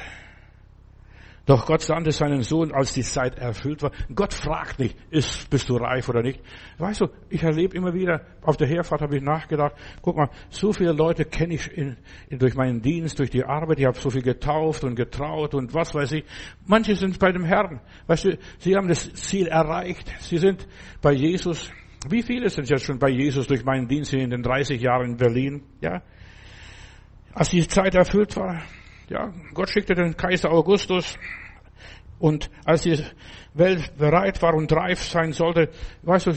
doch 1.50 1.66
Gott 1.66 1.82
sandte 1.82 2.12
seinen 2.12 2.44
Sohn, 2.44 2.72
als 2.72 2.94
die 2.94 3.02
Zeit 3.02 3.40
erfüllt 3.40 3.82
war. 3.82 3.92
Gott 4.14 4.36
fragt 4.36 4.78
nicht, 4.78 4.96
ist, 5.10 5.50
bist 5.50 5.68
du 5.68 5.78
reif 5.78 6.08
oder 6.08 6.22
nicht. 6.22 6.40
Weißt 6.78 7.02
du, 7.02 7.08
ich 7.28 7.42
erlebe 7.42 7.76
immer 7.76 7.92
wieder, 7.92 8.22
auf 8.44 8.56
der 8.56 8.68
Herfahrt 8.68 9.02
habe 9.02 9.18
ich 9.18 9.24
nachgedacht, 9.24 9.74
guck 10.04 10.16
mal, 10.16 10.30
so 10.52 10.72
viele 10.72 10.92
Leute 10.92 11.26
kenne 11.26 11.56
ich 11.56 11.76
in, 11.76 11.98
in, 12.30 12.38
durch 12.38 12.54
meinen 12.54 12.84
Dienst, 12.84 13.18
durch 13.18 13.32
die 13.32 13.44
Arbeit, 13.44 13.80
ich 13.80 13.88
habe 13.88 13.98
so 13.98 14.12
viel 14.12 14.22
getauft 14.22 14.84
und 14.84 14.94
getraut 14.94 15.56
und 15.56 15.74
was 15.74 15.96
weiß 15.96 16.12
ich. 16.12 16.24
Manche 16.68 16.94
sind 16.94 17.18
bei 17.18 17.32
dem 17.32 17.46
Herrn. 17.46 17.82
Weißt 18.06 18.26
du, 18.26 18.38
sie 18.60 18.76
haben 18.76 18.88
das 18.88 19.12
Ziel 19.14 19.48
erreicht. 19.48 20.08
Sie 20.20 20.38
sind 20.38 20.68
bei 21.02 21.14
Jesus. 21.14 21.72
Wie 22.08 22.22
viele 22.22 22.50
sind 22.50 22.70
jetzt 22.70 22.86
schon 22.86 23.00
bei 23.00 23.10
Jesus 23.10 23.48
durch 23.48 23.66
meinen 23.66 23.88
Dienst 23.88 24.12
hier 24.12 24.22
in 24.22 24.30
den 24.30 24.44
30 24.44 24.80
Jahren 24.80 25.14
in 25.14 25.18
Berlin? 25.18 25.64
Ja. 25.82 26.04
Als 27.34 27.50
die 27.50 27.68
Zeit 27.68 27.96
erfüllt 27.96 28.38
war, 28.38 28.62
ja, 29.10 29.34
Gott 29.56 29.72
schickte 29.72 29.96
den 29.96 30.16
Kaiser 30.16 30.52
Augustus 30.52 31.18
und 32.20 32.50
als 32.66 32.84
die 32.84 33.04
Welt 33.54 33.98
bereit 33.98 34.42
war 34.42 34.54
und 34.54 34.72
reif 34.72 35.02
sein 35.02 35.34
sollte, 35.34 35.70
weißt 36.04 36.28
du, 36.28 36.34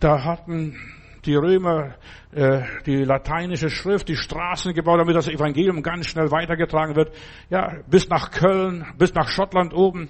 da 0.00 0.24
hatten 0.24 0.76
die 1.24 1.34
Römer 1.34 1.94
äh, 2.32 2.62
die 2.86 3.04
lateinische 3.04 3.70
Schrift, 3.70 4.08
die 4.08 4.16
Straßen 4.16 4.72
gebaut, 4.74 5.00
damit 5.00 5.16
das 5.16 5.28
Evangelium 5.28 5.82
ganz 5.82 6.06
schnell 6.06 6.30
weitergetragen 6.30 6.94
wird. 6.96 7.12
Ja, 7.50 7.78
bis 7.88 8.08
nach 8.08 8.30
Köln, 8.30 8.86
bis 8.98 9.14
nach 9.14 9.28
Schottland 9.28 9.74
oben. 9.74 10.08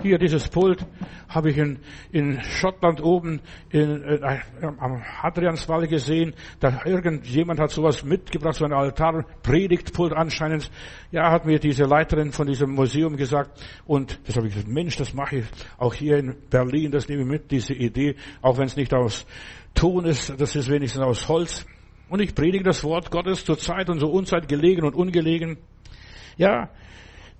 Hier 0.00 0.18
dieses 0.18 0.48
Pult 0.48 0.86
habe 1.28 1.50
ich 1.50 1.58
in, 1.58 1.78
in 2.12 2.42
Schottland 2.42 3.02
oben 3.02 3.40
in, 3.70 4.02
äh, 4.02 4.40
am 4.78 5.02
Hadrianswall 5.02 5.86
gesehen. 5.86 6.34
Da 6.60 6.80
irgendjemand 6.84 7.60
hat 7.60 7.70
sowas 7.70 8.02
mitgebracht, 8.02 8.54
so 8.54 8.64
ein 8.64 8.72
Altar, 8.72 9.24
Predigtpult 9.42 10.14
anscheinend. 10.14 10.70
Ja, 11.10 11.30
hat 11.30 11.44
mir 11.44 11.58
diese 11.58 11.84
Leiterin 11.84 12.32
von 12.32 12.46
diesem 12.46 12.70
Museum 12.70 13.16
gesagt. 13.16 13.62
Und 13.84 14.18
das 14.26 14.36
habe 14.36 14.48
ich 14.48 14.54
gesagt, 14.54 14.72
Mensch, 14.72 14.96
das 14.96 15.12
mache 15.12 15.36
ich 15.36 15.44
auch 15.76 15.94
hier 15.94 16.16
in 16.16 16.36
Berlin, 16.48 16.90
das 16.90 17.08
nehme 17.08 17.22
ich 17.22 17.28
mit, 17.28 17.50
diese 17.50 17.74
Idee, 17.74 18.16
auch 18.40 18.56
wenn 18.56 18.66
es 18.66 18.76
nicht 18.76 18.94
aus 18.94 19.26
Ton 19.74 20.06
ist, 20.06 20.40
das 20.40 20.56
ist 20.56 20.70
wenigstens 20.70 21.02
aus 21.02 21.28
Holz. 21.28 21.66
Und 22.08 22.20
ich 22.20 22.34
predige 22.34 22.64
das 22.64 22.82
Wort 22.82 23.10
Gottes 23.10 23.44
zur 23.44 23.58
Zeit 23.58 23.88
und 23.88 24.00
zur 24.00 24.12
Unzeit 24.12 24.48
gelegen 24.48 24.84
und 24.84 24.94
ungelegen. 24.94 25.58
Ja, 26.36 26.70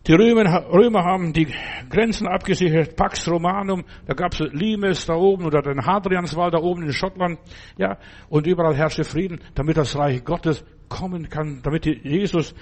die 0.06 0.14
Römer, 0.14 0.66
Römer 0.72 1.04
haben 1.04 1.32
die 1.32 1.48
Grenzen 1.88 2.26
abgesichert, 2.26 2.96
Pax 2.96 3.28
Romanum, 3.28 3.84
da 4.06 4.14
gab 4.14 4.32
es 4.32 4.40
Limes 4.52 5.06
da 5.06 5.14
oben 5.14 5.44
oder 5.44 5.62
den 5.62 5.84
Hadrianswall 5.86 6.50
da 6.50 6.58
oben 6.58 6.82
in 6.82 6.92
Schottland, 6.92 7.38
ja, 7.76 7.98
und 8.28 8.46
überall 8.46 8.74
herrschte 8.74 9.04
Frieden, 9.04 9.40
damit 9.54 9.76
das 9.76 9.96
Reich 9.96 10.24
Gottes 10.24 10.64
kommen 10.88 11.28
kann, 11.28 11.60
damit 11.62 11.86
Jesus 11.86 12.54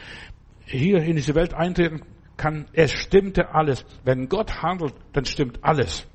hier 0.66 0.98
in 0.98 1.16
diese 1.16 1.34
Welt 1.34 1.54
eintreten 1.54 2.02
kann. 2.36 2.66
Es 2.72 2.92
stimmte 2.92 3.54
alles. 3.54 3.84
Wenn 4.04 4.28
Gott 4.28 4.62
handelt, 4.62 4.94
dann 5.12 5.24
stimmt 5.24 5.58
alles. 5.62 6.06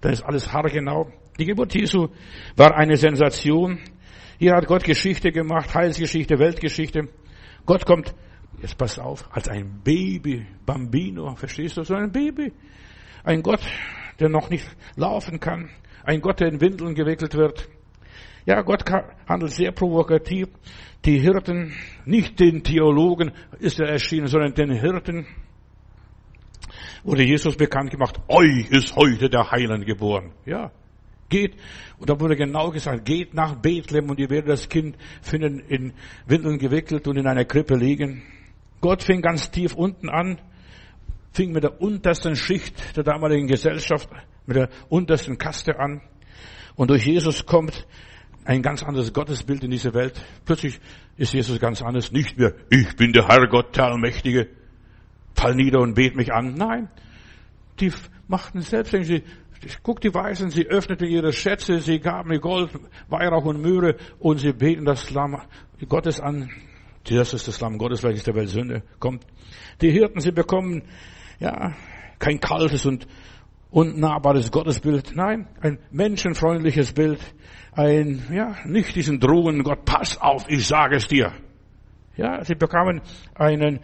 Dann 0.00 0.12
ist 0.12 0.22
alles 0.22 0.52
haargenau. 0.52 1.10
Die 1.38 1.44
Geburt 1.44 1.74
Jesu 1.74 2.08
war 2.56 2.76
eine 2.76 2.96
Sensation. 2.96 3.78
Hier 4.38 4.54
hat 4.54 4.66
Gott 4.66 4.84
Geschichte 4.84 5.30
gemacht, 5.30 5.74
Heilsgeschichte, 5.74 6.38
Weltgeschichte. 6.38 7.08
Gott 7.66 7.86
kommt 7.86 8.14
Jetzt 8.60 8.76
pass 8.76 8.98
auf, 8.98 9.28
als 9.34 9.48
ein 9.48 9.80
Baby, 9.82 10.46
Bambino, 10.66 11.34
verstehst 11.34 11.76
du, 11.76 11.82
so 11.82 11.94
ein 11.94 12.12
Baby. 12.12 12.52
Ein 13.24 13.42
Gott, 13.42 13.60
der 14.18 14.28
noch 14.28 14.50
nicht 14.50 14.66
laufen 14.96 15.40
kann. 15.40 15.70
Ein 16.04 16.20
Gott, 16.20 16.40
der 16.40 16.48
in 16.48 16.60
Windeln 16.60 16.94
gewickelt 16.94 17.34
wird. 17.34 17.68
Ja, 18.44 18.62
Gott 18.62 18.84
handelt 19.28 19.52
sehr 19.52 19.72
provokativ. 19.72 20.48
Die 21.04 21.18
Hirten, 21.18 21.72
nicht 22.04 22.38
den 22.38 22.62
Theologen 22.62 23.32
ist 23.58 23.80
er 23.80 23.88
erschienen, 23.88 24.26
sondern 24.26 24.54
den 24.54 24.72
Hirten. 24.72 25.26
wurde 27.02 27.22
Jesus 27.22 27.56
bekannt 27.56 27.90
gemacht, 27.90 28.20
euch 28.28 28.70
ist 28.70 28.94
heute 28.94 29.30
der 29.30 29.50
Heiland 29.50 29.86
geboren. 29.86 30.32
Ja, 30.44 30.70
geht. 31.30 31.54
Und 31.98 32.10
da 32.10 32.20
wurde 32.20 32.36
genau 32.36 32.70
gesagt, 32.70 33.06
geht 33.06 33.32
nach 33.32 33.54
Bethlehem 33.54 34.10
und 34.10 34.18
ihr 34.18 34.28
werdet 34.28 34.50
das 34.50 34.68
Kind 34.68 34.96
finden, 35.22 35.60
in 35.60 35.94
Windeln 36.26 36.58
gewickelt 36.58 37.08
und 37.08 37.16
in 37.16 37.26
einer 37.26 37.44
Krippe 37.46 37.76
liegen. 37.76 38.22
Gott 38.80 39.02
fing 39.02 39.22
ganz 39.22 39.50
tief 39.50 39.74
unten 39.74 40.08
an, 40.08 40.40
fing 41.32 41.52
mit 41.52 41.64
der 41.64 41.80
untersten 41.80 42.36
Schicht 42.36 42.96
der 42.96 43.04
damaligen 43.04 43.46
Gesellschaft, 43.46 44.08
mit 44.46 44.56
der 44.56 44.68
untersten 44.88 45.38
Kaste 45.38 45.78
an. 45.78 46.00
Und 46.76 46.90
durch 46.90 47.06
Jesus 47.06 47.46
kommt 47.46 47.86
ein 48.44 48.62
ganz 48.62 48.82
anderes 48.82 49.12
Gottesbild 49.12 49.64
in 49.64 49.70
diese 49.70 49.92
Welt. 49.94 50.20
Plötzlich 50.44 50.80
ist 51.16 51.34
Jesus 51.34 51.60
ganz 51.60 51.82
anders. 51.82 52.10
Nicht 52.10 52.38
mehr, 52.38 52.54
ich 52.70 52.96
bin 52.96 53.12
der 53.12 53.28
Herr 53.28 53.46
Gott, 53.48 53.76
der 53.76 53.84
Allmächtige. 53.84 54.48
Fall 55.34 55.54
nieder 55.54 55.80
und 55.80 55.94
bet 55.94 56.16
mich 56.16 56.32
an. 56.32 56.54
Nein. 56.54 56.88
Die 57.80 57.92
machten 58.28 58.60
selbstständig. 58.60 59.22
Guck 59.82 60.00
die 60.00 60.14
Weisen, 60.14 60.50
sie 60.50 60.66
öffneten 60.66 61.06
ihre 61.06 61.32
Schätze, 61.32 61.80
sie 61.80 61.98
gaben 61.98 62.30
mir 62.30 62.40
Gold, 62.40 62.70
Weihrauch 63.08 63.44
und 63.44 63.60
Mühre 63.60 63.96
und 64.18 64.38
sie 64.38 64.54
beten 64.54 64.86
das 64.86 65.10
Lamm 65.10 65.38
Gottes 65.86 66.18
an. 66.18 66.50
Das 67.04 67.32
ist 67.34 67.48
das 67.48 67.60
Lamm 67.60 67.78
Gottes, 67.78 68.02
welches 68.02 68.24
der 68.24 68.34
Welt 68.34 68.48
Sünde 68.48 68.82
kommt. 68.98 69.24
Die 69.80 69.90
Hirten, 69.90 70.20
sie 70.20 70.32
bekommen, 70.32 70.82
ja, 71.38 71.74
kein 72.18 72.40
kaltes 72.40 72.84
und 72.84 73.06
unnahbares 73.70 74.50
Gottesbild. 74.50 75.12
Nein, 75.14 75.46
ein 75.60 75.78
menschenfreundliches 75.90 76.92
Bild. 76.92 77.20
Ein, 77.72 78.24
ja, 78.32 78.56
nicht 78.64 78.94
diesen 78.96 79.20
drohenden 79.20 79.62
Gott, 79.62 79.84
pass 79.84 80.20
auf, 80.20 80.44
ich 80.48 80.66
sage 80.66 80.96
es 80.96 81.06
dir. 81.06 81.32
Ja, 82.16 82.44
sie 82.44 82.54
bekamen 82.54 83.00
einen 83.34 83.80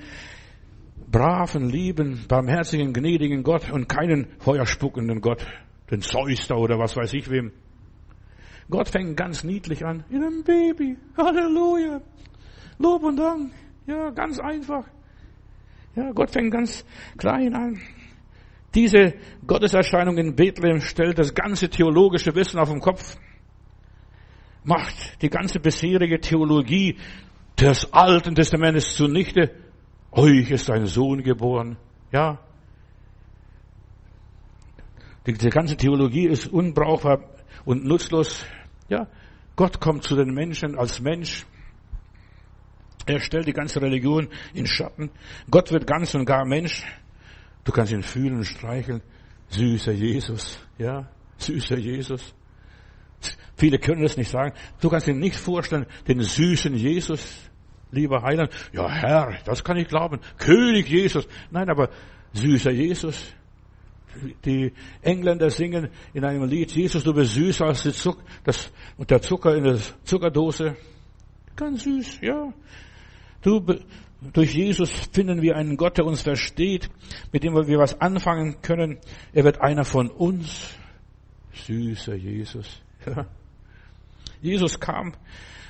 braven, 1.11 1.71
lieben, 1.71 2.25
barmherzigen, 2.29 2.93
gnädigen 2.93 3.43
Gott 3.43 3.71
und 3.71 3.89
keinen 3.89 4.27
feuerspuckenden 4.41 5.21
Gott, 5.21 5.47
den 5.91 6.03
Zeus 6.03 6.49
da 6.49 6.57
oder 6.57 6.79
was 6.79 6.97
weiß 6.97 7.15
ich 7.15 7.31
wem. 7.31 7.53
Gott 8.69 8.89
fängt 8.89 9.17
ganz 9.17 9.45
niedlich 9.45 9.85
an, 9.85 10.05
in 10.11 10.25
einem 10.25 10.43
Baby, 10.43 10.99
Halleluja, 11.17 12.01
Lob 12.79 13.03
und 13.03 13.17
Dank, 13.17 13.53
ja, 13.87 14.11
ganz 14.11 14.39
einfach. 14.39 14.85
Ja, 15.95 16.13
Gott 16.13 16.31
fängt 16.31 16.53
ganz 16.53 16.85
klein 17.17 17.55
an. 17.55 17.81
Diese 18.75 19.15
Gotteserscheinung 19.47 20.19
in 20.19 20.37
Bethlehem 20.37 20.81
stellt 20.81 21.19
das 21.19 21.35
ganze 21.35 21.71
theologische 21.71 22.35
Wissen 22.35 22.59
auf 22.59 22.69
den 22.69 22.81
Kopf, 22.81 23.17
macht 24.65 25.23
die 25.23 25.31
ganze 25.31 25.61
bisherige 25.61 26.21
Theologie 26.21 26.99
des 27.59 27.91
Alten 27.93 28.35
Testamentes 28.35 28.95
zunichte. 28.95 29.55
Euch 30.13 30.51
ist 30.51 30.71
ein 30.71 30.87
Sohn 30.87 31.23
geboren. 31.23 31.79
Ja. 32.13 32.39
Die, 35.27 35.33
die 35.33 35.49
ganze 35.49 35.77
Theologie 35.77 36.27
ist 36.27 36.47
unbrauchbar 36.47 37.21
und 37.65 37.85
nutzlos. 37.85 38.45
Ja. 38.89 39.09
Gott 39.57 39.81
kommt 39.81 40.05
zu 40.05 40.17
den 40.17 40.35
Menschen 40.35 40.79
als 40.79 41.01
Mensch. 41.01 41.47
Er 43.07 43.21
stellt 43.21 43.47
die 43.47 43.53
ganze 43.53 43.81
Religion 43.81 44.29
in 44.53 44.67
Schatten. 44.67 45.11
Gott 45.51 45.73
wird 45.73 45.87
ganz 45.87 46.15
und 46.15 46.25
gar 46.25 46.45
Mensch. 46.45 46.85
Du 47.65 47.73
kannst 47.73 47.93
ihn 47.93 48.03
fühlen 48.03 48.37
und 48.37 48.45
streicheln. 48.45 49.03
Süßer 49.49 49.93
Jesus, 49.93 50.59
ja, 50.77 51.09
süßer 51.39 51.79
Jesus. 51.79 52.35
Viele 53.57 53.79
können 53.79 54.03
das 54.03 54.17
nicht 54.17 54.31
sagen. 54.31 54.53
Du 54.81 54.91
kannst 54.91 55.07
dir 55.07 55.15
nicht 55.15 55.37
vorstellen, 55.37 55.87
den 56.07 56.21
süßen 56.21 56.75
Jesus, 56.75 57.51
lieber 57.91 58.23
Heiland. 58.23 58.51
Ja, 58.73 58.89
Herr, 58.89 59.39
das 59.45 59.65
kann 59.65 59.77
ich 59.77 59.89
glauben. 59.89 60.21
König 60.37 60.89
Jesus. 60.89 61.27
Nein, 61.51 61.71
aber 61.71 61.89
süßer 62.33 62.73
Jesus. 62.73 63.33
Die 64.45 64.73
Engländer 65.03 65.51
singen 65.51 65.91
in 66.15 66.25
einem 66.25 66.45
Lied, 66.45 66.73
Jesus, 66.73 67.05
du 67.05 67.13
bist 67.13 67.35
süßer 67.35 67.67
als 67.67 67.83
die 67.83 67.93
Zuck, 67.93 68.19
das, 68.45 68.73
und 68.97 69.11
der 69.11 69.21
Zucker 69.21 69.55
in 69.55 69.65
der 69.65 69.79
Zuckerdose. 70.05 70.77
Ganz 71.55 71.85
süß, 71.85 72.21
ja. 72.23 72.53
Du 73.47 73.65
durch 74.33 74.55
Jesus 74.57 74.91
finden 75.13 75.41
wir 75.41 75.55
einen 75.55 75.77
Gott, 75.77 75.99
der 75.99 76.05
uns 76.05 76.23
versteht, 76.23 76.91
mit 77.31 77.45
dem 77.45 77.55
wir 77.55 77.79
was 77.79 78.01
anfangen 78.01 78.61
können. 78.61 78.99
Er 79.33 79.45
wird 79.45 79.61
einer 79.61 79.85
von 79.85 80.11
uns. 80.11 80.75
Süßer 81.53 82.17
Jesus. 82.17 82.83
Jesus 84.43 84.81
kam 84.81 85.13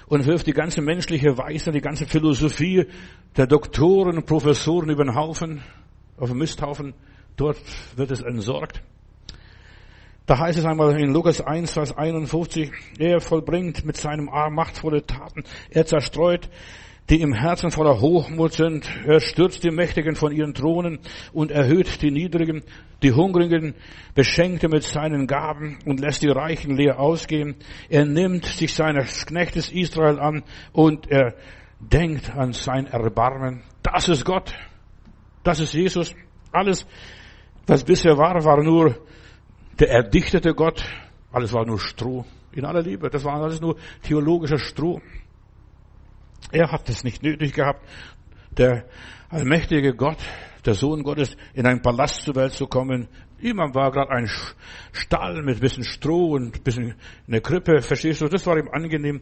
und 0.06 0.24
wirft 0.24 0.46
die 0.46 0.54
ganze 0.54 0.80
menschliche 0.80 1.36
Weisheit, 1.36 1.74
die 1.74 1.82
ganze 1.82 2.06
Philosophie 2.06 2.86
der 3.36 3.46
Doktoren 3.46 4.24
Professoren 4.24 4.88
über 4.88 5.04
den 5.04 5.14
Haufen, 5.14 5.62
auf 6.16 6.30
den 6.30 6.38
Misthaufen. 6.38 6.94
Dort 7.36 7.58
wird 7.94 8.10
es 8.10 8.22
entsorgt. 8.22 8.80
Da 10.24 10.38
heißt 10.38 10.58
es 10.58 10.64
einmal 10.64 10.98
in 10.98 11.12
Lukas 11.12 11.42
1, 11.42 11.74
Vers 11.74 11.94
51, 11.94 12.72
er 12.98 13.20
vollbringt 13.20 13.84
mit 13.84 13.98
seinem 13.98 14.30
Arm 14.30 14.54
machtvolle 14.54 15.04
Taten. 15.04 15.44
Er 15.68 15.84
zerstreut 15.84 16.48
die 17.08 17.20
im 17.20 17.32
Herzen 17.32 17.70
voller 17.70 18.00
Hochmut 18.00 18.54
sind. 18.54 18.88
Er 19.06 19.20
stürzt 19.20 19.62
die 19.62 19.70
Mächtigen 19.70 20.16
von 20.16 20.32
ihren 20.32 20.54
Thronen 20.54 20.98
und 21.32 21.50
erhöht 21.50 22.02
die 22.02 22.10
Niedrigen. 22.10 22.62
Die 23.02 23.12
Hungrigen 23.12 23.74
beschenkt 24.14 24.64
er 24.64 24.70
mit 24.70 24.82
seinen 24.82 25.26
Gaben 25.26 25.78
und 25.84 26.00
lässt 26.00 26.22
die 26.22 26.30
Reichen 26.30 26.76
leer 26.76 26.98
ausgehen. 26.98 27.56
Er 27.88 28.04
nimmt 28.04 28.44
sich 28.46 28.74
seines 28.74 29.26
Knechtes 29.26 29.70
Israel 29.70 30.18
an 30.18 30.42
und 30.72 31.10
er 31.10 31.34
denkt 31.78 32.34
an 32.34 32.52
sein 32.52 32.86
Erbarmen. 32.86 33.62
Das 33.82 34.08
ist 34.08 34.24
Gott. 34.24 34.52
Das 35.44 35.60
ist 35.60 35.74
Jesus. 35.74 36.14
Alles, 36.50 36.86
was 37.66 37.84
bisher 37.84 38.16
war, 38.16 38.44
war 38.44 38.62
nur 38.62 38.96
der 39.78 39.90
erdichtete 39.90 40.54
Gott. 40.54 40.84
Alles 41.30 41.52
war 41.52 41.66
nur 41.66 41.78
Stroh. 41.78 42.24
In 42.52 42.64
aller 42.64 42.82
Liebe. 42.82 43.10
Das 43.10 43.24
war 43.24 43.34
alles 43.34 43.60
nur 43.60 43.76
theologischer 44.02 44.58
Stroh. 44.58 45.00
Er 46.56 46.72
hat 46.72 46.88
es 46.88 47.04
nicht 47.04 47.22
nötig 47.22 47.52
gehabt, 47.52 47.86
der 48.56 48.86
allmächtige 49.28 49.94
Gott, 49.94 50.16
der 50.64 50.72
Sohn 50.72 51.02
Gottes, 51.02 51.36
in 51.52 51.66
einen 51.66 51.82
Palast 51.82 52.22
zur 52.22 52.34
Welt 52.34 52.54
zu 52.54 52.66
kommen. 52.66 53.08
Ihm 53.42 53.58
war 53.58 53.90
gerade 53.90 54.10
ein 54.10 54.26
Stall 54.90 55.42
mit 55.42 55.58
ein 55.58 55.60
bisschen 55.60 55.84
Stroh 55.84 56.30
und 56.30 56.64
bisschen 56.64 56.94
eine 57.28 57.42
Krippe, 57.42 57.82
verstehst 57.82 58.22
du? 58.22 58.28
Das 58.28 58.46
war 58.46 58.56
ihm 58.56 58.70
angenehm. 58.72 59.20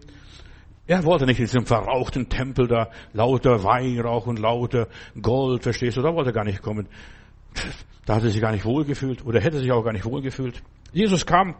Er 0.86 1.02
wollte 1.02 1.26
nicht 1.26 1.40
in 1.40 1.46
diesem 1.46 1.66
verrauchten 1.66 2.28
Tempel 2.28 2.68
da 2.68 2.90
lauter 3.12 3.64
Weihrauch 3.64 4.28
und 4.28 4.38
lauter 4.38 4.86
Gold, 5.20 5.64
verstehst 5.64 5.96
du? 5.96 6.02
Da 6.02 6.14
wollte 6.14 6.30
er 6.30 6.34
gar 6.34 6.44
nicht 6.44 6.62
kommen. 6.62 6.86
Da 8.06 8.14
hat 8.14 8.22
er 8.22 8.30
sich 8.30 8.40
gar 8.40 8.52
nicht 8.52 8.64
wohlgefühlt 8.64 9.26
oder 9.26 9.40
hätte 9.40 9.58
sich 9.58 9.72
auch 9.72 9.82
gar 9.82 9.92
nicht 9.92 10.04
wohlgefühlt. 10.04 10.62
Jesus 10.92 11.26
kam 11.26 11.56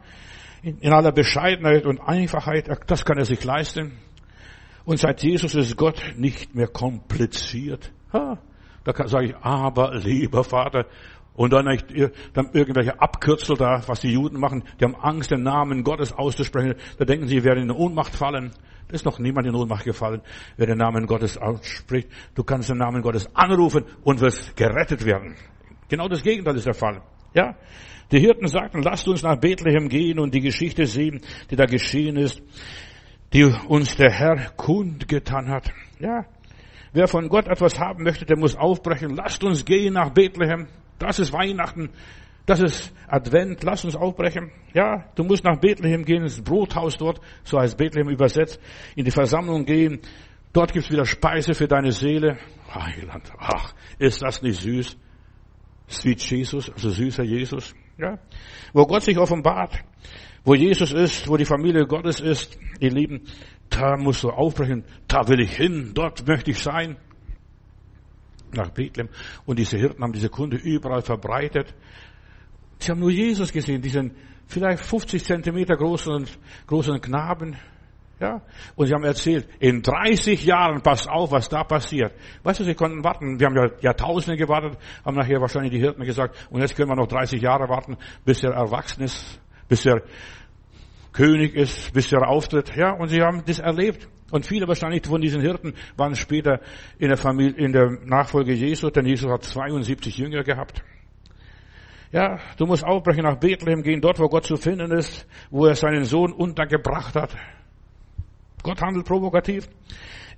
in 0.62 0.92
aller 0.92 1.10
Bescheidenheit 1.10 1.84
und 1.84 1.98
Einfachheit. 1.98 2.70
Das 2.86 3.04
kann 3.04 3.18
er 3.18 3.24
sich 3.24 3.42
leisten. 3.42 3.98
Und 4.84 4.98
seit 4.98 5.22
Jesus 5.22 5.54
ist 5.54 5.76
Gott 5.76 6.00
nicht 6.16 6.54
mehr 6.54 6.68
kompliziert. 6.68 7.92
Ha, 8.12 8.38
da 8.84 9.08
sage 9.08 9.26
ich, 9.26 9.36
aber 9.36 9.96
lieber 9.96 10.44
Vater, 10.44 10.86
und 11.34 11.52
dann, 11.52 11.66
dann 12.32 12.50
irgendwelche 12.52 13.00
Abkürzel 13.00 13.56
da, 13.56 13.82
was 13.86 14.00
die 14.00 14.12
Juden 14.12 14.38
machen, 14.38 14.62
die 14.78 14.84
haben 14.84 14.94
Angst, 14.94 15.32
den 15.32 15.42
Namen 15.42 15.82
Gottes 15.82 16.12
auszusprechen. 16.12 16.74
Da 16.96 17.04
denken 17.04 17.26
sie, 17.26 17.42
werden 17.42 17.64
in 17.64 17.70
Ohnmacht 17.72 18.14
fallen. 18.14 18.52
Da 18.86 18.94
ist 18.94 19.04
noch 19.04 19.18
niemand 19.18 19.48
in 19.48 19.54
Ohnmacht 19.54 19.84
gefallen, 19.84 20.20
wer 20.56 20.66
den 20.66 20.78
Namen 20.78 21.06
Gottes 21.06 21.36
ausspricht. 21.36 22.08
Du 22.36 22.44
kannst 22.44 22.68
den 22.68 22.78
Namen 22.78 23.02
Gottes 23.02 23.26
anrufen 23.34 23.84
und 24.04 24.20
wirst 24.20 24.56
gerettet 24.56 25.04
werden. 25.04 25.34
Genau 25.88 26.06
das 26.06 26.22
Gegenteil 26.22 26.56
ist 26.56 26.66
der 26.66 26.74
Fall. 26.74 27.02
Ja? 27.34 27.56
Die 28.12 28.20
Hirten 28.20 28.46
sagten, 28.46 28.82
lasst 28.82 29.08
uns 29.08 29.22
nach 29.22 29.40
Bethlehem 29.40 29.88
gehen 29.88 30.20
und 30.20 30.34
die 30.34 30.40
Geschichte 30.40 30.86
sehen, 30.86 31.20
die 31.50 31.56
da 31.56 31.64
geschehen 31.64 32.16
ist 32.16 32.42
die 33.34 33.44
uns 33.44 33.96
der 33.96 34.12
Herr 34.12 34.50
kundgetan 34.56 35.48
hat. 35.48 35.72
Ja. 35.98 36.24
Wer 36.92 37.08
von 37.08 37.28
Gott 37.28 37.48
etwas 37.48 37.80
haben 37.80 38.04
möchte, 38.04 38.24
der 38.24 38.38
muss 38.38 38.54
aufbrechen. 38.54 39.16
Lasst 39.16 39.42
uns 39.42 39.64
gehen 39.64 39.94
nach 39.94 40.10
Bethlehem. 40.10 40.68
Das 41.00 41.18
ist 41.18 41.32
Weihnachten. 41.32 41.90
Das 42.46 42.60
ist 42.60 42.94
Advent. 43.08 43.64
Lass 43.64 43.84
uns 43.84 43.96
aufbrechen. 43.96 44.52
Ja, 44.72 45.10
du 45.16 45.24
musst 45.24 45.42
nach 45.42 45.58
Bethlehem 45.58 46.04
gehen, 46.04 46.22
ins 46.22 46.40
Brothaus 46.40 46.96
dort, 46.96 47.20
so 47.42 47.58
heißt 47.58 47.76
Bethlehem 47.76 48.08
übersetzt, 48.08 48.60
in 48.94 49.04
die 49.04 49.10
Versammlung 49.10 49.64
gehen. 49.64 50.00
Dort 50.52 50.72
gibt's 50.72 50.92
wieder 50.92 51.04
Speise 51.04 51.54
für 51.54 51.66
deine 51.66 51.90
Seele. 51.90 52.38
Heiland, 52.72 53.32
ach, 53.38 53.74
ist 53.98 54.22
das 54.22 54.42
nicht 54.42 54.60
süß? 54.60 54.96
Sweet 55.88 56.22
Jesus, 56.30 56.70
also 56.70 56.90
süßer 56.90 57.24
Jesus. 57.24 57.74
Ja, 57.98 58.18
wo 58.72 58.86
Gott 58.86 59.02
sich 59.02 59.18
offenbart. 59.18 59.82
Wo 60.44 60.54
Jesus 60.54 60.92
ist, 60.92 61.28
wo 61.28 61.36
die 61.36 61.46
Familie 61.46 61.86
Gottes 61.86 62.20
ist, 62.20 62.58
ihr 62.78 62.90
Lieben, 62.90 63.22
da 63.70 63.96
musst 63.96 64.22
du 64.22 64.30
aufbrechen, 64.30 64.84
da 65.08 65.26
will 65.28 65.40
ich 65.40 65.56
hin, 65.56 65.92
dort 65.94 66.26
möchte 66.26 66.50
ich 66.50 66.58
sein. 66.58 66.96
Nach 68.52 68.70
Bethlehem. 68.70 69.08
Und 69.46 69.58
diese 69.58 69.78
Hirten 69.78 70.02
haben 70.02 70.12
diese 70.12 70.28
Kunde 70.28 70.56
überall 70.58 71.02
verbreitet. 71.02 71.74
Sie 72.78 72.90
haben 72.90 73.00
nur 73.00 73.10
Jesus 73.10 73.52
gesehen, 73.52 73.82
diesen 73.82 74.12
vielleicht 74.46 74.84
50 74.84 75.24
Zentimeter 75.24 75.76
großen, 75.76 76.26
großen 76.66 77.00
Knaben. 77.00 77.56
Ja, 78.20 78.42
und 78.76 78.86
sie 78.86 78.94
haben 78.94 79.02
erzählt, 79.02 79.48
in 79.58 79.82
30 79.82 80.44
Jahren, 80.44 80.82
passt 80.82 81.08
auf, 81.08 81.32
was 81.32 81.48
da 81.48 81.64
passiert. 81.64 82.12
Weißt 82.44 82.60
du, 82.60 82.64
sie 82.64 82.74
konnten 82.74 83.02
warten. 83.02 83.40
Wir 83.40 83.48
haben 83.48 83.56
ja 83.56 83.70
Jahrtausende 83.80 84.36
gewartet, 84.36 84.78
haben 85.04 85.16
nachher 85.16 85.40
wahrscheinlich 85.40 85.72
die 85.72 85.80
Hirten 85.80 86.04
gesagt, 86.04 86.36
und 86.50 86.60
jetzt 86.60 86.76
können 86.76 86.90
wir 86.90 86.96
noch 86.96 87.08
30 87.08 87.42
Jahre 87.42 87.68
warten, 87.68 87.96
bis 88.24 88.44
er 88.44 88.52
erwachsen 88.52 89.02
ist, 89.02 89.40
bis 89.68 89.86
er 89.86 90.02
König 91.12 91.54
ist, 91.54 91.92
bis 91.92 92.12
er 92.12 92.28
auftritt. 92.28 92.74
Ja, 92.76 92.92
und 92.92 93.08
sie 93.08 93.22
haben 93.22 93.42
das 93.46 93.60
erlebt. 93.60 94.08
Und 94.30 94.46
viele 94.46 94.66
wahrscheinlich 94.66 95.06
von 95.06 95.20
diesen 95.20 95.40
Hirten 95.40 95.74
waren 95.96 96.16
später 96.16 96.60
in 96.98 97.08
der 97.08 97.16
Familie, 97.16 97.64
in 97.64 97.72
der 97.72 97.98
Nachfolge 98.04 98.52
Jesu, 98.52 98.90
denn 98.90 99.06
Jesus 99.06 99.30
hat 99.30 99.44
72 99.44 100.18
Jünger 100.18 100.42
gehabt. 100.42 100.82
Ja, 102.10 102.38
du 102.56 102.66
musst 102.66 102.84
aufbrechen 102.84 103.24
nach 103.24 103.38
Bethlehem 103.38 103.82
gehen, 103.82 104.00
dort 104.00 104.18
wo 104.18 104.28
Gott 104.28 104.44
zu 104.44 104.56
finden 104.56 104.92
ist, 104.92 105.26
wo 105.50 105.66
er 105.66 105.74
seinen 105.74 106.04
Sohn 106.04 106.32
untergebracht 106.32 107.14
hat. 107.14 107.36
Gott 108.62 108.80
handelt 108.80 109.06
provokativ. 109.06 109.68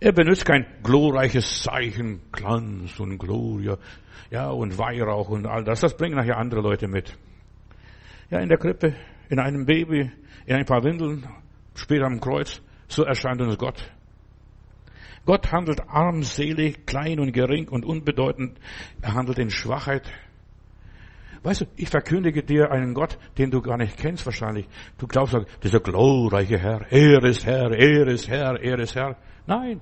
Er 0.01 0.13
benutzt 0.13 0.45
kein 0.45 0.67
glorreiches 0.83 1.63
Zeichen, 1.63 2.21
Glanz 2.33 2.99
und 3.01 3.19
Gloria, 3.19 3.79
ja, 4.31 4.51
und 4.51 4.77
Weihrauch 4.79 5.29
und 5.29 5.47
all 5.47 5.65
das. 5.65 5.81
Das 5.81 5.97
bringen 5.97 6.17
nachher 6.17 6.37
andere 6.37 6.61
Leute 6.61 6.89
mit. 6.89 7.17
Ja, 8.31 8.41
in 8.41 8.49
der 8.49 8.59
Krippe, 8.59 8.95
in 9.29 9.39
einem 9.39 9.67
Baby, 9.67 10.11
in 10.47 10.57
ein 10.57 10.65
paar 10.65 10.85
Windeln, 10.85 11.27
später 11.75 12.07
am 12.07 12.21
Kreuz. 12.21 12.61
So 12.89 13.03
erscheint 13.03 13.41
uns 13.41 13.59
Gott. 13.59 13.91
Gott 15.25 15.51
handelt 15.51 15.81
armselig, 15.89 16.87
klein 16.87 17.19
und 17.19 17.33
gering 17.33 17.69
und 17.69 17.85
unbedeutend. 17.85 18.59
Er 19.03 19.15
handelt 19.15 19.39
in 19.39 19.51
Schwachheit. 19.51 20.11
Weißt 21.43 21.63
du, 21.63 21.65
ich 21.77 21.89
verkündige 21.89 22.43
dir 22.43 22.71
einen 22.71 22.95
Gott, 22.95 23.19
den 23.37 23.51
du 23.51 23.61
gar 23.61 23.77
nicht 23.77 23.97
kennst 23.97 24.25
wahrscheinlich. 24.25 24.69
Du 24.99 25.07
glaubst, 25.07 25.37
dieser 25.63 25.81
glorreiche 25.81 26.59
Herr, 26.59 26.87
er 26.91 27.23
ist 27.25 27.45
Herr, 27.45 27.73
er 27.73 28.07
ist 28.07 28.29
Herr, 28.29 28.61
er 28.61 28.79
ist 28.79 28.95
Herr. 28.95 29.17
Nein, 29.47 29.81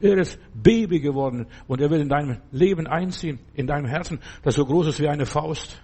er 0.00 0.18
ist 0.18 0.38
Baby 0.52 1.00
geworden 1.00 1.46
und 1.68 1.80
er 1.80 1.90
will 1.90 2.00
in 2.00 2.08
deinem 2.08 2.38
Leben 2.50 2.88
einziehen, 2.88 3.38
in 3.54 3.68
deinem 3.68 3.86
Herzen, 3.86 4.18
das 4.42 4.56
so 4.56 4.64
groß 4.64 4.88
ist 4.88 5.00
wie 5.00 5.08
eine 5.08 5.26
Faust. 5.26 5.80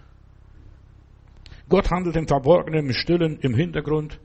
Gott 1.69 1.91
handelt 1.91 2.17
im 2.17 2.27
Verborgenen, 2.27 2.87
im 2.87 2.93
Stillen, 2.93 3.39
im 3.41 3.55
Hintergrund. 3.55 4.19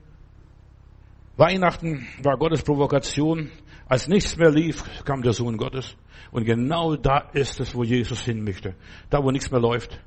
Weihnachten 1.36 2.06
war 2.22 2.36
Gottes 2.38 2.62
Provokation. 2.62 3.50
Als 3.86 4.08
nichts 4.08 4.36
mehr 4.36 4.50
lief, 4.50 4.82
kam 5.04 5.22
der 5.22 5.32
Sohn 5.32 5.56
Gottes. 5.56 5.96
Und 6.30 6.44
genau 6.44 6.96
da 6.96 7.18
ist 7.32 7.60
es, 7.60 7.74
wo 7.74 7.84
Jesus 7.84 8.24
hin 8.24 8.42
möchte. 8.42 8.74
Da, 9.10 9.22
wo 9.22 9.30
nichts 9.30 9.50
mehr 9.50 9.60
läuft. 9.60 10.00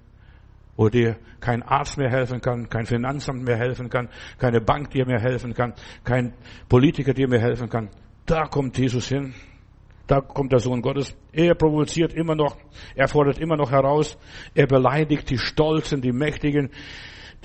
Wo 0.75 0.89
dir 0.89 1.17
kein 1.39 1.63
Arzt 1.63 1.97
mehr 1.97 2.09
helfen 2.09 2.41
kann, 2.41 2.69
kein 2.69 2.85
Finanzamt 2.85 3.43
mehr 3.43 3.57
helfen 3.57 3.89
kann, 3.89 4.09
keine 4.37 4.61
Bank 4.61 4.91
dir 4.91 5.05
mehr 5.05 5.19
helfen 5.19 5.53
kann, 5.53 5.73
kein 6.03 6.33
Politiker 6.69 7.13
dir 7.13 7.27
mehr 7.27 7.41
helfen 7.41 7.69
kann. 7.69 7.89
Da 8.25 8.43
kommt 8.45 8.77
Jesus 8.77 9.07
hin. 9.07 9.33
Da 10.07 10.21
kommt 10.21 10.53
der 10.53 10.59
Sohn 10.59 10.81
Gottes. 10.81 11.15
Er 11.33 11.53
provoziert 11.55 12.13
immer 12.13 12.35
noch. 12.35 12.57
Er 12.95 13.07
fordert 13.07 13.39
immer 13.39 13.57
noch 13.57 13.71
heraus. 13.71 14.17
Er 14.53 14.67
beleidigt 14.67 15.29
die 15.29 15.37
Stolzen, 15.37 16.01
die 16.01 16.13
Mächtigen, 16.13 16.69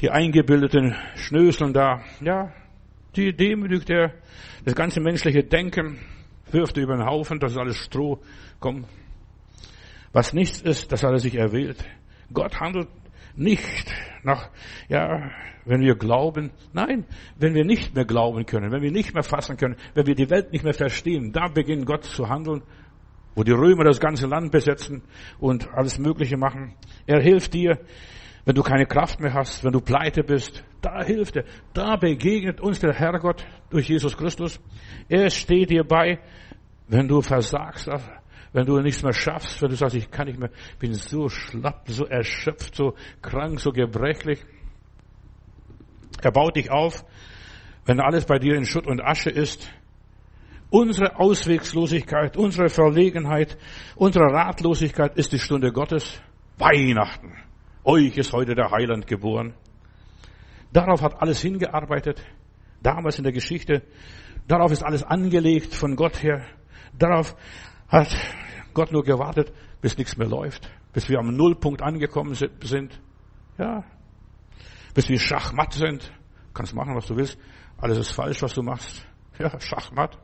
die 0.00 0.10
eingebildeten 0.10 0.96
Schnöseln 1.14 1.72
da. 1.72 2.02
Ja, 2.20 2.52
die 3.16 3.34
demütigt 3.34 3.90
er. 3.90 4.14
Das 4.64 4.74
ganze 4.74 5.00
menschliche 5.00 5.44
Denken 5.44 5.98
wirft 6.50 6.76
er 6.76 6.84
über 6.84 6.96
den 6.96 7.06
Haufen, 7.06 7.38
das 7.38 7.52
ist 7.52 7.58
alles 7.58 7.76
Stroh. 7.76 8.20
Komm. 8.60 8.84
Was 10.12 10.32
nichts 10.32 10.60
ist, 10.60 10.92
das 10.92 11.02
hat 11.02 11.12
er 11.12 11.18
sich 11.18 11.34
erwählt. 11.34 11.84
Gott 12.32 12.60
handelt 12.60 12.88
nicht 13.34 13.92
nach, 14.22 14.50
ja, 14.88 15.30
wenn 15.64 15.80
wir 15.80 15.94
glauben. 15.94 16.50
Nein, 16.72 17.06
wenn 17.38 17.54
wir 17.54 17.64
nicht 17.64 17.94
mehr 17.94 18.04
glauben 18.04 18.44
können, 18.44 18.70
wenn 18.72 18.82
wir 18.82 18.92
nicht 18.92 19.14
mehr 19.14 19.22
fassen 19.22 19.56
können, 19.56 19.76
wenn 19.94 20.06
wir 20.06 20.14
die 20.14 20.30
Welt 20.30 20.52
nicht 20.52 20.64
mehr 20.64 20.74
verstehen, 20.74 21.32
da 21.32 21.48
beginnt 21.48 21.86
Gott 21.86 22.04
zu 22.04 22.28
handeln, 22.28 22.62
wo 23.34 23.42
die 23.42 23.52
Römer 23.52 23.84
das 23.84 24.00
ganze 24.00 24.26
Land 24.26 24.52
besetzen 24.52 25.02
und 25.40 25.72
alles 25.72 25.98
Mögliche 25.98 26.36
machen. 26.36 26.74
Er 27.06 27.22
hilft 27.22 27.54
dir, 27.54 27.78
wenn 28.44 28.54
du 28.54 28.62
keine 28.62 28.86
Kraft 28.86 29.20
mehr 29.20 29.34
hast, 29.34 29.62
wenn 29.64 29.72
du 29.72 29.80
pleite 29.80 30.24
bist, 30.24 30.64
da 30.80 31.04
hilft 31.04 31.36
er. 31.36 31.44
Da 31.74 31.96
begegnet 31.96 32.60
uns 32.60 32.80
der 32.80 32.92
Herrgott 32.92 33.46
durch 33.70 33.88
Jesus 33.88 34.16
Christus. 34.16 34.60
Er 35.08 35.30
steht 35.30 35.70
dir 35.70 35.84
bei, 35.84 36.18
wenn 36.88 37.06
du 37.06 37.22
versagst, 37.22 37.88
wenn 38.52 38.66
du 38.66 38.80
nichts 38.80 39.02
mehr 39.02 39.12
schaffst, 39.12 39.62
wenn 39.62 39.70
du 39.70 39.76
sagst, 39.76 39.96
ich 39.96 40.10
kann 40.10 40.26
nicht 40.26 40.38
mehr, 40.38 40.50
bin 40.78 40.94
so 40.94 41.28
schlapp, 41.28 41.88
so 41.88 42.04
erschöpft, 42.04 42.74
so 42.74 42.94
krank, 43.22 43.60
so 43.60 43.70
gebrechlich. 43.70 44.44
Er 46.20 46.32
baut 46.32 46.56
dich 46.56 46.70
auf, 46.70 47.04
wenn 47.86 48.00
alles 48.00 48.26
bei 48.26 48.38
dir 48.38 48.56
in 48.56 48.66
Schutt 48.66 48.86
und 48.86 49.00
Asche 49.00 49.30
ist. 49.30 49.72
Unsere 50.70 51.18
Auswegslosigkeit, 51.18 52.36
unsere 52.36 52.68
Verlegenheit, 52.68 53.56
unsere 53.94 54.24
Ratlosigkeit 54.24 55.16
ist 55.16 55.32
die 55.32 55.38
Stunde 55.38 55.70
Gottes. 55.70 56.20
Weihnachten. 56.58 57.32
Euch 57.84 58.16
ist 58.16 58.32
heute 58.32 58.54
der 58.54 58.70
Heiland 58.70 59.06
geboren. 59.06 59.54
Darauf 60.72 61.02
hat 61.02 61.20
alles 61.20 61.42
hingearbeitet, 61.42 62.22
damals 62.80 63.18
in 63.18 63.24
der 63.24 63.32
Geschichte. 63.32 63.82
Darauf 64.46 64.70
ist 64.70 64.84
alles 64.84 65.02
angelegt 65.02 65.74
von 65.74 65.96
Gott 65.96 66.22
her. 66.22 66.44
Darauf 66.96 67.34
hat 67.88 68.08
Gott 68.72 68.92
nur 68.92 69.02
gewartet, 69.02 69.52
bis 69.80 69.98
nichts 69.98 70.16
mehr 70.16 70.28
läuft, 70.28 70.70
bis 70.92 71.08
wir 71.08 71.18
am 71.18 71.36
Nullpunkt 71.36 71.82
angekommen 71.82 72.34
sind. 72.34 73.00
Ja, 73.58 73.84
bis 74.94 75.08
wir 75.08 75.18
schachmatt 75.18 75.72
sind. 75.72 76.02
Du 76.02 76.52
kannst 76.54 76.74
machen, 76.74 76.94
was 76.94 77.06
du 77.06 77.16
willst. 77.16 77.38
Alles 77.78 77.98
ist 77.98 78.12
falsch, 78.12 78.42
was 78.42 78.54
du 78.54 78.62
machst. 78.62 79.06
Ja, 79.38 79.58
schachmatt. 79.60 80.18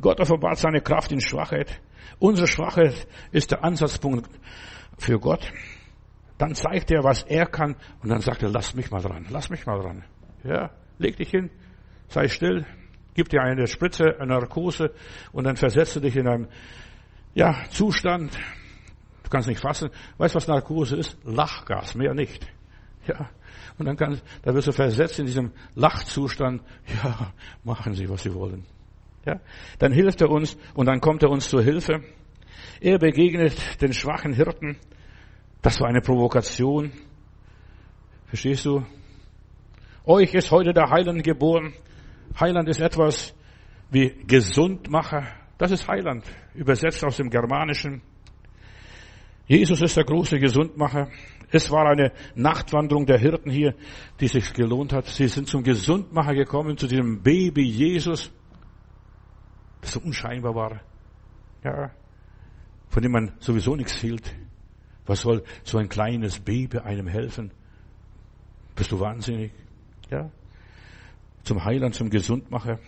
Gott 0.00 0.20
offenbart 0.20 0.58
seine 0.58 0.80
Kraft 0.80 1.12
in 1.12 1.20
Schwachheit. 1.20 1.80
Unsere 2.18 2.48
Schwachheit 2.48 3.06
ist 3.30 3.50
der 3.50 3.62
Ansatzpunkt 3.62 4.28
für 4.98 5.18
Gott. 5.18 5.52
Dann 6.38 6.54
zeigt 6.54 6.90
er, 6.90 7.02
was 7.02 7.22
er 7.22 7.46
kann, 7.46 7.76
und 8.02 8.10
dann 8.10 8.20
sagt 8.20 8.42
er, 8.42 8.50
lass 8.50 8.74
mich 8.74 8.90
mal 8.90 9.00
dran, 9.00 9.26
lass 9.30 9.48
mich 9.48 9.64
mal 9.66 9.80
dran. 9.80 10.04
Ja, 10.44 10.70
leg 10.98 11.16
dich 11.16 11.30
hin, 11.30 11.50
sei 12.08 12.28
still, 12.28 12.66
gib 13.14 13.28
dir 13.30 13.40
eine 13.42 13.66
Spritze, 13.66 14.16
eine 14.18 14.34
Narkose, 14.34 14.92
und 15.32 15.44
dann 15.44 15.56
versetze 15.56 16.00
dich 16.00 16.16
in 16.16 16.28
einem, 16.28 16.48
ja, 17.34 17.64
Zustand, 17.70 18.36
du 19.22 19.30
kannst 19.30 19.48
nicht 19.48 19.60
fassen. 19.60 19.90
Weißt 20.18 20.34
du, 20.34 20.36
was 20.36 20.48
Narkose 20.48 20.96
ist? 20.96 21.18
Lachgas, 21.24 21.94
mehr 21.94 22.14
nicht. 22.14 22.46
Ja. 23.06 23.30
Und 23.78 23.86
dann 23.86 23.96
kann, 23.96 24.20
da 24.42 24.54
wirst 24.54 24.68
du 24.68 24.72
versetzt 24.72 25.18
in 25.18 25.26
diesem 25.26 25.52
Lachzustand. 25.74 26.62
Ja, 27.02 27.32
machen 27.62 27.92
Sie, 27.94 28.08
was 28.08 28.22
Sie 28.22 28.34
wollen. 28.34 28.64
Ja. 29.24 29.40
Dann 29.78 29.92
hilft 29.92 30.20
er 30.22 30.30
uns 30.30 30.56
und 30.74 30.86
dann 30.86 31.00
kommt 31.00 31.22
er 31.22 31.30
uns 31.30 31.48
zur 31.48 31.62
Hilfe. 31.62 32.02
Er 32.80 32.98
begegnet 32.98 33.80
den 33.82 33.92
schwachen 33.92 34.32
Hirten 34.32 34.78
das 35.66 35.80
war 35.80 35.88
eine 35.88 36.00
Provokation. 36.00 36.92
Verstehst 38.26 38.66
du? 38.66 38.86
Euch 40.04 40.32
ist 40.32 40.52
heute 40.52 40.72
der 40.72 40.90
Heiland 40.90 41.24
geboren. 41.24 41.72
Heiland 42.38 42.68
ist 42.68 42.80
etwas 42.80 43.34
wie 43.90 44.14
Gesundmacher. 44.28 45.26
Das 45.58 45.72
ist 45.72 45.88
Heiland, 45.88 46.24
übersetzt 46.54 47.04
aus 47.04 47.16
dem 47.16 47.30
Germanischen. 47.30 48.00
Jesus 49.48 49.82
ist 49.82 49.96
der 49.96 50.04
große 50.04 50.38
Gesundmacher. 50.38 51.08
Es 51.50 51.68
war 51.72 51.86
eine 51.86 52.12
Nachtwanderung 52.36 53.04
der 53.04 53.18
Hirten 53.18 53.50
hier, 53.50 53.74
die 54.20 54.28
sich 54.28 54.52
gelohnt 54.52 54.92
hat. 54.92 55.06
Sie 55.06 55.26
sind 55.26 55.48
zum 55.48 55.64
Gesundmacher 55.64 56.34
gekommen, 56.34 56.76
zu 56.76 56.86
diesem 56.86 57.24
Baby 57.24 57.64
Jesus, 57.64 58.30
das 59.80 59.90
so 59.90 60.00
unscheinbar 60.00 60.54
war. 60.54 60.80
Ja, 61.64 61.90
von 62.88 63.02
dem 63.02 63.10
man 63.10 63.32
sowieso 63.40 63.74
nichts 63.74 63.96
hielt. 63.96 64.32
Was 65.06 65.20
soll 65.20 65.42
so 65.64 65.78
ein 65.78 65.88
kleines 65.88 66.40
Baby 66.40 66.78
einem 66.78 67.06
helfen? 67.06 67.52
Bist 68.74 68.92
du 68.92 69.00
wahnsinnig? 69.00 69.52
Ja? 70.10 70.30
Zum 71.44 71.64
Heiland, 71.64 71.94
zum 71.94 72.10
Gesundmacher. 72.10 72.78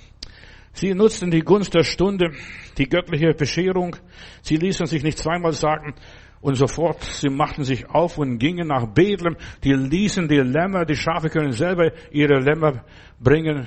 Sie 0.73 0.95
nutzten 0.95 1.31
die 1.31 1.41
Gunst 1.41 1.75
der 1.75 1.83
Stunde, 1.83 2.33
die 2.77 2.89
göttliche 2.89 3.33
Bescherung. 3.35 3.97
Sie 4.43 4.57
ließen 4.57 4.87
sich 4.87 5.03
nicht 5.03 5.19
zweimal 5.19 5.53
sagen 5.53 5.95
und 6.41 6.55
sofort, 6.55 7.03
sie 7.03 7.31
machten 7.31 7.65
sich 7.65 7.89
auf 7.89 8.19
und 8.19 8.39
gingen 8.39 8.69
nach 8.69 8.87
Bethlehem. 8.87 9.37
Die 9.65 9.73
ließen 9.73 10.29
die 10.29 10.37
Lämmer, 10.37 10.85
die 10.85 10.95
Schafe 10.95 11.31
können 11.31 11.53
selber 11.53 11.91
ihre 12.13 12.39
Lämmer 12.39 12.85
bringen. 13.19 13.67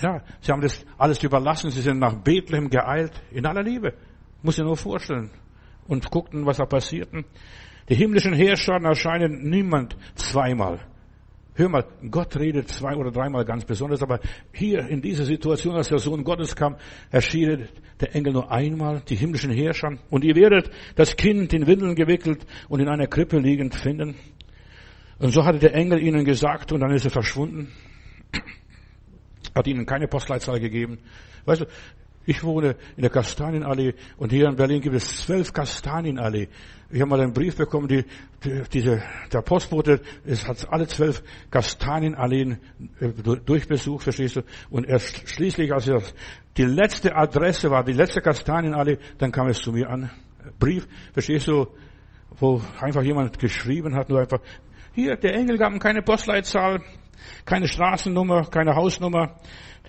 Ja, 0.00 0.22
sie 0.40 0.52
haben 0.52 0.60
das 0.60 0.84
alles 0.96 1.22
überlassen. 1.22 1.70
Sie 1.70 1.80
sind 1.80 1.98
nach 1.98 2.14
Bethlehem 2.14 2.70
geeilt. 2.70 3.12
In 3.32 3.46
aller 3.46 3.62
Liebe. 3.62 3.94
Muss 4.42 4.58
ich 4.58 4.64
nur 4.64 4.76
vorstellen. 4.76 5.30
Und 5.88 6.08
guckten, 6.10 6.46
was 6.46 6.58
da 6.58 6.66
passierte. 6.66 7.24
Die 7.88 7.94
himmlischen 7.94 8.34
Herrscher 8.34 8.74
erscheinen 8.82 9.48
niemand 9.48 9.96
zweimal. 10.14 10.80
Hör 11.54 11.68
mal, 11.68 11.84
Gott 12.10 12.36
redet 12.38 12.68
zwei 12.68 12.94
oder 12.94 13.10
dreimal 13.10 13.44
ganz 13.44 13.64
besonders, 13.64 14.00
aber 14.00 14.20
hier 14.52 14.86
in 14.86 15.02
dieser 15.02 15.24
Situation, 15.24 15.74
als 15.74 15.88
der 15.88 15.98
Sohn 15.98 16.22
Gottes 16.22 16.54
kam, 16.54 16.76
erschien 17.10 17.66
der 18.00 18.14
Engel 18.14 18.34
nur 18.34 18.52
einmal, 18.52 19.02
die 19.08 19.16
himmlischen 19.16 19.50
Herrscher. 19.50 19.98
Und 20.08 20.22
ihr 20.22 20.36
werdet 20.36 20.70
das 20.94 21.16
Kind 21.16 21.52
in 21.52 21.66
Windeln 21.66 21.96
gewickelt 21.96 22.46
und 22.68 22.78
in 22.78 22.88
einer 22.88 23.08
Krippe 23.08 23.38
liegend 23.38 23.74
finden. 23.74 24.14
Und 25.18 25.32
so 25.32 25.44
hatte 25.44 25.58
der 25.58 25.74
Engel 25.74 26.00
ihnen 26.00 26.24
gesagt 26.24 26.70
und 26.70 26.78
dann 26.78 26.92
ist 26.92 27.06
er 27.06 27.10
verschwunden. 27.10 27.72
Hat 29.54 29.66
ihnen 29.66 29.84
keine 29.84 30.06
Postleitzahl 30.06 30.60
gegeben. 30.60 30.98
Weißt 31.44 31.62
du, 31.62 31.66
ich 32.28 32.44
wohne 32.44 32.76
in 32.94 33.02
der 33.02 33.10
Kastanienallee 33.10 33.94
und 34.18 34.30
hier 34.32 34.48
in 34.48 34.56
Berlin 34.56 34.82
gibt 34.82 34.94
es 34.94 35.24
zwölf 35.24 35.50
Kastanienallee. 35.50 36.48
Ich 36.90 37.00
habe 37.00 37.08
mal 37.08 37.20
einen 37.22 37.32
Brief 37.32 37.56
bekommen, 37.56 37.88
die, 37.88 38.04
die, 38.44 38.62
diese, 38.70 39.02
der 39.32 39.40
Postbote 39.40 40.02
es 40.26 40.46
hat 40.46 40.70
alle 40.70 40.86
zwölf 40.86 41.22
Kastanienalleen 41.50 42.58
äh, 43.00 43.08
durchbesucht, 43.46 44.02
verstehst 44.02 44.36
du? 44.36 44.42
Und 44.68 44.86
erst 44.86 45.26
schließlich, 45.26 45.72
als 45.72 45.88
er 45.88 46.02
die 46.58 46.64
letzte 46.64 47.16
Adresse 47.16 47.70
war, 47.70 47.82
die 47.82 47.94
letzte 47.94 48.20
Kastanienallee, 48.20 48.98
dann 49.16 49.32
kam 49.32 49.48
es 49.48 49.60
zu 49.60 49.72
mir 49.72 49.88
an. 49.88 50.10
Brief, 50.58 50.86
verstehst 51.14 51.48
du, 51.48 51.66
wo 52.38 52.60
einfach 52.78 53.02
jemand 53.02 53.38
geschrieben 53.38 53.94
hat, 53.94 54.10
nur 54.10 54.20
einfach, 54.20 54.40
hier, 54.92 55.16
der 55.16 55.34
Engel 55.34 55.56
gab 55.56 55.72
ihm 55.72 55.78
keine 55.78 56.02
Postleitzahl, 56.02 56.82
keine 57.46 57.68
Straßennummer, 57.68 58.50
keine 58.50 58.74
Hausnummer. 58.74 59.36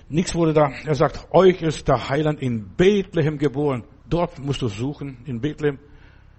Nichts 0.10 0.34
wurde 0.34 0.54
da. 0.54 0.72
Er 0.86 0.96
sagt, 0.96 1.28
euch 1.32 1.62
ist 1.62 1.88
der 1.88 2.10
Heiland 2.10 2.42
in 2.42 2.76
Bethlehem 2.76 3.38
geboren. 3.38 3.84
Dort 4.10 4.40
musst 4.40 4.62
du 4.64 4.68
suchen, 4.68 5.20
in 5.26 5.40
Bethlehem. 5.40 5.78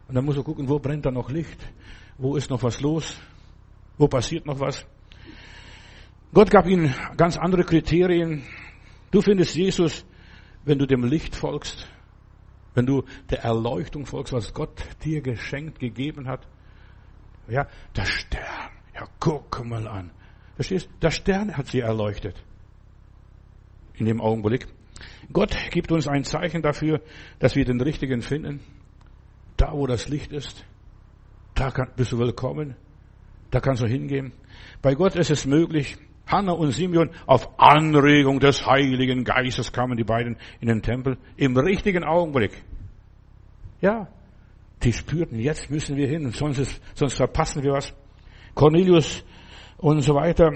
Und 0.08 0.16
dann 0.16 0.24
musst 0.24 0.38
du 0.38 0.42
gucken, 0.42 0.68
wo 0.68 0.80
brennt 0.80 1.06
da 1.06 1.12
noch 1.12 1.30
Licht? 1.30 1.64
Wo 2.18 2.34
ist 2.34 2.50
noch 2.50 2.64
was 2.64 2.80
los? 2.80 3.16
Wo 3.96 4.08
passiert 4.08 4.44
noch 4.44 4.58
was? 4.58 4.84
Gott 6.34 6.50
gab 6.50 6.66
ihnen 6.66 6.92
ganz 7.16 7.36
andere 7.36 7.62
Kriterien. 7.62 8.42
Du 9.12 9.20
findest 9.20 9.54
Jesus, 9.54 10.04
wenn 10.64 10.78
du 10.78 10.86
dem 10.86 11.04
Licht 11.04 11.36
folgst, 11.36 11.88
wenn 12.74 12.86
du 12.86 13.04
der 13.30 13.44
Erleuchtung 13.44 14.04
folgst, 14.04 14.32
was 14.32 14.52
Gott 14.52 14.82
dir 15.04 15.20
geschenkt, 15.20 15.78
gegeben 15.78 16.26
hat. 16.26 16.46
Ja, 17.48 17.68
der 17.94 18.04
Stern. 18.04 18.70
Ja, 18.94 19.06
guck 19.20 19.64
mal 19.64 19.86
an. 19.86 20.10
Verstehst? 20.56 20.88
Der 21.00 21.12
Stern 21.12 21.56
hat 21.56 21.68
sie 21.68 21.80
erleuchtet 21.80 22.44
in 24.00 24.06
dem 24.06 24.20
Augenblick. 24.20 24.66
Gott 25.32 25.56
gibt 25.70 25.92
uns 25.92 26.08
ein 26.08 26.24
Zeichen 26.24 26.62
dafür, 26.62 27.00
dass 27.38 27.54
wir 27.54 27.64
den 27.64 27.80
Richtigen 27.80 28.22
finden. 28.22 28.60
Da, 29.56 29.72
wo 29.72 29.86
das 29.86 30.08
Licht 30.08 30.32
ist, 30.32 30.64
da 31.54 31.70
bist 31.96 32.12
du 32.12 32.18
willkommen. 32.18 32.74
Da 33.50 33.60
kannst 33.60 33.82
du 33.82 33.86
hingehen. 33.86 34.32
Bei 34.82 34.94
Gott 34.94 35.16
ist 35.16 35.30
es 35.30 35.46
möglich. 35.46 35.96
Hannah 36.26 36.52
und 36.52 36.70
Simeon, 36.70 37.10
auf 37.26 37.58
Anregung 37.58 38.38
des 38.38 38.64
Heiligen 38.64 39.24
Geistes 39.24 39.72
kamen 39.72 39.96
die 39.96 40.04
beiden 40.04 40.36
in 40.60 40.68
den 40.68 40.80
Tempel 40.80 41.18
im 41.36 41.56
richtigen 41.56 42.04
Augenblick. 42.04 42.62
Ja, 43.80 44.08
die 44.82 44.92
spürten, 44.92 45.40
jetzt 45.40 45.70
müssen 45.70 45.96
wir 45.96 46.06
hin, 46.06 46.30
sonst, 46.30 46.58
ist, 46.58 46.80
sonst 46.94 47.14
verpassen 47.14 47.62
wir 47.62 47.72
was. 47.72 47.92
Cornelius 48.54 49.24
und 49.80 50.02
so 50.02 50.14
weiter 50.14 50.52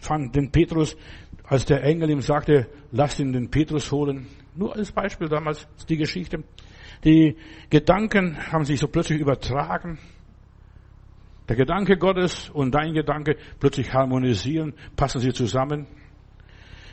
fanden 0.00 0.32
den 0.32 0.50
Petrus 0.50 0.96
als 1.44 1.66
der 1.66 1.82
Engel 1.82 2.10
ihm 2.10 2.22
sagte, 2.22 2.66
lass 2.92 3.20
ihn 3.20 3.32
den 3.32 3.50
Petrus 3.50 3.92
holen. 3.92 4.26
Nur 4.54 4.74
als 4.74 4.90
Beispiel 4.90 5.28
damals 5.28 5.66
die 5.88 5.98
Geschichte. 5.98 6.42
Die 7.04 7.36
Gedanken 7.68 8.38
haben 8.50 8.64
sich 8.64 8.80
so 8.80 8.88
plötzlich 8.88 9.20
übertragen. 9.20 9.98
Der 11.48 11.56
Gedanke 11.56 11.98
Gottes 11.98 12.48
und 12.48 12.74
dein 12.74 12.94
Gedanke 12.94 13.36
plötzlich 13.60 13.92
harmonisieren, 13.92 14.72
passen 14.96 15.20
sie 15.20 15.32
zusammen. 15.32 15.86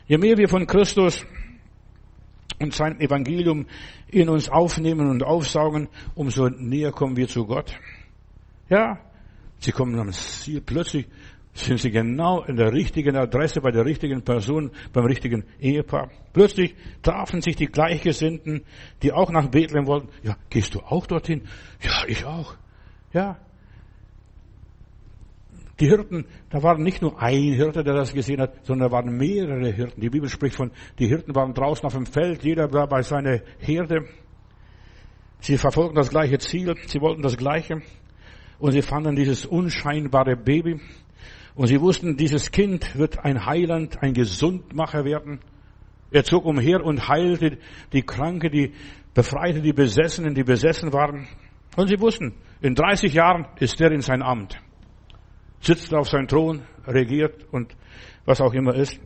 Je 0.07 0.17
mehr 0.17 0.38
wir 0.38 0.49
von 0.49 0.65
Christus 0.67 1.25
und 2.59 2.73
sein 2.73 2.99
Evangelium 2.99 3.67
in 4.07 4.27
uns 4.27 4.49
aufnehmen 4.49 5.09
und 5.09 5.23
aufsaugen, 5.23 5.88
umso 6.15 6.49
näher 6.49 6.91
kommen 6.91 7.15
wir 7.15 7.27
zu 7.27 7.45
Gott. 7.45 7.80
Ja, 8.67 8.99
sie 9.59 9.71
kommen 9.71 9.97
am 9.99 10.11
Ziel. 10.11 10.61
Plötzlich 10.61 11.07
sind 11.60 11.80
sie 11.80 11.91
genau 11.91 12.43
in 12.43 12.55
der 12.55 12.72
richtigen 12.74 13.16
Adresse, 13.16 13.62
bei 13.62 13.72
der 13.72 13.86
richtigen 13.86 14.24
Person, 14.24 14.72
beim 14.93 15.05
richtigen 15.05 15.43
Ehepaar. 15.60 16.10
Plötzlich 16.34 16.76
trafen 17.01 17.41
sich 17.41 17.55
die 17.55 17.68
Gleichgesinnten, 17.68 18.64
die 19.01 19.12
auch 19.12 19.32
nach 19.32 19.47
Bethlehem 19.47 19.88
wollten. 19.88 20.10
Ja, 20.24 20.38
gehst 20.49 20.76
du 20.76 20.80
auch 20.80 21.05
dorthin? 21.05 21.43
Ja, 21.82 22.03
ich 22.07 22.26
auch. 22.26 22.55
Ja. 23.14 23.38
Die 25.80 25.88
Hirten, 25.88 26.26
da 26.49 26.62
waren 26.62 26.84
nicht 26.84 27.01
nur 27.01 27.22
ein 27.22 27.53
Hirte, 27.53 27.84
der 27.84 27.93
das 27.93 28.14
gesehen 28.14 28.41
hat, 28.41 28.66
sondern 28.66 28.89
da 28.89 28.95
waren 28.95 29.16
mehrere 29.16 29.72
Hirten. 29.72 30.01
Die 30.01 30.10
Bibel 30.10 30.30
spricht 30.30 30.55
von, 30.55 30.72
die 30.99 31.07
Hirten 31.07 31.34
waren 31.36 31.53
draußen 31.53 31.86
auf 31.86 31.93
dem 31.93 32.05
Feld, 32.05 32.43
jeder 32.43 32.72
war 32.74 32.88
bei 32.88 33.01
seiner 33.01 33.39
Herde. 33.60 34.05
Sie 35.39 35.57
verfolgten 35.57 35.95
das 35.95 36.10
gleiche 36.10 36.38
Ziel, 36.38 36.76
sie 36.86 36.99
wollten 36.99 37.22
das 37.22 37.38
Gleiche. 37.38 37.82
Und 38.60 38.74
sie 38.74 38.82
fanden 38.82 39.16
dieses 39.16 39.45
unscheinbare 39.45 40.36
Baby. 40.36 40.82
Und 41.56 41.68
sie 41.68 41.82
wussten, 41.82 42.18
dieses 42.18 42.52
Kind 42.52 42.97
wird 42.97 43.20
ein 43.24 43.45
Heiland, 43.45 44.02
ein 44.02 44.14
Gesundmacher 44.14 45.06
werden. 45.06 45.39
Er 46.12 46.24
zog 46.24 46.45
umher 46.45 46.84
und 46.84 47.08
heilte 47.08 47.58
die 47.93 48.02
Kranke, 48.02 48.50
die 48.50 48.74
befreite 49.14 49.62
die 49.62 49.74
Besessenen, 49.74 50.34
die 50.34 50.43
besessen 50.43 50.93
waren. 50.93 51.28
Und 51.76 51.88
sie 51.88 52.00
wussten, 52.00 52.34
in 52.62 52.76
30 52.76 53.14
Jahren 53.14 53.47
ist 53.60 53.80
er 53.82 53.91
in 53.91 54.02
sein 54.02 54.22
Amt. 54.22 54.62
Sitzt 55.62 55.93
auf 55.93 56.10
seinem 56.10 56.28
Thron, 56.28 56.62
regiert 56.88 57.45
und 57.52 57.76
was 58.26 58.41
auch 58.41 58.54
immer 58.54 58.76
ist. 58.76 59.00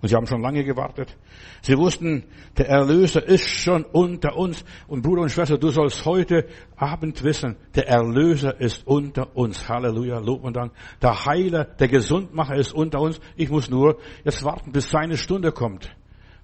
Und 0.00 0.08
sie 0.08 0.14
haben 0.14 0.26
schon 0.26 0.42
lange 0.42 0.62
gewartet. 0.62 1.16
Sie 1.60 1.76
wussten, 1.76 2.22
der 2.56 2.68
Erlöser 2.68 3.26
ist 3.26 3.48
schon 3.48 3.84
unter 3.84 4.36
uns. 4.36 4.64
Und 4.86 5.02
Bruder 5.02 5.22
und 5.22 5.30
Schwester, 5.30 5.58
du 5.58 5.70
sollst 5.70 6.04
heute 6.04 6.46
Abend 6.76 7.24
wissen, 7.24 7.56
der 7.74 7.88
Erlöser 7.88 8.60
ist 8.60 8.86
unter 8.86 9.36
uns. 9.36 9.68
Halleluja, 9.68 10.20
Lob 10.20 10.44
und 10.44 10.56
Dank. 10.56 10.72
Der 11.02 11.26
Heiler, 11.26 11.64
der 11.64 11.88
Gesundmacher 11.88 12.54
ist 12.54 12.72
unter 12.72 13.00
uns. 13.00 13.20
Ich 13.34 13.50
muss 13.50 13.70
nur 13.70 13.98
jetzt 14.24 14.44
warten, 14.44 14.70
bis 14.70 14.88
seine 14.88 15.16
Stunde 15.16 15.50
kommt. 15.50 15.90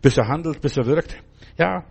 Bis 0.03 0.19
er 0.19 0.27
handelt, 0.27 0.61
bis 0.61 0.77
er 0.77 0.87
wirkt. 0.87 1.17
Ja. 1.57 1.85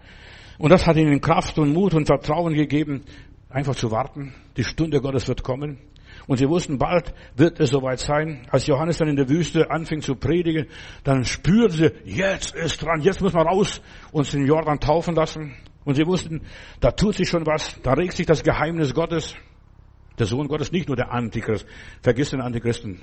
Und 0.57 0.70
das 0.70 0.86
hat 0.86 0.97
ihnen 0.97 1.22
Kraft 1.22 1.57
und 1.59 1.72
Mut 1.72 1.93
und 1.93 2.07
Vertrauen 2.07 2.53
gegeben, 2.55 3.05
einfach 3.49 3.76
zu 3.76 3.89
warten. 3.89 4.34
Die 4.57 4.66
Stunde 4.66 4.99
Gottes 4.99 5.30
wird 5.30 5.43
kommen. 5.43 5.80
Und 6.28 6.38
sie 6.38 6.47
wussten, 6.47 6.78
bald 6.78 7.13
wird 7.36 7.59
es 7.59 7.69
soweit 7.69 7.99
sein. 7.99 8.47
Als 8.49 8.67
Johannes 8.67 8.97
dann 8.97 9.09
in 9.09 9.15
der 9.15 9.30
Wüste 9.30 9.69
anfing 9.69 10.01
zu 10.01 10.15
predigen, 10.15 10.67
dann 11.03 11.26
spürten 11.26 11.78
sie, 11.78 11.91
jetzt 12.05 12.55
ist 12.55 12.82
dran, 12.82 13.01
jetzt 13.01 13.21
muss 13.21 13.34
man 13.34 13.47
raus, 13.47 13.82
uns 14.11 14.34
in 14.34 14.45
Jordan 14.45 14.80
taufen 14.80 15.15
lassen. 15.15 15.55
Und 15.86 15.95
sie 15.95 16.05
wussten, 16.05 16.41
da 16.80 16.91
tut 16.91 17.15
sich 17.15 17.28
schon 17.28 17.45
was, 17.45 17.82
da 17.82 17.93
regt 17.93 18.13
sich 18.13 18.26
das 18.26 18.43
Geheimnis 18.43 18.93
Gottes. 18.93 19.36
Der 20.17 20.28
Sohn 20.28 20.47
Gottes, 20.47 20.71
nicht 20.71 20.88
nur 20.88 20.95
der 20.95 21.11
Antichrist. 21.11 21.65
Vergiss 22.01 22.30
den 22.30 22.39
Antichristen. 22.39 23.01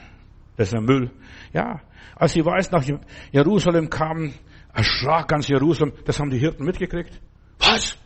Das 0.57 0.69
ist 0.69 0.75
ein 0.75 0.85
Müll. 0.85 1.11
Ja. 1.53 1.81
Als 2.15 2.33
sie 2.33 2.45
weiß 2.45 2.71
nach 2.71 2.85
Jerusalem 3.33 3.91
kamen, 3.91 4.35
erschrak 4.73 5.29
ganz 5.29 5.49
Jerusalem. 5.49 5.93
Das 6.05 6.21
haben 6.21 6.31
die 6.31 6.39
Hirten 6.39 6.65
mitgekriegt. 6.65 7.21
Was? 7.59 7.99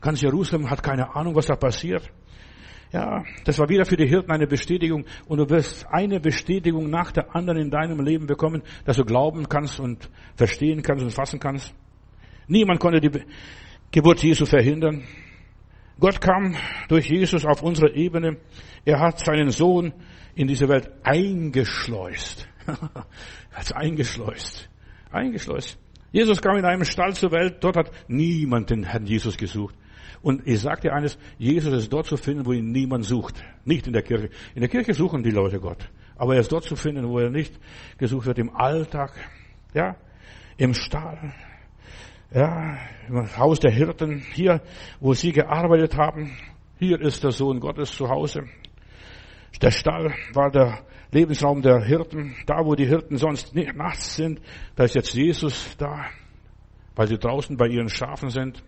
Ganz 0.00 0.20
Jerusalem 0.20 0.70
hat 0.70 0.82
keine 0.82 1.14
Ahnung, 1.16 1.34
was 1.34 1.46
da 1.46 1.56
passiert. 1.56 2.08
Ja, 2.92 3.24
das 3.44 3.58
war 3.58 3.68
wieder 3.68 3.84
für 3.84 3.96
die 3.96 4.06
Hirten 4.06 4.30
eine 4.30 4.46
Bestätigung 4.46 5.04
und 5.26 5.38
du 5.38 5.50
wirst 5.50 5.86
eine 5.90 6.20
Bestätigung 6.20 6.88
nach 6.88 7.10
der 7.10 7.34
anderen 7.34 7.60
in 7.60 7.70
deinem 7.70 8.00
Leben 8.00 8.26
bekommen, 8.26 8.62
dass 8.84 8.96
du 8.96 9.04
glauben 9.04 9.48
kannst 9.48 9.80
und 9.80 10.08
verstehen 10.36 10.82
kannst 10.82 11.04
und 11.04 11.10
fassen 11.10 11.40
kannst. 11.40 11.74
Niemand 12.46 12.78
konnte 12.78 13.00
die 13.00 13.10
Geburt 13.90 14.22
Jesu 14.22 14.46
verhindern. 14.46 15.02
Gott 15.98 16.20
kam 16.20 16.54
durch 16.88 17.08
Jesus 17.08 17.44
auf 17.44 17.62
unsere 17.62 17.94
Ebene. 17.94 18.36
Er 18.84 19.00
hat 19.00 19.18
seinen 19.18 19.50
Sohn 19.50 19.92
in 20.34 20.46
diese 20.46 20.68
Welt 20.68 20.90
eingeschleust. 21.02 22.46
hat 23.52 23.74
eingeschleust. 23.74 24.68
Eingeschleust. 25.10 25.78
Jesus 26.12 26.40
kam 26.40 26.56
in 26.56 26.64
einem 26.64 26.84
Stall 26.84 27.14
zur 27.14 27.32
Welt. 27.32 27.56
Dort 27.60 27.76
hat 27.76 27.90
niemand 28.08 28.70
den 28.70 28.84
Herrn 28.84 29.06
Jesus 29.06 29.36
gesucht. 29.36 29.74
Und 30.22 30.46
ich 30.46 30.60
sage 30.60 30.82
dir 30.82 30.94
eines, 30.94 31.18
Jesus 31.38 31.72
ist 31.72 31.92
dort 31.92 32.06
zu 32.06 32.16
finden, 32.16 32.46
wo 32.46 32.52
ihn 32.52 32.72
niemand 32.72 33.04
sucht. 33.04 33.42
Nicht 33.64 33.86
in 33.86 33.92
der 33.92 34.02
Kirche. 34.02 34.30
In 34.54 34.60
der 34.60 34.68
Kirche 34.68 34.94
suchen 34.94 35.22
die 35.22 35.30
Leute 35.30 35.60
Gott. 35.60 35.88
Aber 36.16 36.34
er 36.34 36.40
ist 36.40 36.52
dort 36.52 36.64
zu 36.64 36.76
finden, 36.76 37.08
wo 37.08 37.18
er 37.18 37.30
nicht 37.30 37.58
gesucht 37.98 38.26
wird, 38.26 38.38
im 38.38 38.54
Alltag, 38.54 39.12
ja, 39.74 39.96
im 40.56 40.72
Stall, 40.72 41.34
ja, 42.32 42.78
im 43.08 43.36
Haus 43.36 43.60
der 43.60 43.70
Hirten, 43.70 44.22
hier, 44.32 44.62
wo 45.00 45.12
sie 45.12 45.32
gearbeitet 45.32 45.96
haben. 45.96 46.32
Hier 46.78 47.00
ist 47.00 47.22
der 47.22 47.32
Sohn 47.32 47.60
Gottes 47.60 47.92
zu 47.92 48.08
Hause. 48.08 48.44
Der 49.60 49.70
Stall 49.70 50.14
war 50.32 50.50
der 50.50 50.80
Lebensraum 51.10 51.62
der 51.62 51.82
Hirten. 51.82 52.34
Da, 52.46 52.64
wo 52.64 52.74
die 52.74 52.86
Hirten 52.86 53.16
sonst 53.16 53.54
nicht 53.54 53.74
nachts 53.74 54.16
sind, 54.16 54.40
da 54.74 54.84
ist 54.84 54.94
jetzt 54.94 55.14
Jesus 55.14 55.76
da, 55.78 56.06
weil 56.94 57.08
sie 57.08 57.18
draußen 57.18 57.56
bei 57.56 57.68
ihren 57.68 57.88
Schafen 57.88 58.30
sind. 58.30 58.62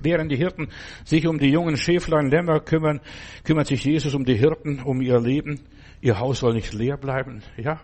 Während 0.00 0.32
die 0.32 0.36
Hirten 0.36 0.68
sich 1.04 1.26
um 1.26 1.38
die 1.38 1.50
jungen 1.50 1.76
Schäflein, 1.76 2.30
Lämmer 2.30 2.60
kümmern, 2.60 3.00
kümmert 3.44 3.66
sich 3.66 3.84
Jesus 3.84 4.14
um 4.14 4.24
die 4.24 4.36
Hirten, 4.36 4.80
um 4.80 5.00
ihr 5.00 5.20
Leben. 5.20 5.60
Ihr 6.00 6.18
Haus 6.18 6.40
soll 6.40 6.54
nicht 6.54 6.72
leer 6.72 6.96
bleiben, 6.96 7.42
ja. 7.56 7.80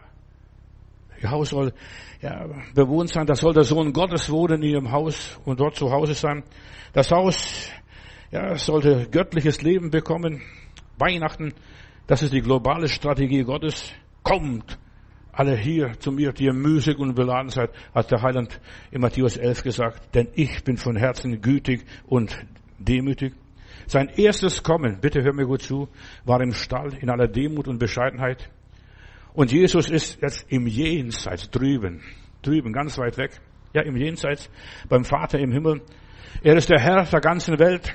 Ihr 1.23 1.31
Haus 1.31 1.51
soll 1.51 1.73
ja, 2.21 2.47
bewohnt 2.75 3.11
sein. 3.11 3.27
Da 3.27 3.35
soll 3.35 3.55
der 3.55 3.65
Sohn 3.65 3.93
Gottes 3.93 4.31
wohnen 4.31 4.63
in 4.63 4.71
ihrem 4.71 4.93
Haus 4.93 5.39
und 5.45 5.61
dort 5.61 5.77
zu 5.77 5.91
Hause 5.91 6.15
sein. 6.15 6.43
Das 6.93 7.11
Haus 7.11 7.71
ja, 8.31 8.57
sollte 8.57 9.09
göttliches 9.11 9.63
Leben 9.63 9.91
bekommen. 9.91 10.43
Weihnachten, 10.99 11.53
das 12.07 12.23
ist 12.23 12.33
die 12.33 12.41
globale 12.41 12.89
Strategie 12.89 13.43
Gottes. 13.43 13.93
Kommt 14.23 14.79
alle 15.37 15.55
hier 15.55 15.93
zu 15.99 16.13
mir, 16.13 16.33
die 16.33 16.45
ihr 16.45 16.55
müßig 16.55 16.99
und 16.99 17.15
beladen 17.15 17.51
seid, 17.51 17.71
hat 17.95 18.11
der 18.11 18.23
Heiland 18.23 18.59
in 18.91 19.03
Matthäus 19.03 19.37
11 19.37 19.63
gesagt, 19.63 20.15
denn 20.15 20.29
ich 20.35 20.65
bin 20.65 20.79
von 20.79 20.97
Herzen 20.97 21.43
gütig 21.43 21.85
und 22.07 22.35
demütig. 22.79 23.35
Sein 23.87 24.09
erstes 24.17 24.63
Kommen, 24.63 24.99
bitte 25.01 25.23
hör 25.23 25.35
mir 25.35 25.45
gut 25.45 25.63
zu, 25.63 25.89
war 26.25 26.41
im 26.41 26.53
Stall 26.53 26.95
in 26.95 27.11
aller 27.11 27.29
Demut 27.29 27.69
und 27.69 27.79
Bescheidenheit. 27.79 28.51
Und 29.35 29.53
Jesus 29.53 29.91
ist 29.91 30.21
jetzt 30.23 30.51
im 30.51 30.67
Jenseits 30.67 31.51
drüben, 31.51 32.01
drüben, 32.41 32.73
ganz 32.73 32.97
weit 32.99 33.19
weg. 33.19 33.33
Ja, 33.75 33.83
im 33.83 33.97
Jenseits, 33.97 34.51
beim 34.89 35.05
Vater 35.05 35.39
im 35.39 35.53
Himmel. 35.53 35.83
Er 36.43 36.57
ist 36.57 36.71
der 36.71 36.81
Herr 36.81 37.05
der 37.05 37.21
ganzen 37.21 37.59
Welt. 37.59 37.93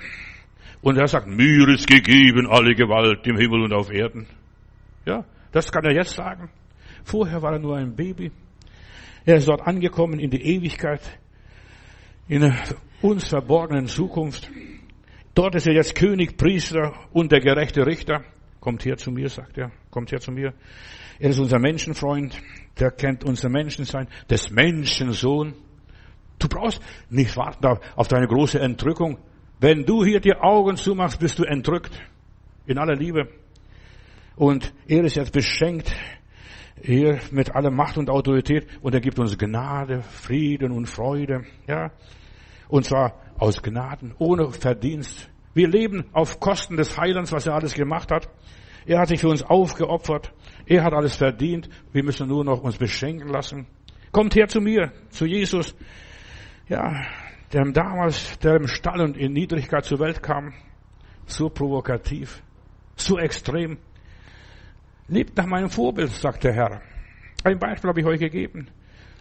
Und 0.81 0.97
er 0.97 1.07
sagt, 1.07 1.27
mir 1.27 1.67
ist 1.69 1.87
gegeben 1.87 2.47
alle 2.47 2.75
Gewalt 2.75 3.25
im 3.25 3.37
Himmel 3.37 3.63
und 3.63 3.73
auf 3.73 3.91
Erden. 3.91 4.27
Ja, 5.05 5.25
das 5.51 5.71
kann 5.71 5.83
er 5.83 5.93
jetzt 5.93 6.13
sagen. 6.13 6.51
Vorher 7.03 7.41
war 7.41 7.53
er 7.53 7.59
nur 7.59 7.77
ein 7.77 7.95
Baby. 7.95 8.31
Er 9.25 9.35
ist 9.35 9.47
dort 9.47 9.61
angekommen 9.61 10.19
in 10.19 10.29
die 10.29 10.41
Ewigkeit, 10.41 11.01
in 12.27 12.43
einer 12.43 12.55
uns 13.01 13.27
verborgenen 13.27 13.87
Zukunft. 13.87 14.49
Dort 15.33 15.55
ist 15.55 15.67
er 15.67 15.73
jetzt 15.73 15.95
König, 15.95 16.37
Priester 16.37 16.93
und 17.13 17.31
der 17.31 17.39
gerechte 17.39 17.85
Richter. 17.85 18.23
Kommt 18.59 18.85
her 18.85 18.97
zu 18.97 19.11
mir, 19.11 19.29
sagt 19.29 19.57
er. 19.57 19.71
Kommt 19.89 20.11
her 20.11 20.19
zu 20.19 20.31
mir. 20.31 20.53
Er 21.19 21.29
ist 21.29 21.39
unser 21.39 21.59
Menschenfreund. 21.59 22.37
Der 22.79 22.91
kennt 22.91 23.23
unser 23.23 23.49
Menschensein. 23.49 24.07
Des 24.29 24.51
Menschensohn. 24.51 25.53
Du 26.37 26.47
brauchst 26.47 26.81
nicht 27.09 27.35
warten 27.37 27.79
auf 27.95 28.07
deine 28.07 28.27
große 28.27 28.59
Entrückung. 28.59 29.17
Wenn 29.59 29.85
du 29.85 30.03
hier 30.03 30.19
die 30.19 30.35
Augen 30.35 30.75
zumachst, 30.75 31.19
bist 31.19 31.39
du 31.39 31.43
entrückt. 31.43 31.91
In 32.65 32.77
aller 32.77 32.95
Liebe. 32.95 33.29
Und 34.35 34.73
er 34.87 35.03
ist 35.03 35.15
jetzt 35.15 35.33
beschenkt 35.33 35.93
hier 36.83 37.19
mit 37.31 37.55
aller 37.55 37.71
Macht 37.71 37.97
und 37.97 38.09
Autorität 38.09 38.67
und 38.81 38.93
er 38.93 39.01
gibt 39.01 39.19
uns 39.19 39.37
Gnade, 39.37 40.01
Frieden 40.01 40.71
und 40.71 40.87
Freude. 40.87 41.45
Ja. 41.67 41.91
Und 42.67 42.85
zwar 42.85 43.21
aus 43.37 43.61
Gnaden, 43.61 44.13
ohne 44.17 44.51
Verdienst. 44.51 45.29
Wir 45.53 45.67
leben 45.67 46.05
auf 46.13 46.39
Kosten 46.39 46.77
des 46.77 46.97
Heilands, 46.97 47.31
was 47.31 47.47
er 47.47 47.55
alles 47.55 47.73
gemacht 47.73 48.11
hat. 48.11 48.29
Er 48.85 48.99
hat 48.99 49.09
sich 49.09 49.19
für 49.19 49.27
uns 49.27 49.43
aufgeopfert. 49.43 50.33
Er 50.65 50.83
hat 50.83 50.93
alles 50.93 51.15
verdient. 51.15 51.69
Wir 51.91 52.03
müssen 52.03 52.27
nur 52.27 52.43
noch 52.43 52.61
uns 52.61 52.77
beschenken 52.77 53.27
lassen. 53.29 53.67
Kommt 54.11 54.35
her 54.35 54.47
zu 54.47 54.59
mir, 54.59 54.91
zu 55.09 55.25
Jesus. 55.25 55.75
Ja, 56.67 57.05
der 57.53 57.65
damals, 57.71 58.39
der 58.39 58.55
im 58.55 58.67
Stall 58.67 59.01
und 59.01 59.17
in 59.17 59.33
Niedrigkeit 59.33 59.85
zur 59.85 59.99
Welt 59.99 60.23
kam. 60.23 60.53
So 61.25 61.49
provokativ, 61.49 62.41
so 62.95 63.17
extrem. 63.19 63.77
Lebt 65.11 65.35
nach 65.35 65.45
meinem 65.45 65.69
Vorbild, 65.69 66.09
sagt 66.09 66.45
der 66.45 66.53
Herr. 66.53 66.81
Ein 67.43 67.59
Beispiel 67.59 67.89
habe 67.89 67.99
ich 67.99 68.05
euch 68.05 68.19
gegeben. 68.21 68.69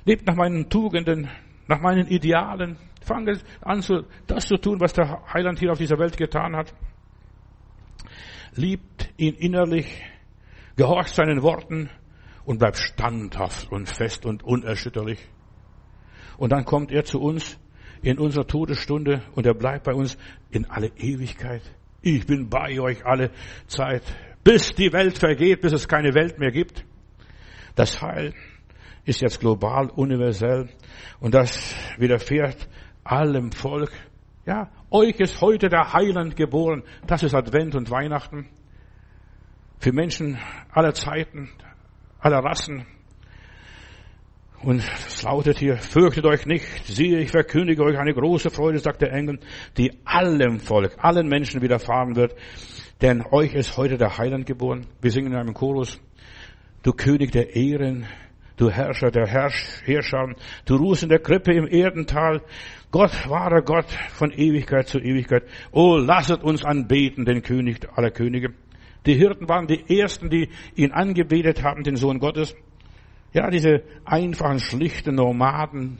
Lebt 0.04 0.24
nach 0.24 0.36
meinen 0.36 0.70
Tugenden, 0.70 1.28
nach 1.66 1.80
meinen 1.80 2.06
Idealen. 2.06 2.78
Fange 3.02 3.40
an, 3.60 3.82
das 4.28 4.46
zu 4.46 4.56
tun, 4.56 4.78
was 4.78 4.92
der 4.92 5.20
Heiland 5.34 5.58
hier 5.58 5.72
auf 5.72 5.78
dieser 5.78 5.98
Welt 5.98 6.16
getan 6.16 6.54
hat. 6.54 6.72
Liebt 8.54 9.12
ihn 9.16 9.34
innerlich, 9.34 10.00
gehorcht 10.76 11.16
seinen 11.16 11.42
Worten 11.42 11.90
und 12.44 12.58
bleibt 12.58 12.76
standhaft 12.76 13.72
und 13.72 13.88
fest 13.88 14.26
und 14.26 14.44
unerschütterlich. 14.44 15.18
Und 16.38 16.52
dann 16.52 16.64
kommt 16.64 16.92
er 16.92 17.02
zu 17.04 17.20
uns 17.20 17.58
in 18.00 18.20
unserer 18.20 18.46
Todesstunde 18.46 19.24
und 19.34 19.44
er 19.44 19.54
bleibt 19.54 19.86
bei 19.86 19.94
uns 19.94 20.16
in 20.52 20.66
alle 20.66 20.92
Ewigkeit. 20.98 21.62
Ich 22.00 22.26
bin 22.26 22.48
bei 22.48 22.78
euch 22.80 23.04
alle 23.04 23.32
Zeit, 23.66 24.04
bis 24.44 24.74
die 24.74 24.92
Welt 24.92 25.18
vergeht, 25.18 25.60
bis 25.60 25.72
es 25.72 25.88
keine 25.88 26.14
Welt 26.14 26.38
mehr 26.38 26.50
gibt. 26.50 26.84
Das 27.74 28.00
Heil 28.02 28.34
ist 29.04 29.20
jetzt 29.20 29.40
global, 29.40 29.90
universell 29.90 30.68
und 31.20 31.34
das 31.34 31.74
widerfährt 31.98 32.68
allem 33.04 33.52
Volk. 33.52 33.92
Ja, 34.46 34.70
euch 34.90 35.20
ist 35.20 35.40
heute 35.40 35.68
der 35.68 35.92
Heiland 35.92 36.36
geboren. 36.36 36.82
Das 37.06 37.22
ist 37.22 37.34
Advent 37.34 37.74
und 37.74 37.90
Weihnachten. 37.90 38.48
Für 39.78 39.92
Menschen 39.92 40.38
aller 40.72 40.94
Zeiten, 40.94 41.50
aller 42.18 42.38
Rassen. 42.38 42.86
Und 44.62 44.80
es 44.80 45.22
lautet 45.22 45.58
hier, 45.58 45.78
fürchtet 45.78 46.26
euch 46.26 46.44
nicht, 46.44 46.66
siehe, 46.84 47.18
ich 47.18 47.30
verkündige 47.30 47.82
euch 47.82 47.98
eine 47.98 48.12
große 48.12 48.50
Freude, 48.50 48.78
sagt 48.78 49.00
der 49.00 49.10
Engel, 49.10 49.38
die 49.78 49.90
allem 50.04 50.60
Volk, 50.60 50.96
allen 50.98 51.28
Menschen 51.28 51.62
widerfahren 51.62 52.14
wird. 52.14 52.34
Denn 53.00 53.24
euch 53.30 53.54
ist 53.54 53.78
heute 53.78 53.96
der 53.96 54.18
Heiland 54.18 54.44
geboren. 54.44 54.86
Wir 55.00 55.10
singen 55.10 55.32
in 55.32 55.38
einem 55.38 55.54
Chorus, 55.54 55.98
du 56.82 56.92
König 56.92 57.32
der 57.32 57.56
Ehren, 57.56 58.06
du 58.58 58.68
Herrscher 58.68 59.10
der 59.10 59.26
Herrsch 59.26 59.80
Herrscher, 59.86 60.34
du 60.66 60.76
ruhst 60.76 61.04
in 61.04 61.08
der 61.08 61.20
Krippe 61.20 61.54
im 61.54 61.66
Erdental, 61.66 62.42
Gott, 62.90 63.30
wahrer 63.30 63.62
Gott, 63.62 63.86
von 64.10 64.30
Ewigkeit 64.30 64.88
zu 64.88 64.98
Ewigkeit. 64.98 65.44
Oh, 65.72 65.96
lasset 65.96 66.42
uns 66.42 66.66
anbeten, 66.66 67.24
den 67.24 67.40
König 67.40 67.88
aller 67.96 68.10
Könige. 68.10 68.52
Die 69.06 69.14
Hirten 69.14 69.48
waren 69.48 69.66
die 69.66 69.98
Ersten, 69.98 70.28
die 70.28 70.50
ihn 70.74 70.92
angebetet 70.92 71.62
haben, 71.62 71.82
den 71.82 71.96
Sohn 71.96 72.18
Gottes. 72.18 72.54
Ja, 73.32 73.48
diese 73.50 73.82
einfachen, 74.04 74.58
schlichten 74.58 75.14
Nomaden, 75.14 75.98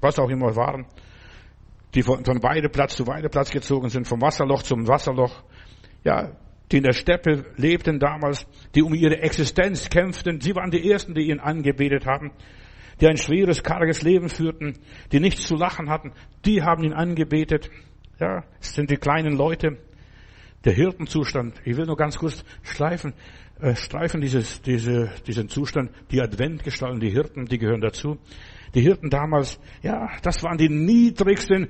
was 0.00 0.18
auch 0.18 0.30
immer 0.30 0.54
waren, 0.54 0.86
die 1.94 2.02
von, 2.02 2.24
von 2.24 2.42
Weideplatz 2.42 2.96
zu 2.96 3.06
Weideplatz 3.06 3.50
gezogen 3.50 3.88
sind, 3.88 4.06
vom 4.06 4.20
Wasserloch 4.20 4.62
zum 4.62 4.86
Wasserloch. 4.86 5.42
Ja, 6.04 6.32
die 6.70 6.76
in 6.76 6.82
der 6.84 6.92
Steppe 6.92 7.46
lebten 7.56 7.98
damals, 7.98 8.46
die 8.74 8.82
um 8.82 8.94
ihre 8.94 9.20
Existenz 9.20 9.88
kämpften. 9.88 10.40
Sie 10.40 10.54
waren 10.54 10.70
die 10.70 10.90
Ersten, 10.90 11.14
die 11.14 11.30
ihn 11.30 11.40
angebetet 11.40 12.06
haben 12.06 12.32
die 13.00 13.06
ein 13.06 13.16
schweres, 13.16 13.62
karges 13.62 14.02
Leben 14.02 14.28
führten, 14.28 14.78
die 15.12 15.20
nichts 15.20 15.46
zu 15.46 15.56
lachen 15.56 15.88
hatten, 15.88 16.12
die 16.44 16.62
haben 16.62 16.82
ihn 16.84 16.92
angebetet. 16.92 17.70
Ja, 18.18 18.44
es 18.60 18.74
sind 18.74 18.90
die 18.90 18.96
kleinen 18.96 19.36
Leute, 19.36 19.78
der 20.64 20.72
Hirtenzustand. 20.72 21.54
Ich 21.64 21.76
will 21.76 21.86
nur 21.86 21.96
ganz 21.96 22.18
kurz 22.18 22.44
schleifen, 22.62 23.14
äh, 23.60 23.74
streifen 23.74 24.20
dieses, 24.20 24.62
diese, 24.62 25.10
diesen 25.26 25.48
Zustand. 25.48 25.90
Die 26.10 26.20
Adventgestalten, 26.20 27.00
die 27.00 27.10
Hirten, 27.10 27.46
die 27.46 27.58
gehören 27.58 27.80
dazu. 27.80 28.18
Die 28.74 28.80
Hirten 28.80 29.10
damals, 29.10 29.58
ja, 29.82 30.08
das 30.22 30.42
waren 30.42 30.58
die 30.58 30.68
niedrigsten, 30.68 31.68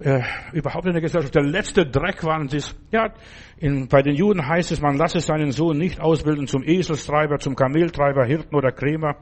äh, 0.00 0.22
überhaupt 0.52 0.86
in 0.86 0.92
der 0.92 1.02
Gesellschaft. 1.02 1.34
Der 1.34 1.44
letzte 1.44 1.86
Dreck 1.86 2.24
waren 2.24 2.48
sie. 2.48 2.60
Ja, 2.90 3.12
in, 3.58 3.88
bei 3.88 4.02
den 4.02 4.14
Juden 4.14 4.46
heißt 4.46 4.72
es, 4.72 4.80
man 4.80 4.96
lasse 4.96 5.20
seinen 5.20 5.52
Sohn 5.52 5.78
nicht 5.78 6.00
ausbilden 6.00 6.46
zum 6.46 6.62
Eselstreiber, 6.64 7.38
zum 7.38 7.54
Kameltreiber, 7.54 8.24
Hirten 8.24 8.54
oder 8.56 8.72
Krämer. 8.72 9.16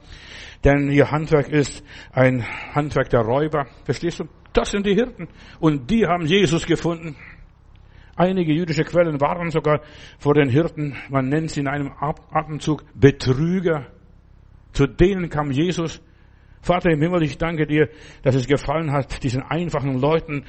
Denn 0.65 0.91
ihr 0.91 1.11
Handwerk 1.11 1.49
ist 1.49 1.85
ein 2.13 2.45
Handwerk 2.75 3.11
der 3.11 3.21
Räuber. 3.21 3.67
Verstehst 3.85 4.21
du? 4.21 4.25
Das 4.53 4.71
sind 4.71 4.87
die 4.87 4.95
Hirten. 4.95 5.29
Und 5.59 5.91
die 5.91 6.07
haben 6.07 6.27
Jesus 6.27 6.67
gefunden. 6.67 7.17
Einige 8.21 8.53
jüdische 8.53 8.85
Quellen 8.85 9.19
waren 9.23 9.49
sogar 9.49 9.81
vor 10.19 10.35
den 10.35 10.51
Hirten, 10.51 10.95
man 11.09 11.31
nennt 11.31 11.53
sie 11.53 11.61
in 11.61 11.69
einem 11.69 11.91
Atemzug 11.99 12.85
Betrüger. 12.93 13.87
Zu 14.75 14.87
denen 14.87 15.31
kam 15.31 15.51
Jesus. 15.51 16.03
Vater 16.61 16.91
im 16.91 17.01
Himmel, 17.01 17.23
ich 17.23 17.39
danke 17.39 17.67
dir, 17.67 17.89
dass 18.23 18.35
es 18.35 18.47
gefallen 18.47 18.93
hat, 18.93 19.23
diesen 19.23 19.41
einfachen 19.41 19.99
Leuten 19.99 20.45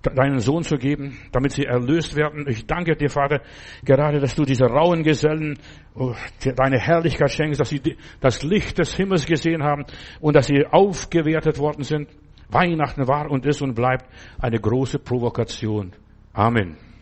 deinen 0.00 0.38
Sohn 0.38 0.62
zu 0.62 0.78
geben, 0.78 1.18
damit 1.30 1.52
sie 1.52 1.66
erlöst 1.66 2.16
werden. 2.16 2.46
Ich 2.48 2.66
danke 2.66 2.96
dir, 2.96 3.10
Vater, 3.10 3.42
gerade, 3.84 4.18
dass 4.18 4.34
du 4.34 4.46
diese 4.46 4.64
rauen 4.64 5.02
Gesellen 5.02 5.58
oh, 5.94 6.14
deine 6.56 6.78
Herrlichkeit 6.78 7.30
schenkst, 7.30 7.60
dass 7.60 7.68
sie 7.68 7.82
das 8.22 8.42
Licht 8.42 8.78
des 8.78 8.96
Himmels 8.96 9.26
gesehen 9.26 9.62
haben 9.62 9.84
und 10.22 10.36
dass 10.36 10.46
sie 10.46 10.64
aufgewertet 10.64 11.58
worden 11.58 11.82
sind. 11.82 12.08
Weihnachten 12.48 13.06
war 13.06 13.30
und 13.30 13.44
ist 13.44 13.60
und 13.60 13.74
bleibt 13.74 14.06
eine 14.38 14.58
große 14.58 15.00
Provokation. 15.00 15.92
Amen. 16.32 16.93